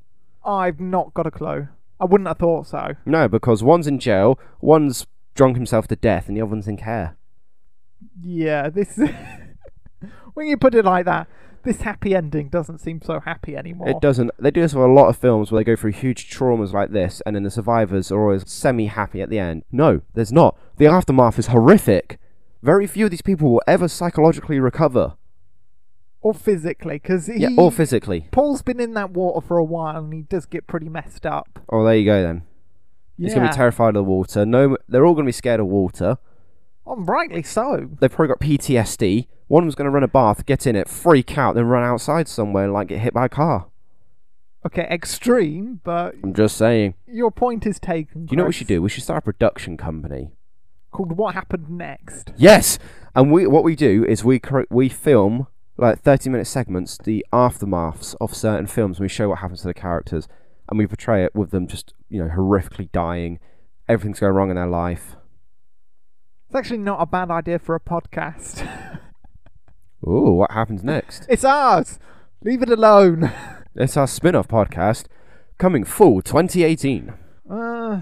I've 0.45 0.79
not 0.79 1.15
got 1.15 1.25
a 1.25 1.31
clue. 1.31 1.69
I 1.99 2.05
wouldn't 2.05 2.27
have 2.27 2.37
thought 2.37 2.67
so. 2.67 2.93
No, 3.07 3.27
because 3.27 3.63
one's 3.63 3.87
in 3.87 3.97
jail, 3.97 4.39
one's 4.61 5.07
drunk 5.37 5.55
himself 5.55 5.87
to 5.87 5.95
death, 5.95 6.27
and 6.27 6.35
the 6.35 6.41
other 6.41 6.49
one's 6.49 6.67
in 6.67 6.75
care. 6.75 7.15
Yeah, 8.21 8.69
this. 8.69 8.99
when 10.33 10.47
you 10.47 10.57
put 10.57 10.75
it 10.75 10.83
like 10.83 11.05
that, 11.05 11.27
this 11.63 11.81
happy 11.81 12.15
ending 12.15 12.49
doesn't 12.49 12.79
seem 12.79 13.01
so 13.01 13.19
happy 13.19 13.55
anymore. 13.55 13.87
It 13.89 14.01
doesn't. 14.01 14.31
They 14.39 14.51
do 14.51 14.61
this 14.61 14.73
with 14.73 14.83
a 14.83 14.87
lot 14.91 15.07
of 15.09 15.17
films 15.17 15.51
where 15.51 15.59
they 15.59 15.63
go 15.65 15.75
through 15.75 15.93
huge 15.93 16.29
traumas 16.29 16.73
like 16.73 16.91
this, 16.91 17.21
and 17.25 17.35
then 17.35 17.43
the 17.43 17.51
survivors 17.51 18.11
are 18.11 18.21
always 18.21 18.49
semi-happy 18.51 19.21
at 19.21 19.29
the 19.29 19.39
end. 19.39 19.63
No, 19.71 20.01
there's 20.13 20.31
not. 20.33 20.57
The 20.77 20.87
aftermath 20.87 21.39
is 21.39 21.47
horrific. 21.47 22.19
Very 22.63 22.87
few 22.87 23.05
of 23.05 23.11
these 23.11 23.21
people 23.21 23.51
will 23.51 23.61
ever 23.67 23.87
psychologically 23.87 24.59
recover, 24.59 25.13
Or 26.21 26.33
physically, 26.33 26.95
because 26.95 27.27
he. 27.27 27.37
yeah, 27.41 27.49
or 27.57 27.71
physically. 27.71 28.27
Paul's 28.31 28.63
been 28.63 28.79
in 28.79 28.93
that 28.95 29.11
water 29.11 29.45
for 29.45 29.57
a 29.57 29.63
while 29.63 29.97
and 30.03 30.11
he 30.13 30.23
does 30.23 30.47
get 30.47 30.65
pretty 30.65 30.89
messed 30.89 31.25
up. 31.25 31.59
Oh, 31.69 31.83
there 31.85 31.95
you 31.95 32.05
go 32.05 32.23
then. 32.23 32.41
He's 33.17 33.33
gonna 33.33 33.45
Yeah. 33.47 33.51
be 33.51 33.55
terrified 33.57 33.89
of 33.89 33.93
the 33.95 34.03
water. 34.03 34.45
No, 34.45 34.77
they're 34.87 35.05
all 35.05 35.13
gonna 35.15 35.25
be 35.25 35.31
scared 35.31 35.59
of 35.59 35.67
water. 35.67 36.17
Oh, 36.85 36.97
rightly 36.97 37.43
so. 37.43 37.89
They've 37.99 38.11
probably 38.11 38.27
got 38.29 38.39
PTSD. 38.39 39.27
One 39.47 39.63
of 39.63 39.65
them's 39.65 39.75
gonna 39.75 39.89
run 39.91 40.03
a 40.03 40.07
bath, 40.07 40.45
get 40.45 40.67
in 40.67 40.75
it, 40.75 40.87
freak 40.87 41.37
out, 41.37 41.55
then 41.55 41.65
run 41.65 41.83
outside 41.83 42.27
somewhere 42.27 42.65
and 42.65 42.73
like 42.73 42.87
get 42.89 42.99
hit 42.99 43.13
by 43.13 43.25
a 43.25 43.29
car. 43.29 43.67
Okay, 44.65 44.87
extreme, 44.91 45.79
but 45.83 46.15
I'm 46.23 46.33
just 46.33 46.57
saying. 46.57 46.95
your 47.07 47.31
point 47.31 47.65
is 47.65 47.79
taken. 47.79 48.25
Do 48.25 48.31
you 48.31 48.37
know 48.37 48.43
what 48.43 48.47
we 48.47 48.49
Chris. 48.49 48.57
should 48.57 48.67
do? 48.67 48.81
We 48.81 48.89
should 48.89 49.03
start 49.03 49.19
a 49.19 49.21
production 49.25 49.77
company. 49.77 50.31
Called 50.91 51.13
What 51.17 51.35
Happened 51.35 51.69
Next. 51.69 52.31
Yes, 52.37 52.77
and 53.15 53.31
we 53.31 53.47
what 53.47 53.63
we 53.63 53.75
do 53.75 54.03
is 54.05 54.23
we 54.23 54.39
cr- 54.39 54.61
we 54.69 54.89
film 54.89 55.47
like 55.77 55.99
thirty 55.99 56.29
minute 56.29 56.47
segments, 56.47 56.97
the 56.97 57.25
aftermaths 57.31 58.15
of 58.19 58.33
certain 58.33 58.67
films. 58.67 58.97
And 58.97 59.05
we 59.05 59.09
show 59.09 59.29
what 59.29 59.39
happens 59.39 59.61
to 59.61 59.67
the 59.67 59.73
characters, 59.73 60.27
and 60.69 60.77
we 60.77 60.87
portray 60.87 61.23
it 61.23 61.35
with 61.35 61.51
them 61.51 61.67
just 61.67 61.93
you 62.09 62.23
know 62.23 62.29
horrifically 62.29 62.91
dying. 62.91 63.39
Everything's 63.87 64.19
going 64.19 64.33
wrong 64.33 64.49
in 64.49 64.55
their 64.55 64.67
life. 64.67 65.15
It's 66.47 66.55
actually 66.55 66.79
not 66.79 67.01
a 67.01 67.05
bad 67.05 67.29
idea 67.31 67.59
for 67.59 67.75
a 67.75 67.79
podcast. 67.79 68.67
Ooh, 70.07 70.31
what 70.31 70.51
happens 70.51 70.83
next? 70.83 71.25
it's 71.29 71.43
ours. 71.43 71.99
Leave 72.43 72.61
it 72.61 72.69
alone. 72.69 73.31
It's 73.79 73.95
our 73.95 74.07
spin-off 74.07 74.47
podcast 74.47 75.05
coming 75.59 75.83
full 75.83 76.23
2018. 76.23 77.13
Uh, 77.47 78.01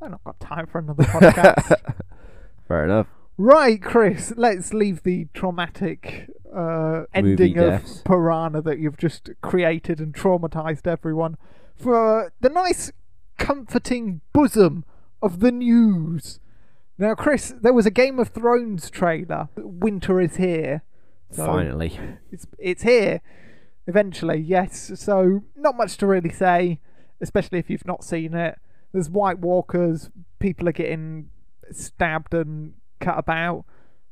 I've 0.00 0.10
not 0.10 0.24
got 0.24 0.40
time 0.40 0.66
for 0.66 0.80
another 0.80 1.04
podcast. 1.04 1.76
Fair 2.66 2.84
enough. 2.86 3.06
right, 3.38 3.80
Chris. 3.80 4.32
Let's 4.36 4.74
leave 4.74 5.04
the 5.04 5.28
traumatic 5.32 6.28
uh, 6.52 7.04
ending 7.14 7.56
of 7.56 7.82
deaths. 7.82 8.02
Piranha 8.04 8.62
that 8.62 8.80
you've 8.80 8.96
just 8.96 9.30
created 9.42 10.00
and 10.00 10.12
traumatized 10.12 10.88
everyone 10.88 11.36
for 11.76 12.32
the 12.40 12.48
nice, 12.48 12.92
comforting 13.38 14.20
bosom 14.32 14.84
of 15.20 15.40
the 15.40 15.52
news. 15.52 16.40
Now, 16.98 17.14
Chris, 17.14 17.54
there 17.60 17.72
was 17.72 17.86
a 17.86 17.90
Game 17.90 18.18
of 18.18 18.28
Thrones 18.28 18.90
trailer. 18.90 19.48
Winter 19.56 20.20
is 20.20 20.36
here. 20.36 20.82
So 21.30 21.46
Finally. 21.46 21.98
It's 22.30 22.46
it's 22.58 22.82
here 22.82 23.20
eventually. 23.86 24.38
Yes. 24.38 24.92
So 24.96 25.42
not 25.56 25.76
much 25.76 25.96
to 25.98 26.06
really 26.06 26.30
say, 26.30 26.78
especially 27.20 27.58
if 27.58 27.70
you've 27.70 27.86
not 27.86 28.04
seen 28.04 28.34
it. 28.34 28.58
There's 28.92 29.08
White 29.08 29.38
Walkers. 29.38 30.10
People 30.38 30.68
are 30.68 30.72
getting 30.72 31.30
stabbed 31.70 32.34
and 32.34 32.74
cut 33.00 33.18
about. 33.18 33.64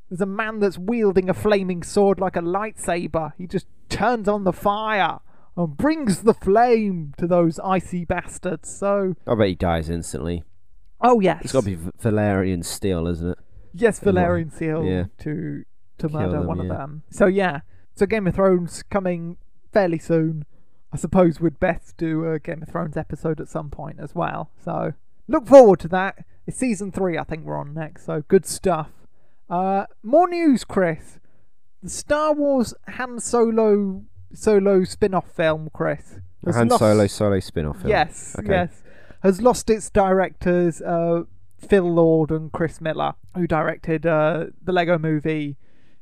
There's 0.09 0.23
a 0.23 0.27
man 0.27 0.59
that's 0.59 0.79
wielding 0.79 1.29
a 1.29 1.35
flaming 1.35 1.83
sword 1.83 2.18
like 2.18 2.37
a 2.37 2.40
lightsaber. 2.40 3.35
He 3.37 3.46
just 3.46 3.66
turns 3.88 4.27
on 4.27 4.44
the 4.44 4.53
fire 4.53 5.20
and 5.57 5.77
brings 5.77 6.23
the 6.23 6.35
flame 6.35 7.15
to 7.19 7.27
those 7.27 7.59
icy 7.61 8.05
bastards. 8.05 8.69
So, 8.75 9.15
I 9.27 9.35
bet 9.35 9.49
he 9.49 9.55
dies 9.55 9.91
instantly. 9.91 10.45
oh 11.01 11.21
yes, 11.21 11.43
It's 11.45 11.53
got 11.53 11.65
to 11.65 11.77
be 11.77 11.91
Valyrian 12.03 12.65
steel, 12.65 13.07
isn't 13.09 13.31
it? 13.31 13.39
Yes, 13.73 14.01
Valyrian 14.01 14.53
steel 14.53 14.85
Yeah. 14.85 15.05
to 15.19 15.65
to 15.99 16.09
Kill 16.09 16.19
murder 16.19 16.33
them, 16.39 16.47
one 16.47 16.61
of 16.61 16.69
them. 16.69 17.03
So 17.11 17.27
yeah, 17.27 17.61
so 17.95 18.07
Game 18.07 18.27
of 18.27 18.35
Thrones 18.35 18.83
coming 18.85 19.37
fairly 19.73 19.99
soon. 19.99 20.45
I 20.93 20.97
suppose 20.97 21.41
we'd 21.41 21.61
best 21.61 21.97
do 21.99 22.27
a 22.27 22.39
Game 22.41 22.63
of 22.63 22.69
Thrones 22.69 22.97
episode 22.97 23.41
at 23.41 23.49
some 23.49 23.69
point 23.71 24.01
as 24.01 24.15
well. 24.15 24.51
So 24.65 24.95
look 25.29 25.47
forward 25.47 25.79
to 25.81 25.89
that. 25.89 26.25
It's 26.47 26.57
season 26.57 26.91
three, 26.91 27.17
I 27.19 27.23
think 27.25 27.45
we're 27.45 27.57
on 27.59 27.75
next. 27.75 28.07
So 28.07 28.23
good 28.29 28.45
stuff. 28.47 28.89
Uh, 29.49 29.85
more 30.03 30.27
news, 30.29 30.65
Chris. 30.65 31.19
The 31.83 31.91
Star 31.91 32.33
Wars 32.33 32.73
Han 32.89 33.21
Solo 33.21 34.03
Solo 34.33 34.85
spin-off 34.85 35.31
film, 35.33 35.71
Chris. 35.73 36.19
has 36.45 36.55
Han 36.57 36.69
lost- 36.69 36.79
Solo 36.81 37.07
Solo 37.07 37.40
spin-off 37.40 37.79
film. 37.79 37.88
Yes, 37.90 38.37
Okay. 38.38 38.49
yes. 38.51 38.83
Has 39.23 39.43
lost 39.43 39.69
its 39.71 39.90
directors, 39.90 40.81
uh, 40.81 41.25
Phil 41.59 41.85
Lord 41.93 42.31
and 42.31 42.51
Chris 42.53 42.81
Miller, 42.81 43.12
who 43.35 43.47
directed 43.47 44.07
uh, 44.07 44.47
the 44.64 44.73
Lego 44.73 44.97
movie 44.99 45.57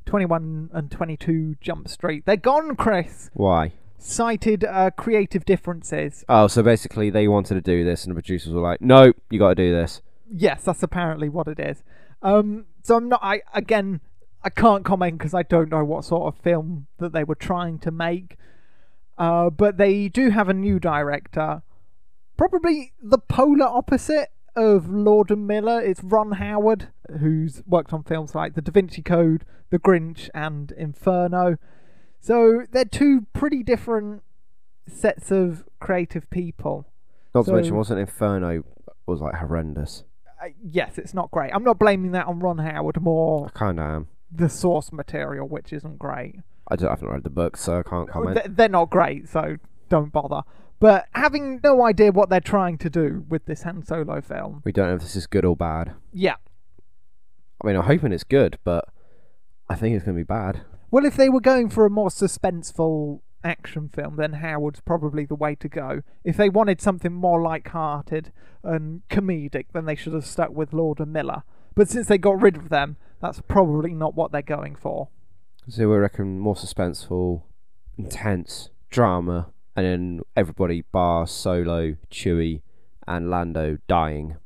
21 0.07 0.71
and 0.73 0.91
22 0.91 1.57
Jump 1.61 1.89
Street. 1.89 2.25
They're 2.27 2.37
gone, 2.37 2.77
Chris. 2.77 3.31
Why? 3.35 3.73
Cited 3.99 4.65
uh, 4.65 4.91
creative 4.93 5.45
differences. 5.45 6.25
Oh, 6.29 6.47
so 6.47 6.63
basically 6.63 7.11
they 7.11 7.27
wanted 7.27 7.55
to 7.55 7.61
do 7.61 7.85
this, 7.85 8.05
and 8.05 8.13
the 8.13 8.15
producers 8.15 8.53
were 8.53 8.61
like, 8.61 8.81
"No, 8.81 9.13
you 9.31 9.39
got 9.41 9.49
to 9.49 9.55
do 9.57 9.75
this." 9.75 10.01
Yes, 10.31 10.63
that's 10.63 10.85
apparently 10.85 11.29
what 11.29 11.49
it 11.49 11.59
is. 11.59 11.83
Um, 12.23 12.67
so 12.85 12.97
I'm 12.97 13.09
not. 13.09 13.19
I 13.25 13.43
again, 13.53 14.01
I 14.49 14.51
can't 14.51 14.83
comment 14.83 15.19
because 15.19 15.35
I 15.35 15.43
don't 15.43 15.69
know 15.69 15.85
what 15.85 16.07
sort 16.07 16.35
of 16.35 16.41
film 16.41 16.87
that 16.97 17.13
they 17.13 17.23
were 17.23 17.35
trying 17.35 17.79
to 17.81 17.91
make. 17.91 18.39
Uh, 19.19 19.51
but 19.51 19.77
they 19.77 20.09
do 20.09 20.31
have 20.31 20.49
a 20.49 20.55
new 20.55 20.81
director, 20.81 21.61
probably 22.39 22.95
the 23.03 23.19
polar 23.19 23.67
opposite 23.67 24.31
of 24.57 24.89
Lord 24.89 25.31
and 25.31 25.47
Miller. 25.47 25.83
It's 25.83 26.03
Ron 26.03 26.33
Howard, 26.33 26.89
who's 27.21 27.63
worked 27.67 27.93
on 27.93 28.05
films 28.05 28.35
like 28.35 28.55
The 28.55 28.63
Da 28.63 28.73
Vinci 28.73 29.03
Code, 29.03 29.45
The 29.69 29.79
Grinch, 29.79 30.31
and 30.33 30.73
Inferno. 30.73 31.59
So 32.19 32.65
they're 32.73 32.87
two 32.87 33.27
pretty 33.35 33.63
different 33.63 34.23
sets 34.87 35.31
of 35.31 35.63
creative 35.79 36.31
people. 36.31 36.87
Not 37.35 37.45
So- 37.45 37.53
to 37.53 37.57
mention, 37.57 37.77
wasn't 37.77 38.01
Inferno 38.01 38.65
was 39.05 39.21
like 39.21 39.35
horrendous. 39.35 40.05
Uh, 40.43 40.49
yes, 40.63 40.97
it's 40.97 41.13
not 41.13 41.31
great. 41.31 41.51
I'm 41.53 41.65
not 41.65 41.79
blaming 41.79 42.13
that 42.13 42.27
on 42.27 42.39
Ron 42.39 42.57
Howard, 42.59 42.99
more 43.03 43.49
I 43.49 43.51
kind 43.51 43.79
of 43.79 43.85
am. 43.85 44.09
The 44.31 44.49
source 44.49 44.93
material, 44.93 45.49
which 45.49 45.73
isn't 45.73 45.99
great. 45.99 46.37
I, 46.69 46.77
don't, 46.77 46.89
I 46.89 46.93
haven't 46.93 47.09
read 47.09 47.25
the 47.25 47.31
book, 47.31 47.57
so 47.57 47.79
I 47.79 47.83
can't 47.83 48.09
comment. 48.09 48.57
They're 48.57 48.69
not 48.69 48.91
great, 48.91 49.29
so 49.29 49.57
don't 49.89 50.13
bother. 50.13 50.43
But 50.81 51.07
having 51.15 51.61
no 51.65 51.83
idea 51.85 52.13
what 52.13 52.31
they're 52.31 52.41
trying 52.41 52.79
to 52.79 52.91
do 52.91 53.25
with 53.29 53.47
this 53.47 53.63
Han 53.63 53.85
Solo 53.85 54.21
film, 54.21 54.63
we 54.65 54.73
don't 54.73 54.89
know 54.89 54.95
if 54.95 55.03
this 55.03 55.17
is 55.17 55.27
good 55.27 55.45
or 55.45 55.57
bad. 55.57 55.95
yeah. 56.13 56.37
I 57.61 57.67
mean, 57.67 57.75
I'm 57.75 57.83
hoping 57.85 58.13
it's 58.13 58.23
good, 58.23 58.57
but 58.63 58.85
I 59.69 59.75
think 59.75 59.97
it's 59.97 60.05
going 60.05 60.17
to 60.17 60.21
be 60.21 60.25
bad. 60.25 60.61
Well, 60.93 61.05
if 61.05 61.17
they 61.17 61.29
were 61.29 61.41
going 61.41 61.71
for 61.71 61.85
a 61.85 61.91
more 61.91 62.09
suspenseful 62.09 63.21
action 63.43 63.89
film, 63.89 64.15
then 64.15 64.35
Howard's 64.35 64.81
probably 64.81 65.25
the 65.25 65.35
way 65.35 65.57
to 65.57 65.69
go. 65.69 66.03
If 66.23 66.37
they 66.37 66.49
wanted 66.49 66.81
something 66.81 67.13
more 67.13 67.43
light-hearted 67.43 68.33
and 68.63 69.03
comedic, 69.11 69.67
then 69.73 69.87
they 69.87 69.97
should 69.97 70.13
have 70.13 70.25
stuck 70.25 70.51
with 70.51 70.73
Lord 70.73 71.01
and 71.01 71.13
Miller. 71.13 71.43
But 71.75 71.89
since 71.89 72.07
they 72.07 72.17
got 72.17 72.41
rid 72.41 72.57
of 72.57 72.69
them, 72.69 72.97
that's 73.21 73.41
probably 73.49 73.93
not 73.95 74.15
what 74.15 74.33
they're 74.33 74.43
going 74.43 74.77
for. 74.77 75.09
So 75.69 75.89
we 75.89 75.97
reckon 75.97 76.39
more 76.39 76.55
suspenseful, 76.55 77.43
intense 77.97 78.71
drama, 78.91 79.49
and 79.77 79.85
then 79.87 80.21
everybody 80.37 80.83
bar 80.93 81.27
Solo, 81.27 81.97
Chewie, 82.11 82.63
and 83.07 83.29
Lando 83.31 83.79
dying. 83.87 84.37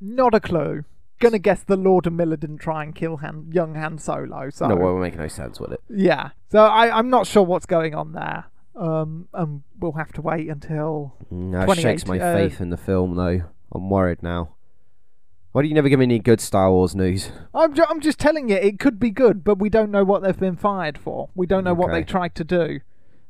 Not 0.00 0.34
a 0.34 0.40
clue. 0.40 0.84
Gonna 1.20 1.38
guess 1.38 1.62
the 1.62 1.76
Lord 1.76 2.06
and 2.06 2.16
Miller 2.16 2.36
didn't 2.36 2.58
try 2.58 2.82
and 2.82 2.94
kill 2.94 3.18
Han, 3.18 3.50
young 3.52 3.74
Han 3.74 3.98
Solo. 3.98 4.48
So 4.50 4.66
No, 4.68 4.76
well, 4.76 4.94
we're 4.94 5.00
making 5.02 5.20
no 5.20 5.28
sense 5.28 5.60
with 5.60 5.72
it. 5.72 5.80
yeah. 5.88 6.30
So 6.50 6.64
I, 6.64 6.96
I'm 6.96 7.10
not 7.10 7.26
sure 7.26 7.42
what's 7.42 7.66
going 7.66 7.94
on 7.94 8.12
there. 8.12 8.46
Um, 8.74 9.28
and 9.34 9.62
we'll 9.78 9.92
have 9.92 10.12
to 10.12 10.22
wait 10.22 10.48
until 10.48 11.14
Mm, 11.30 11.52
That 11.52 11.76
shakes 11.78 12.06
my 12.06 12.18
uh, 12.18 12.34
faith 12.34 12.60
in 12.62 12.70
the 12.70 12.78
film, 12.78 13.16
though. 13.16 13.42
I'm 13.74 13.90
worried 13.90 14.22
now. 14.22 14.54
Why 15.52 15.62
do 15.62 15.68
you 15.68 15.74
never 15.74 15.88
give 15.88 15.98
me 15.98 16.04
any 16.04 16.18
good 16.20 16.40
Star 16.40 16.70
Wars 16.70 16.94
news? 16.94 17.32
I'm, 17.52 17.74
ju- 17.74 17.84
I'm 17.88 18.00
just 18.00 18.20
telling 18.20 18.48
you, 18.48 18.56
it 18.56 18.78
could 18.78 19.00
be 19.00 19.10
good, 19.10 19.42
but 19.42 19.58
we 19.58 19.68
don't 19.68 19.90
know 19.90 20.04
what 20.04 20.22
they've 20.22 20.38
been 20.38 20.56
fired 20.56 20.96
for. 20.96 21.28
We 21.34 21.46
don't 21.46 21.64
know 21.64 21.74
what 21.74 21.90
they 21.92 22.04
tried 22.04 22.34
to 22.36 22.44
do. 22.44 22.80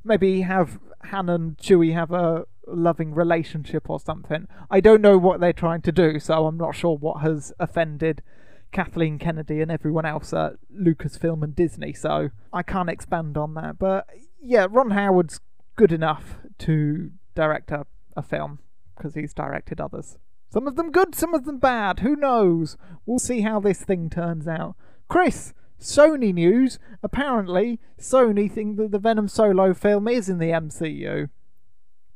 Maybe 0.04 0.42
have 0.42 0.78
Han 1.04 1.30
and 1.30 1.56
Chewie 1.56 1.94
have 1.94 2.10
a 2.12 2.44
loving 2.66 3.14
relationship 3.14 3.88
or 3.88 3.98
something. 3.98 4.48
I 4.70 4.80
don't 4.80 5.00
know 5.00 5.16
what 5.16 5.40
they're 5.40 5.54
trying 5.54 5.80
to 5.82 5.92
do, 5.92 6.20
so 6.20 6.46
I'm 6.46 6.58
not 6.58 6.74
sure 6.74 6.96
what 6.96 7.22
has 7.22 7.54
offended 7.58 8.22
Kathleen 8.70 9.18
Kennedy 9.18 9.62
and 9.62 9.70
everyone 9.70 10.04
else 10.04 10.32
at 10.34 10.54
Lucasfilm 10.74 11.42
and 11.42 11.56
Disney, 11.56 11.94
so 11.94 12.30
I 12.52 12.62
can't 12.62 12.90
expand 12.90 13.38
on 13.38 13.54
that. 13.54 13.78
But 13.78 14.06
yeah, 14.42 14.66
Ron 14.70 14.90
Howard's 14.90 15.40
good 15.74 15.90
enough 15.90 16.36
to 16.58 17.10
direct 17.34 17.70
a, 17.70 17.86
a 18.14 18.22
film 18.22 18.58
because 18.94 19.14
he's 19.14 19.32
directed 19.32 19.80
others. 19.80 20.18
Some 20.50 20.66
of 20.66 20.76
them 20.76 20.90
good, 20.90 21.14
some 21.14 21.32
of 21.32 21.44
them 21.44 21.58
bad. 21.58 22.00
Who 22.00 22.16
knows? 22.16 22.76
We'll 23.06 23.20
see 23.20 23.42
how 23.42 23.60
this 23.60 23.82
thing 23.84 24.10
turns 24.10 24.48
out. 24.48 24.74
Chris, 25.08 25.54
Sony 25.80 26.34
news. 26.34 26.78
Apparently, 27.02 27.78
Sony 27.98 28.50
think 28.50 28.76
that 28.76 28.90
the 28.90 28.98
Venom 28.98 29.28
solo 29.28 29.72
film 29.72 30.08
is 30.08 30.28
in 30.28 30.38
the 30.38 30.50
MCU. 30.50 31.30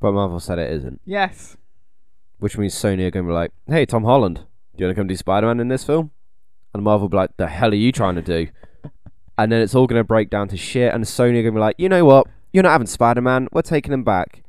But 0.00 0.12
Marvel 0.12 0.40
said 0.40 0.58
it 0.58 0.70
isn't. 0.72 1.00
Yes. 1.04 1.56
Which 2.38 2.58
means 2.58 2.74
Sony 2.74 3.06
are 3.06 3.10
going 3.10 3.24
to 3.24 3.30
be 3.30 3.32
like, 3.32 3.52
hey, 3.66 3.86
Tom 3.86 4.04
Holland, 4.04 4.36
do 4.76 4.82
you 4.82 4.86
want 4.86 4.96
to 4.96 5.00
come 5.00 5.06
do 5.06 5.16
Spider 5.16 5.46
Man 5.46 5.60
in 5.60 5.68
this 5.68 5.84
film? 5.84 6.10
And 6.74 6.82
Marvel 6.82 7.02
will 7.02 7.10
be 7.10 7.16
like, 7.16 7.36
the 7.36 7.46
hell 7.46 7.70
are 7.70 7.76
you 7.76 7.92
trying 7.92 8.16
to 8.16 8.22
do? 8.22 8.48
and 9.38 9.50
then 9.50 9.60
it's 9.60 9.74
all 9.74 9.86
going 9.86 10.00
to 10.00 10.04
break 10.04 10.28
down 10.28 10.48
to 10.48 10.56
shit, 10.56 10.92
and 10.92 11.04
Sony 11.04 11.38
are 11.38 11.42
going 11.42 11.46
to 11.46 11.52
be 11.52 11.60
like, 11.60 11.76
you 11.78 11.88
know 11.88 12.04
what? 12.04 12.26
You're 12.52 12.64
not 12.64 12.72
having 12.72 12.86
Spider 12.86 13.20
Man, 13.20 13.48
we're 13.52 13.62
taking 13.62 13.92
him 13.92 14.04
back. 14.04 14.43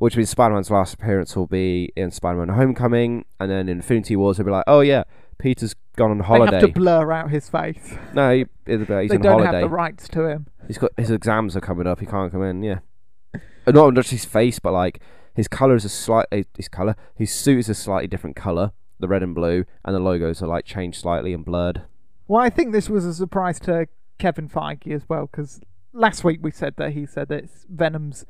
Which 0.00 0.16
means 0.16 0.30
Spider 0.30 0.54
Man's 0.54 0.70
last 0.70 0.94
appearance 0.94 1.36
will 1.36 1.46
be 1.46 1.92
in 1.94 2.10
Spider 2.10 2.38
Man 2.44 2.56
Homecoming, 2.56 3.24
and 3.38 3.50
then 3.50 3.68
in 3.68 3.76
Infinity 3.78 4.16
Wars 4.16 4.38
he'll 4.38 4.46
be 4.46 4.50
like, 4.50 4.64
oh 4.66 4.80
yeah, 4.80 5.04
Peter's 5.38 5.74
gone 5.96 6.10
on 6.10 6.18
They 6.18 6.24
holiday. 6.24 6.56
have 6.58 6.62
to 6.62 6.72
blur 6.72 7.12
out 7.12 7.30
his 7.30 7.48
face. 7.50 7.94
no, 8.14 8.32
he, 8.34 8.46
he's 8.66 8.86
they 8.86 8.94
on 8.94 9.08
don't 9.08 9.24
holiday. 9.24 9.60
have 9.60 9.60
the 9.60 9.68
rights 9.68 10.08
to 10.08 10.24
him. 10.26 10.46
He's 10.66 10.78
got 10.78 10.90
his 10.96 11.10
exams 11.10 11.54
are 11.56 11.60
coming 11.60 11.86
up. 11.86 12.00
He 12.00 12.06
can't 12.06 12.32
come 12.32 12.42
in. 12.42 12.62
Yeah, 12.62 12.78
Uh, 13.66 13.72
not 13.72 13.94
just 13.94 14.10
his 14.10 14.24
face, 14.24 14.58
but 14.58 14.72
like 14.72 15.00
his 15.34 15.48
color 15.48 15.74
is 15.74 15.84
a 15.84 15.88
slightly 15.90 16.46
his 16.56 16.68
color. 16.68 16.96
His 17.14 17.30
suit 17.30 17.58
is 17.58 17.68
a 17.68 17.74
slightly 17.74 18.08
different 18.08 18.36
color, 18.36 18.72
the 19.00 19.06
red 19.08 19.22
and 19.22 19.34
blue, 19.34 19.64
and 19.84 19.94
the 19.94 20.00
logos 20.00 20.42
are 20.42 20.46
like 20.48 20.64
changed 20.64 20.98
slightly 21.00 21.34
and 21.34 21.44
blurred. 21.44 21.82
Well, 22.26 22.40
I 22.42 22.48
think 22.48 22.72
this 22.72 22.88
was 22.88 23.04
a 23.04 23.12
surprise 23.12 23.60
to 23.60 23.86
Kevin 24.18 24.48
Feige 24.48 24.94
as 24.94 25.02
well, 25.10 25.28
because 25.30 25.60
last 25.92 26.24
week 26.24 26.40
we 26.42 26.50
said 26.52 26.74
that 26.78 26.92
he 26.92 27.04
said 27.04 27.28
that 27.28 27.44
it's 27.44 27.66
Venom's 27.68 28.24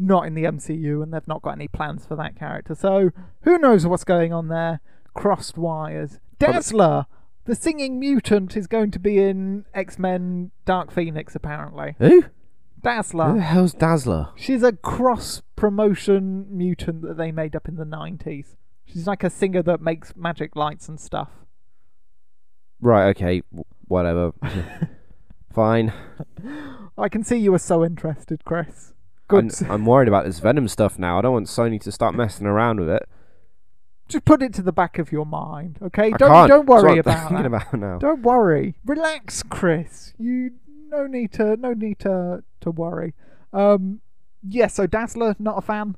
not 0.00 0.26
in 0.26 0.34
the 0.34 0.44
MCU 0.44 1.02
and 1.02 1.12
they've 1.12 1.28
not 1.28 1.42
got 1.42 1.52
any 1.52 1.68
plans 1.68 2.06
for 2.06 2.16
that 2.16 2.34
character. 2.36 2.74
So 2.74 3.10
who 3.42 3.58
knows 3.58 3.86
what's 3.86 4.02
going 4.04 4.32
on 4.32 4.48
there? 4.48 4.80
Crossed 5.14 5.58
wires. 5.58 6.18
Dazzler, 6.38 7.06
the 7.44 7.54
singing 7.54 8.00
mutant, 8.00 8.56
is 8.56 8.66
going 8.66 8.90
to 8.92 8.98
be 8.98 9.18
in 9.18 9.66
X 9.74 9.98
Men 9.98 10.50
Dark 10.64 10.90
Phoenix, 10.90 11.34
apparently. 11.36 11.96
Who? 11.98 12.24
Dazzler. 12.82 13.26
Who 13.32 13.34
the 13.34 13.42
hell's 13.42 13.74
Dazzler? 13.74 14.30
She's 14.36 14.62
a 14.62 14.72
cross 14.72 15.42
promotion 15.54 16.46
mutant 16.48 17.02
that 17.02 17.18
they 17.18 17.30
made 17.30 17.54
up 17.54 17.68
in 17.68 17.76
the 17.76 17.84
90s. 17.84 18.56
She's 18.86 19.06
like 19.06 19.22
a 19.22 19.28
singer 19.28 19.62
that 19.64 19.82
makes 19.82 20.16
magic 20.16 20.56
lights 20.56 20.88
and 20.88 20.98
stuff. 20.98 21.28
Right. 22.80 23.08
Okay. 23.10 23.42
w- 23.52 23.64
Whatever. 23.86 24.32
Fine. 25.52 25.92
I 26.96 27.08
can 27.08 27.22
see 27.24 27.36
you 27.36 27.52
were 27.52 27.58
so 27.58 27.84
interested, 27.84 28.44
Chris. 28.44 28.94
I'm, 29.32 29.50
I'm 29.70 29.86
worried 29.86 30.08
about 30.08 30.24
this 30.24 30.38
Venom 30.38 30.68
stuff 30.68 30.98
now. 30.98 31.18
I 31.18 31.22
don't 31.22 31.32
want 31.32 31.46
Sony 31.46 31.80
to 31.82 31.92
start 31.92 32.14
messing 32.14 32.46
around 32.46 32.80
with 32.80 32.88
it. 32.90 33.08
Just 34.08 34.24
put 34.24 34.42
it 34.42 34.52
to 34.54 34.62
the 34.62 34.72
back 34.72 34.98
of 34.98 35.12
your 35.12 35.24
mind, 35.24 35.78
okay? 35.80 36.06
I 36.12 36.16
don't 36.16 36.30
can't. 36.30 36.48
don't 36.48 36.66
That's 36.66 36.82
worry 36.82 36.82
what 36.82 36.92
I'm 36.92 36.98
about 36.98 37.28
thinking 37.28 37.36
that. 37.36 37.46
about 37.46 37.74
now. 37.80 37.98
Don't 37.98 38.22
worry. 38.22 38.74
Relax, 38.84 39.42
Chris. 39.44 40.14
You 40.18 40.50
no 40.88 41.06
need 41.06 41.32
to 41.34 41.56
no 41.56 41.72
need 41.74 42.00
to 42.00 42.42
to 42.60 42.70
worry. 42.72 43.14
Um 43.52 44.00
yeah, 44.42 44.66
so 44.66 44.86
Dazzler, 44.88 45.36
not 45.38 45.58
a 45.58 45.60
fan. 45.60 45.96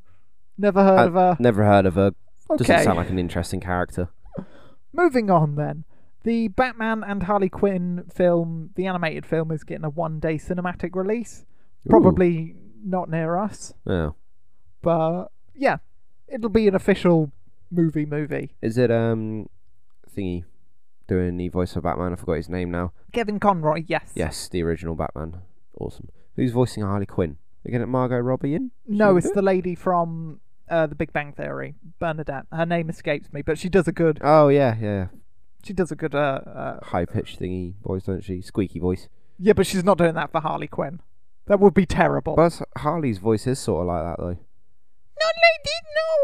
Never 0.59 0.83
heard 0.85 0.99
I- 0.99 1.05
of 1.05 1.15
her. 1.15 1.37
Never 1.41 1.65
heard 1.65 1.87
of 1.87 1.95
her. 1.95 2.13
Doesn't 2.51 2.71
Okay. 2.71 2.85
sound 2.85 2.99
like 2.99 3.09
an 3.09 3.19
interesting 3.19 3.61
character. 3.61 4.11
Moving 4.93 5.31
on 5.31 5.55
then. 5.55 5.85
The 6.25 6.49
Batman 6.49 7.03
and 7.03 7.23
Harley 7.25 7.49
Quinn 7.49 8.05
film, 8.13 8.71
the 8.77 8.87
animated 8.87 9.25
film, 9.25 9.51
is 9.51 9.65
getting 9.65 9.85
a 9.85 9.91
one 9.91 10.21
day 10.21 10.35
cinematic 10.37 10.95
release. 10.95 11.47
Probably 11.89 12.55
not 12.85 13.09
near 13.11 13.37
us. 13.37 13.75
Yeah. 13.87 14.11
but 14.81 15.29
yeah, 15.55 15.79
it'll 16.29 16.49
be 16.51 16.69
an 16.69 16.75
official 16.75 17.33
movie 17.71 18.07
movie. 18.07 18.55
Is 18.63 18.79
it 18.79 18.91
um 18.91 19.49
thingy 20.17 20.45
doing 21.09 21.37
the 21.37 21.49
voice 21.49 21.77
of 21.77 21.83
Batman? 21.85 22.13
I 22.13 22.17
forgot 22.17 22.35
his 22.35 22.49
name 22.49 22.71
now. 22.71 22.93
Kevin 23.13 23.39
Conroy, 23.41 23.85
yes. 23.87 24.13
Yes, 24.15 24.49
the 24.49 24.63
original 24.63 24.95
Batman. 24.95 25.39
Awesome. 25.79 26.09
Who's 26.37 26.53
voicing 26.53 26.83
Harley 26.83 27.07
Quinn? 27.07 27.37
Again, 27.65 27.83
at 27.83 27.89
Margot 27.89 28.19
Robbie 28.19 28.55
in? 28.55 28.71
No, 28.87 29.17
it's 29.17 29.29
do 29.29 29.35
the 29.35 29.43
lady 29.43 29.75
from 29.75 30.41
uh, 30.69 30.87
The 30.89 30.95
Big 30.97 31.13
Bang 31.13 31.33
Theory, 31.33 31.75
Bernadette. 32.01 32.47
Her 32.51 32.67
name 32.67 32.89
escapes 32.91 33.33
me, 33.33 33.43
but 33.43 33.57
she 33.59 33.69
does 33.69 33.87
a 33.87 33.93
good. 33.93 34.19
Oh 34.23 34.49
yeah, 34.49 34.77
yeah. 34.81 35.07
She 35.65 35.73
does 35.73 35.93
a 35.93 35.95
good. 35.97 36.15
Uh, 36.15 36.41
uh, 36.45 36.85
High 36.85 37.05
pitched 37.05 37.39
thingy 37.39 37.75
voice, 37.85 38.03
don't 38.05 38.25
she? 38.25 38.41
Squeaky 38.41 38.81
voice. 38.81 39.09
yeah, 39.39 39.53
but 39.53 39.67
she's 39.67 39.85
not 39.85 39.99
doing 39.99 40.15
that 40.15 40.33
for 40.33 40.41
Harley 40.41 40.67
Quinn. 40.67 41.01
That 41.47 41.61
would 41.61 41.75
be 41.75 41.87
terrible. 41.87 42.37
But 42.37 42.63
Harley's 42.79 43.19
voice 43.19 43.47
is 43.47 43.59
sort 43.59 43.83
of 43.83 43.87
like 43.89 44.03
that 44.05 44.17
though. 44.23 44.39
not 45.21 45.35
lady, 45.43 45.77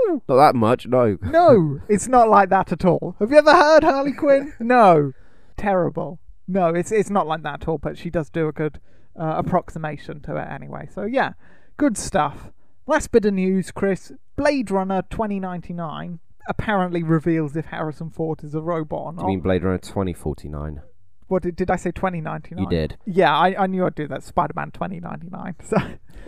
no. 0.08 0.22
Not 0.28 0.36
that 0.46 0.54
much, 0.56 0.86
no. 0.86 1.18
no, 1.22 1.30
no. 1.30 1.80
It's 1.88 2.08
not 2.08 2.28
like 2.28 2.48
that 2.50 2.72
at 2.72 2.84
all. 2.84 3.16
Have 3.18 3.30
you 3.30 3.38
ever 3.38 3.52
heard 3.54 3.84
Harley 3.84 4.12
Quinn? 4.12 4.54
No, 4.60 5.12
terrible. 5.56 6.20
No, 6.46 6.68
it's 6.68 6.92
it's 6.92 7.10
not 7.10 7.26
like 7.26 7.42
that 7.42 7.62
at 7.62 7.68
all. 7.68 7.78
But 7.78 7.98
she 7.98 8.10
does 8.10 8.30
do 8.30 8.48
a 8.48 8.52
good 8.52 8.80
uh, 9.18 9.34
approximation 9.36 10.20
to 10.22 10.36
it 10.36 10.48
anyway. 10.48 10.88
So 10.92 11.02
yeah, 11.02 11.32
good 11.76 11.98
stuff. 11.98 12.50
Last 12.86 13.10
bit 13.10 13.24
of 13.26 13.34
news, 13.34 13.70
Chris. 13.70 14.12
Blade 14.36 14.70
Runner 14.70 15.02
2099 15.10 16.20
apparently 16.48 17.02
reveals 17.02 17.54
if 17.56 17.66
Harrison 17.66 18.08
Ford 18.08 18.42
is 18.42 18.54
a 18.54 18.62
robot 18.62 19.00
or 19.04 19.12
not. 19.12 19.22
you 19.22 19.28
mean 19.28 19.40
Blade 19.40 19.62
Runner 19.64 19.76
2049? 19.78 20.80
What 21.28 21.42
did, 21.42 21.56
did 21.56 21.70
I 21.70 21.76
say? 21.76 21.90
2099. 21.92 22.62
You 22.64 22.68
did. 22.68 22.96
Yeah, 23.06 23.36
I, 23.36 23.62
I 23.62 23.66
knew 23.66 23.84
I'd 23.86 23.94
do 23.94 24.08
that. 24.08 24.22
Spider 24.24 24.52
Man 24.56 24.70
2099. 24.72 25.54
So, 25.64 25.76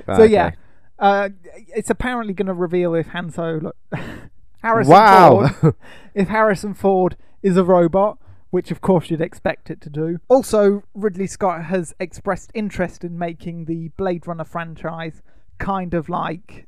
Ah, 0.09 0.17
so 0.17 0.23
yeah, 0.23 0.47
okay. 0.47 0.57
uh, 0.99 1.29
it's 1.75 1.91
apparently 1.91 2.33
going 2.33 2.47
to 2.47 2.55
reveal 2.55 2.95
if 2.95 3.09
Han 3.09 3.31
Solo, 3.31 3.73
Harrison 4.63 4.93
Wow. 4.93 5.49
Ford, 5.49 5.75
if 6.15 6.29
Harrison 6.29 6.73
Ford 6.75 7.17
is 7.43 7.57
a 7.59 7.65
robot, 7.65 8.19
which 8.51 8.71
of 8.71 8.81
course 8.81 9.11
you'd 9.11 9.21
expect 9.21 9.71
it 9.71 9.81
to 9.83 9.91
do. 9.91 10.19
Also, 10.29 10.85
Ridley 10.95 11.27
Scott 11.27 11.65
has 11.67 11.95
expressed 12.01 12.51
interest 12.55 13.05
in 13.05 13.19
making 13.19 13.67
the 13.67 13.89
Blade 13.97 14.27
Runner 14.27 14.45
franchise 14.45 15.23
kind 15.59 15.93
of 15.93 16.09
like 16.09 16.67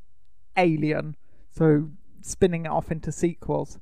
Alien, 0.57 1.17
so 1.51 1.89
spinning 2.21 2.67
it 2.67 2.71
off 2.71 2.91
into 2.93 3.11
sequels. 3.11 3.79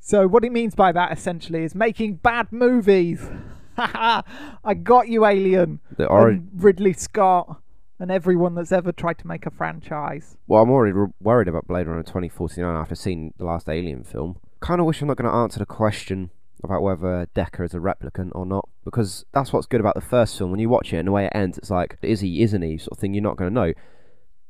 So 0.00 0.26
what 0.28 0.44
he 0.44 0.50
means 0.50 0.74
by 0.74 0.92
that 0.92 1.12
essentially 1.12 1.64
is 1.64 1.74
making 1.74 2.16
bad 2.16 2.52
movies. 2.52 3.26
I 4.64 4.74
got 4.82 5.08
you, 5.08 5.24
Alien. 5.26 5.80
The 5.96 6.06
ori- 6.06 6.34
And 6.34 6.50
Ridley 6.54 6.92
Scott 6.92 7.60
and 7.98 8.10
everyone 8.10 8.54
that's 8.54 8.72
ever 8.72 8.92
tried 8.92 9.18
to 9.18 9.26
make 9.26 9.46
a 9.46 9.50
franchise. 9.50 10.36
Well, 10.46 10.62
I'm 10.62 10.70
already 10.70 10.96
r- 10.96 11.12
worried 11.20 11.48
about 11.48 11.66
Blade 11.68 11.86
Runner 11.86 12.02
2049 12.02 12.74
after 12.74 12.94
seeing 12.94 13.32
the 13.38 13.44
last 13.44 13.68
Alien 13.68 14.04
film. 14.04 14.38
Kind 14.60 14.80
of 14.80 14.86
wish 14.86 15.00
I'm 15.00 15.08
not 15.08 15.16
going 15.16 15.30
to 15.30 15.36
answer 15.36 15.58
the 15.58 15.66
question 15.66 16.30
about 16.64 16.82
whether 16.82 17.26
Deckard 17.34 17.64
is 17.66 17.74
a 17.74 17.78
replicant 17.78 18.30
or 18.34 18.46
not, 18.46 18.68
because 18.84 19.24
that's 19.32 19.52
what's 19.52 19.66
good 19.66 19.80
about 19.80 19.94
the 19.94 20.00
first 20.00 20.36
film. 20.38 20.50
When 20.50 20.60
you 20.60 20.68
watch 20.68 20.92
it 20.92 20.98
and 20.98 21.08
the 21.08 21.12
way 21.12 21.26
it 21.26 21.32
ends, 21.34 21.58
it's 21.58 21.70
like, 21.70 21.98
is 22.02 22.20
he, 22.20 22.42
isn't 22.42 22.62
he, 22.62 22.78
sort 22.78 22.92
of 22.92 22.98
thing. 22.98 23.14
You're 23.14 23.22
not 23.22 23.36
going 23.36 23.50
to 23.50 23.54
know. 23.54 23.72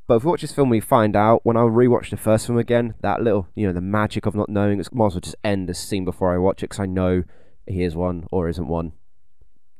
But 0.06 0.16
if 0.16 0.24
you 0.24 0.30
watch 0.30 0.42
this 0.42 0.52
film, 0.52 0.68
we 0.68 0.80
find 0.80 1.14
out. 1.16 1.40
When 1.44 1.56
I 1.56 1.60
rewatch 1.60 2.10
the 2.10 2.16
first 2.18 2.46
film 2.46 2.58
again, 2.58 2.94
that 3.00 3.22
little, 3.22 3.48
you 3.54 3.66
know, 3.66 3.72
the 3.72 3.80
magic 3.80 4.26
of 4.26 4.34
not 4.34 4.48
knowing, 4.50 4.78
it 4.80 4.94
might 4.94 5.06
as 5.06 5.14
well 5.14 5.20
just 5.20 5.36
end 5.44 5.68
the 5.68 5.74
scene 5.74 6.04
before 6.04 6.34
I 6.34 6.38
watch 6.38 6.62
it, 6.62 6.68
because 6.70 6.80
I 6.80 6.86
know 6.86 7.22
he 7.66 7.82
is 7.82 7.94
one 7.96 8.26
or 8.30 8.48
isn't 8.48 8.66
one. 8.68 8.92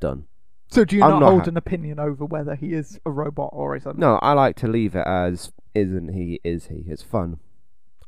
Done. 0.02 0.24
So 0.68 0.84
do 0.84 0.96
you 0.96 1.04
I'm 1.04 1.10
not 1.10 1.20
not 1.20 1.28
hold 1.30 1.42
ha- 1.42 1.50
an 1.50 1.56
opinion 1.56 2.00
over 2.00 2.24
whether 2.24 2.56
he 2.56 2.72
is 2.72 2.98
a 3.06 3.10
robot 3.10 3.50
or 3.52 3.76
isn't? 3.76 3.96
No, 3.96 4.18
I 4.20 4.32
like 4.32 4.56
to 4.56 4.66
leave 4.66 4.96
it 4.96 5.06
as 5.06 5.52
isn't 5.76 6.12
he, 6.12 6.40
is 6.42 6.66
he. 6.66 6.84
It's 6.88 7.04
fun. 7.04 7.38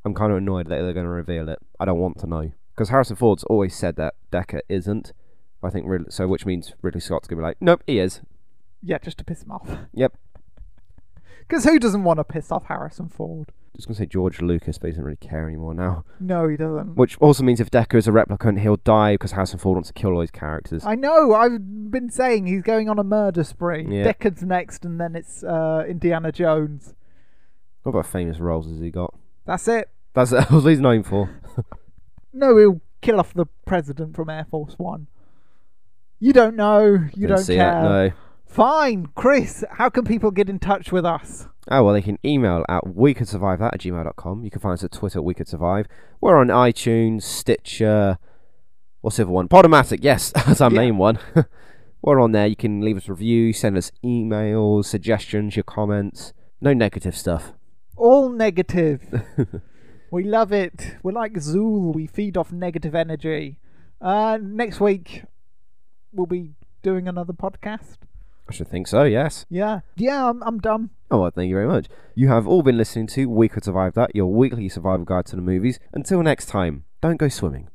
I'm 0.05 0.13
kind 0.13 0.33
of 0.33 0.39
annoyed 0.39 0.67
that 0.67 0.83
they're 0.83 0.93
going 0.93 1.07
to 1.07 1.11
reveal 1.11 1.49
it. 1.49 1.61
I 1.79 1.85
don't 1.85 2.01
want 2.01 2.19
to 2.19 2.27
know. 2.27 2.51
Because 2.75 2.89
Harrison 2.89 3.15
Ford's 3.15 3.45
always 3.45 3.77
said 3.77 3.95
that 3.95 4.15
Deckard 4.33 4.63
isn't. 4.69 5.13
I 5.63 5.71
think 5.71 5.87
really, 5.87 6.07
so, 6.09 6.27
which 6.27 6.45
means 6.45 6.75
Ridley 6.83 7.01
Scott's 7.01 7.29
going 7.29 7.37
to 7.39 7.43
be 7.43 7.47
like, 7.47 7.59
nope, 7.61 7.85
he 7.87 8.01
is. 8.01 8.23
Yeah, 8.83 8.99
just 8.99 9.19
to 9.19 9.25
piss 9.25 9.45
him 9.45 9.53
off. 9.53 9.69
Yep. 9.93 10.17
Because 11.47 11.65
who 11.65 11.79
doesn't 11.79 12.05
want 12.05 12.19
to 12.21 12.25
piss 12.25 12.51
off 12.51 12.65
Harrison 12.65 13.11
Ford? 13.11 13.53
I 13.75 13.77
was 13.77 13.87
going 13.87 13.97
to 13.97 14.03
say 14.03 14.07
George 14.07 14.41
Lucas, 14.41 14.79
but 14.79 14.87
he 14.87 14.93
doesn't 14.93 15.05
really 15.05 15.17
care 15.17 15.49
anymore 15.49 15.75
now. 15.75 16.05
No, 16.21 16.47
he 16.47 16.57
doesn't. 16.57 16.95
Which 16.95 17.19
also 17.19 17.43
means 17.43 17.59
if 17.59 17.73
Deckard 17.73 17.99
is 17.99 18.07
a 18.07 18.13
replicant, 18.13 18.61
he'll 18.61 18.77
die 18.77 19.15
because 19.15 19.33
Harrison 19.33 19.59
Ford 19.59 19.75
wants 19.75 19.89
to 19.89 19.93
kill 19.93 20.13
all 20.13 20.21
his 20.21 20.31
characters. 20.31 20.87
I 20.87 20.95
know. 20.95 21.35
I've 21.35 21.91
been 21.91 22.09
saying 22.09 22.47
he's 22.47 22.63
going 22.63 22.89
on 22.89 23.01
a 23.01 23.05
murder 23.05 23.43
spree. 23.43 23.85
Yeah. 23.89 24.05
Deckard's 24.13 24.45
next, 24.45 24.85
and 24.85 25.01
then 25.01 25.17
it's 25.17 25.43
uh, 25.43 25.85
Indiana 25.89 26.31
Jones. 26.31 26.95
What 27.83 27.91
about 27.91 28.07
famous 28.07 28.39
roles 28.39 28.69
has 28.69 28.79
he 28.79 28.93
got? 28.93 29.13
That's 29.45 29.67
it. 29.67 29.91
That's 30.13 30.31
what 30.51 30.61
he's 30.61 30.81
known 30.81 31.03
for. 31.03 31.31
No, 32.37 32.57
he'll 32.57 32.81
kill 33.01 33.21
off 33.21 33.33
the 33.33 33.47
president 33.65 34.17
from 34.17 34.29
Air 34.29 34.45
Force 34.51 34.75
One. 34.77 35.07
You 36.19 36.33
don't 36.33 36.57
know. 36.57 37.07
You 37.15 37.29
don't 37.29 37.39
see 37.39 37.55
care. 37.55 37.79
It, 37.79 37.83
no. 37.83 38.11
Fine, 38.45 39.11
Chris. 39.15 39.65
How 39.71 39.89
can 39.89 40.05
people 40.05 40.33
get 40.33 40.49
in 40.49 40.59
touch 40.59 40.91
with 40.91 41.05
us? 41.05 41.47
Oh, 41.71 41.83
well, 41.85 41.95
they 41.95 42.03
can 42.03 42.19
email 42.25 42.65
at 42.69 42.87
we 42.95 43.15
could 43.15 43.29
survive 43.29 43.59
that 43.61 43.75
at 43.75 43.81
gmail.com. 43.81 44.45
You 44.45 44.51
can 44.51 44.61
find 44.61 44.75
us 44.75 44.85
at 44.85 44.93
Twitter 44.93 45.19
at 45.21 45.25
we 45.25 45.33
could 45.35 45.49
survive. 45.49 45.87
We're 46.21 46.37
on 46.37 46.49
iTunes, 46.49 47.23
Stitcher, 47.23 48.19
what's 49.01 49.17
the 49.17 49.23
other 49.23 49.33
one? 49.33 49.49
Podomatic, 49.49 50.01
yes, 50.03 50.31
that's 50.47 50.61
our 50.61 50.71
Yeah. 50.71 50.77
main 50.81 50.99
one. 50.99 51.19
We're 52.03 52.21
on 52.21 52.33
there. 52.33 52.47
You 52.47 52.55
can 52.57 52.83
leave 52.83 52.99
us 52.99 53.09
reviews, 53.09 53.59
send 53.61 53.79
us 53.79 53.91
emails, 54.05 54.85
suggestions, 54.85 55.57
your 55.57 55.63
comments. 55.63 56.35
No 56.61 56.75
negative 56.75 57.17
stuff. 57.17 57.55
All 57.97 58.29
negative. 58.29 59.01
we 60.11 60.25
love 60.25 60.53
it. 60.53 60.97
We're 61.03 61.13
like 61.13 61.33
Zool. 61.35 61.95
We 61.95 62.07
feed 62.07 62.37
off 62.37 62.53
negative 62.53 62.95
energy. 62.95 63.59
Uh, 64.03 64.37
next 64.43 64.81
week, 64.81 65.25
we'll 66.13 66.27
be 66.27 66.51
doing 66.83 67.09
another 67.09 67.33
podcast. 67.33 67.97
I 68.49 68.53
should 68.53 68.69
think 68.69 68.87
so, 68.87 69.05
yes. 69.05 69.47
Yeah. 69.49 69.81
Yeah, 69.97 70.29
I'm, 70.29 70.43
I'm 70.43 70.59
done. 70.59 70.91
Oh, 71.11 71.21
well, 71.21 71.31
thank 71.31 71.49
you 71.49 71.55
very 71.55 71.67
much. 71.67 71.87
You 72.15 72.29
have 72.29 72.47
all 72.47 72.63
been 72.63 72.77
listening 72.77 73.07
to 73.09 73.27
We 73.29 73.49
Could 73.49 73.65
Survive 73.65 73.95
That, 73.95 74.15
your 74.15 74.27
weekly 74.27 74.69
survival 74.69 75.05
guide 75.07 75.27
to 75.27 75.37
the 75.37 75.43
movies. 75.43 75.79
Until 75.93 76.23
next 76.23 76.47
time, 76.47 76.85
don't 77.01 77.17
go 77.17 77.29
swimming 77.29 77.69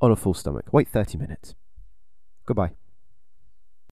on 0.00 0.10
a 0.10 0.16
full 0.16 0.34
stomach. 0.34 0.72
Wait 0.72 0.88
30 0.88 1.18
minutes. 1.18 1.54
Goodbye. 2.46 2.72